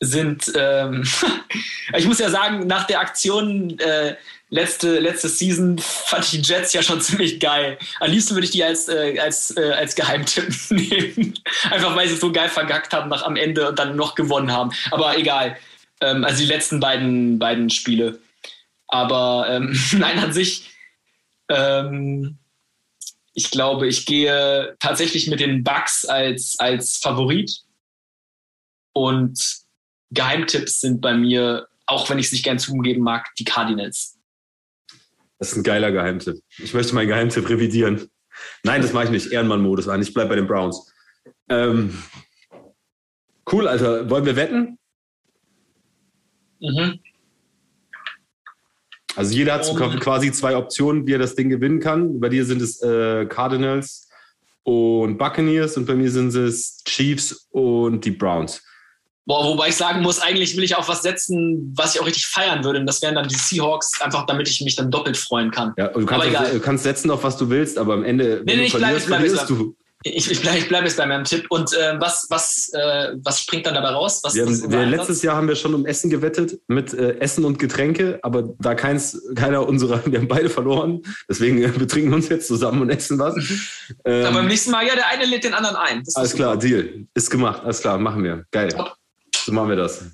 sind, 0.00 0.52
ähm, 0.54 1.04
ich 1.96 2.06
muss 2.06 2.18
ja 2.18 2.30
sagen, 2.30 2.66
nach 2.66 2.86
der 2.86 3.00
Aktion 3.00 3.78
äh, 3.78 4.16
letzte, 4.50 4.98
letzte 5.00 5.28
Season 5.28 5.78
fand 5.78 6.24
ich 6.24 6.30
die 6.30 6.42
Jets 6.42 6.72
ja 6.72 6.82
schon 6.82 7.00
ziemlich 7.02 7.40
geil. 7.40 7.78
Am 8.00 8.10
liebsten 8.10 8.34
würde 8.34 8.44
ich 8.44 8.52
die 8.52 8.62
als, 8.62 8.88
äh, 8.88 9.18
als, 9.18 9.56
äh, 9.56 9.72
als 9.72 9.94
Geheimtipp 9.94 10.54
nehmen. 10.70 11.34
Einfach 11.70 11.96
weil 11.96 12.08
sie 12.08 12.16
so 12.16 12.30
geil 12.30 12.48
vergackt 12.48 12.92
haben 12.92 13.08
nach 13.08 13.22
am 13.22 13.36
Ende 13.36 13.68
und 13.68 13.78
dann 13.78 13.96
noch 13.96 14.14
gewonnen 14.14 14.52
haben. 14.52 14.70
Aber 14.90 15.16
egal. 15.18 15.56
Ähm, 16.00 16.24
also 16.24 16.42
die 16.42 16.48
letzten 16.48 16.80
beiden, 16.80 17.38
beiden 17.38 17.70
Spiele. 17.70 18.20
Aber 18.88 19.46
ähm, 19.48 19.76
nein, 19.92 20.18
an 20.18 20.32
sich, 20.32 20.70
ähm, 21.48 22.38
ich 23.34 23.50
glaube, 23.50 23.86
ich 23.86 24.06
gehe 24.06 24.76
tatsächlich 24.78 25.28
mit 25.28 25.40
den 25.40 25.62
Bugs 25.62 26.04
als, 26.04 26.56
als 26.58 26.96
Favorit. 26.96 27.62
Und 28.92 29.66
Geheimtipps 30.10 30.80
sind 30.80 31.02
bei 31.02 31.14
mir, 31.14 31.68
auch 31.84 32.08
wenn 32.08 32.18
ich 32.18 32.26
es 32.26 32.32
nicht 32.32 32.44
gern 32.44 32.58
zugeben 32.58 33.02
mag, 33.02 33.34
die 33.38 33.44
Cardinals. 33.44 34.16
Das 35.38 35.52
ist 35.52 35.58
ein 35.58 35.64
geiler 35.64 35.92
Geheimtipp. 35.92 36.36
Ich 36.56 36.72
möchte 36.72 36.94
meinen 36.94 37.08
Geheimtipp 37.08 37.48
revidieren. 37.48 38.08
Nein, 38.62 38.80
das 38.80 38.92
mache 38.92 39.04
ich 39.04 39.10
nicht. 39.10 39.32
Ehrenmann-Modus 39.32 39.88
an. 39.88 40.00
Ich 40.00 40.14
bleibe 40.14 40.30
bei 40.30 40.36
den 40.36 40.46
Browns. 40.46 40.92
Ähm, 41.50 42.02
cool, 43.52 43.68
Alter. 43.68 44.08
Wollen 44.08 44.24
wir 44.24 44.36
wetten? 44.36 44.78
Mhm. 46.60 47.00
Also 49.16 49.34
jeder 49.34 49.54
hat 49.54 49.68
um, 49.68 49.78
quasi 49.98 50.30
zwei 50.30 50.56
Optionen, 50.56 51.06
wie 51.06 51.14
er 51.14 51.18
das 51.18 51.34
Ding 51.34 51.48
gewinnen 51.48 51.80
kann. 51.80 52.20
Bei 52.20 52.28
dir 52.28 52.44
sind 52.44 52.60
es 52.60 52.82
äh, 52.82 53.24
Cardinals 53.26 54.08
und 54.62 55.16
Buccaneers 55.16 55.76
und 55.76 55.86
bei 55.86 55.94
mir 55.94 56.10
sind 56.10 56.34
es 56.34 56.82
Chiefs 56.84 57.48
und 57.50 58.04
die 58.04 58.10
Browns. 58.10 58.62
Boah, 59.24 59.44
wobei 59.44 59.70
ich 59.70 59.76
sagen 59.76 60.02
muss, 60.02 60.20
eigentlich 60.20 60.56
will 60.56 60.62
ich 60.62 60.76
auch 60.76 60.86
was 60.88 61.02
setzen, 61.02 61.72
was 61.76 61.94
ich 61.94 62.00
auch 62.00 62.06
richtig 62.06 62.26
feiern 62.26 62.62
würde. 62.62 62.78
Und 62.78 62.86
das 62.86 63.02
wären 63.02 63.16
dann 63.16 63.26
die 63.26 63.34
Seahawks, 63.34 64.00
einfach 64.00 64.24
damit 64.26 64.48
ich 64.48 64.60
mich 64.60 64.76
dann 64.76 64.90
doppelt 64.90 65.16
freuen 65.16 65.50
kann. 65.50 65.72
Ja, 65.76 65.88
du 65.88 66.06
kannst, 66.06 66.36
auch, 66.36 66.50
du 66.50 66.60
kannst 66.60 66.84
setzen 66.84 67.10
auf 67.10 67.24
was 67.24 67.36
du 67.36 67.50
willst, 67.50 67.76
aber 67.76 67.94
am 67.94 68.04
Ende, 68.04 68.42
nee, 68.44 68.54
nee, 68.54 68.62
ich 68.66 68.72
bleib, 68.72 68.96
ich 68.96 69.06
bleib, 69.06 69.20
verlierst 69.20 69.50
du. 69.50 69.74
Ich, 70.14 70.30
ich 70.30 70.40
bleibe 70.40 70.64
bleib 70.66 70.84
jetzt 70.84 70.96
bei 70.96 71.06
meinem 71.06 71.24
Tipp. 71.24 71.46
Und 71.50 71.72
äh, 71.72 71.98
was, 71.98 72.26
was, 72.30 72.70
äh, 72.72 73.14
was 73.22 73.40
springt 73.40 73.66
dann 73.66 73.74
dabei 73.74 73.88
raus? 73.88 74.20
Was, 74.22 74.34
Wir 74.34 74.46
haben, 74.46 74.70
wir, 74.70 74.86
letztes 74.86 75.22
Jahr 75.22 75.36
haben 75.36 75.48
wir 75.48 75.56
schon 75.56 75.74
um 75.74 75.84
Essen 75.84 76.10
gewettet 76.10 76.60
mit 76.68 76.94
äh, 76.94 77.18
Essen 77.18 77.44
und 77.44 77.58
Getränke, 77.58 78.20
aber 78.22 78.44
da 78.60 78.74
keins, 78.74 79.20
keiner 79.34 79.66
unserer, 79.66 80.00
wir 80.06 80.20
haben 80.20 80.28
beide 80.28 80.48
verloren, 80.48 81.02
deswegen 81.28 81.62
äh, 81.62 81.68
betrinken 81.68 82.10
wir 82.10 82.16
uns 82.16 82.28
jetzt 82.28 82.46
zusammen 82.46 82.82
und 82.82 82.90
essen 82.90 83.18
was. 83.18 83.34
Ähm, 84.04 84.26
Aber 84.26 84.36
beim 84.36 84.46
nächsten 84.46 84.70
Mal, 84.70 84.86
ja, 84.86 84.94
der 84.94 85.08
eine 85.08 85.24
lädt 85.24 85.44
den 85.44 85.54
anderen 85.54 85.76
ein. 85.76 86.02
Alles 86.14 86.30
super. 86.30 86.42
klar, 86.44 86.56
Deal. 86.58 87.06
Ist 87.14 87.30
gemacht, 87.30 87.62
alles 87.64 87.80
klar, 87.80 87.98
machen 87.98 88.22
wir. 88.22 88.44
Geil. 88.52 88.68
Top. 88.68 88.94
So 89.36 89.52
machen 89.52 89.70
wir 89.70 89.76
das. 89.76 90.04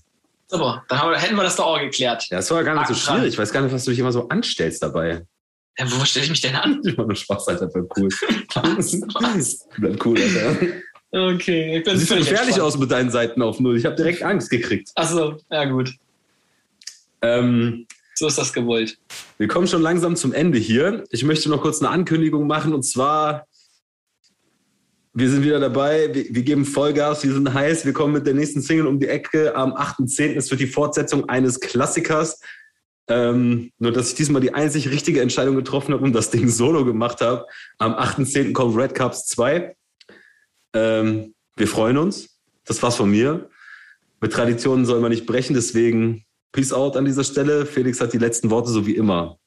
Super, 0.49 0.85
dann 0.89 1.11
wir, 1.11 1.19
hätten 1.19 1.37
wir 1.37 1.43
das 1.43 1.57
doch 1.57 1.67
auch 1.67 1.81
geklärt. 1.81 2.27
Ja, 2.31 2.37
das 2.39 2.51
war 2.51 2.63
gar 2.65 2.75
nicht 2.75 2.89
so 2.89 2.95
Haken 2.95 3.05
dran. 3.05 3.17
schwierig. 3.17 3.35
Ich 3.35 3.39
weiß 3.39 3.53
gar 3.53 3.63
nicht, 3.63 3.73
was 3.73 3.85
du 3.85 3.91
dich 3.91 4.01
immer 4.01 4.13
so 4.13 4.29
anstellst 4.29 4.83
dabei. 4.83 5.27
Ja, 5.79 5.87
wo 5.91 6.05
stelle 6.05 6.25
ich 6.25 6.31
mich 6.31 6.41
denn 6.41 6.55
an? 6.55 6.81
Ich 6.85 6.97
nur 6.97 7.15
Spaß, 7.15 7.49
Alter, 7.49 7.71
voll 7.71 7.89
cool. 7.97 8.09
Bleibt 9.79 10.05
cool, 10.07 10.19
Alter. 10.19 10.57
Okay, 11.15 11.79
ich 11.79 11.85
bin 11.85 11.97
Siehst 11.99 12.09
völlig 12.09 12.25
gefährlich 12.25 12.55
entspannt. 12.55 12.75
aus 12.75 12.79
mit 12.79 12.91
deinen 12.91 13.11
Seiten 13.11 13.43
auf 13.43 13.61
Null. 13.61 13.77
Ich 13.77 13.85
habe 13.85 13.97
direkt 13.97 14.23
Angst 14.23 14.51
gekriegt. 14.51 14.91
Achso, 14.95 15.37
ja 15.51 15.65
gut. 15.67 15.95
Ähm, 17.23 17.87
So 18.15 18.27
ist 18.29 18.39
das 18.39 18.53
gewollt. 18.53 18.99
Wir 19.39 19.49
kommen 19.49 19.67
schon 19.67 19.83
langsam 19.83 20.17
zum 20.17 20.33
Ende 20.33 20.59
hier. 20.59 21.05
Ich 21.11 21.25
möchte 21.25 21.49
noch 21.51 21.61
kurz 21.63 21.81
eine 21.81 21.91
Ankündigung 21.91 22.47
machen 22.47 22.73
und 22.75 22.83
zwar, 22.83 23.47
wir 25.15 25.29
sind 25.29 25.45
wieder 25.45 25.61
dabei, 25.61 26.15
wir, 26.15 26.27
wir 26.31 26.43
geben 26.43 26.65
Vollgas, 26.65 27.23
wir 27.25 27.33
sind 27.33 27.53
heiß, 27.53 27.85
wir 27.85 27.93
kommen 27.93 28.15
mit 28.15 28.27
der 28.27 28.35
nächsten 28.35 28.63
Single 28.63 28.87
um 28.87 28.99
die 28.99 29.09
Ecke 29.09 29.55
am 29.55 29.73
8.10. 29.75 30.35
Es 30.37 30.51
wird 30.51 30.61
die 30.61 30.67
Fortsetzung 30.67 31.29
eines 31.29 31.61
Klassikers. 31.61 32.41
Ähm, 33.09 33.73
nur, 33.79 33.93
dass 33.93 34.11
ich 34.11 34.15
diesmal 34.15 34.41
die 34.41 34.55
einzig 34.55 34.91
richtige 34.91 35.21
Entscheidung 35.21 35.57
getroffen 35.57 35.93
habe 35.93 36.05
und 36.05 36.13
das 36.13 36.31
Ding 36.31 36.49
solo 36.49 36.85
gemacht 36.85 37.21
habe. 37.21 37.47
Am 37.79 37.93
8.10. 37.95 38.53
kommt 38.53 38.77
Red 38.77 38.95
Cups 38.95 39.27
2. 39.27 39.75
Ähm, 40.75 41.35
wir 41.57 41.69
freuen 41.69 41.97
uns. 41.97 42.39
Das 42.65 42.83
war's 42.83 42.97
von 42.97 43.11
mir. 43.11 43.51
Mit 44.21 44.33
Traditionen 44.33 44.87
soll 44.87 45.01
man 45.01 45.11
nicht 45.11 45.27
brechen, 45.27 45.55
deswegen 45.55 46.25
Peace 46.53 46.73
out 46.73 46.97
an 46.97 47.05
dieser 47.05 47.25
Stelle. 47.25 47.67
Felix 47.67 48.01
hat 48.01 48.13
die 48.13 48.19
letzten 48.19 48.51
Worte, 48.51 48.71
so 48.71 48.87
wie 48.87 48.95
immer. 48.95 49.39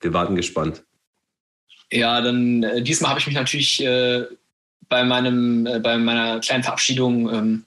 Wir 0.00 0.12
warten 0.12 0.34
gespannt. 0.34 0.84
Ja, 1.92 2.20
dann 2.20 2.62
äh, 2.62 2.82
diesmal 2.82 3.10
habe 3.10 3.20
ich 3.20 3.26
mich 3.26 3.36
natürlich 3.36 3.84
äh, 3.84 4.24
bei 4.88 5.04
meinem, 5.04 5.66
äh, 5.66 5.78
bei 5.78 5.96
meiner 5.96 6.40
kleinen 6.40 6.64
Verabschiedung 6.64 7.32
ähm, 7.32 7.64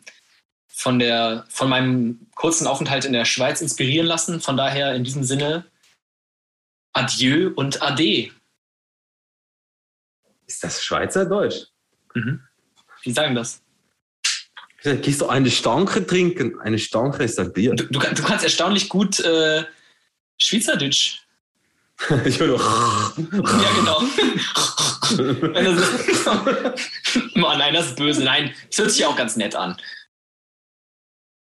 von 0.79 0.97
der, 0.97 1.43
von 1.49 1.67
meinem 1.67 2.27
kurzen 2.35 2.65
Aufenthalt 2.65 3.03
in 3.03 3.11
der 3.11 3.25
Schweiz 3.25 3.59
inspirieren 3.59 4.07
lassen. 4.07 4.39
Von 4.39 4.55
daher 4.55 4.95
in 4.95 5.03
diesem 5.03 5.25
Sinne 5.25 5.65
Adieu 6.93 7.51
und 7.53 7.81
Ade. 7.81 8.31
Ist 10.47 10.63
das 10.63 10.81
Schweizerdeutsch? 10.81 11.65
Mhm. 12.13 12.39
Wie 13.03 13.11
sagen 13.11 13.35
das? 13.35 13.61
Gehst 14.81 15.19
du 15.19 15.27
eine 15.27 15.51
Stanke 15.51 16.07
trinken? 16.07 16.57
Eine 16.61 16.79
Stanke 16.79 17.25
ist 17.25 17.37
ein 17.39 17.51
Bier. 17.51 17.75
Du, 17.75 17.83
du, 17.83 17.99
du 17.99 18.23
kannst 18.23 18.45
erstaunlich 18.45 18.87
gut 18.87 19.19
äh, 19.19 19.65
Schweizerdeutsch. 20.37 21.23
Ich 22.23 22.39
höre 22.39 22.47
nur. 22.47 22.57
Ja, 22.57 23.11
genau. 23.75 23.99
Mann, 27.35 27.55
nein, 27.59 27.73
das 27.73 27.87
ist 27.87 27.97
böse. 27.97 28.23
Nein, 28.23 28.53
das 28.69 28.79
hört 28.79 28.91
sich 28.91 29.05
auch 29.05 29.17
ganz 29.17 29.35
nett 29.35 29.55
an. 29.55 29.75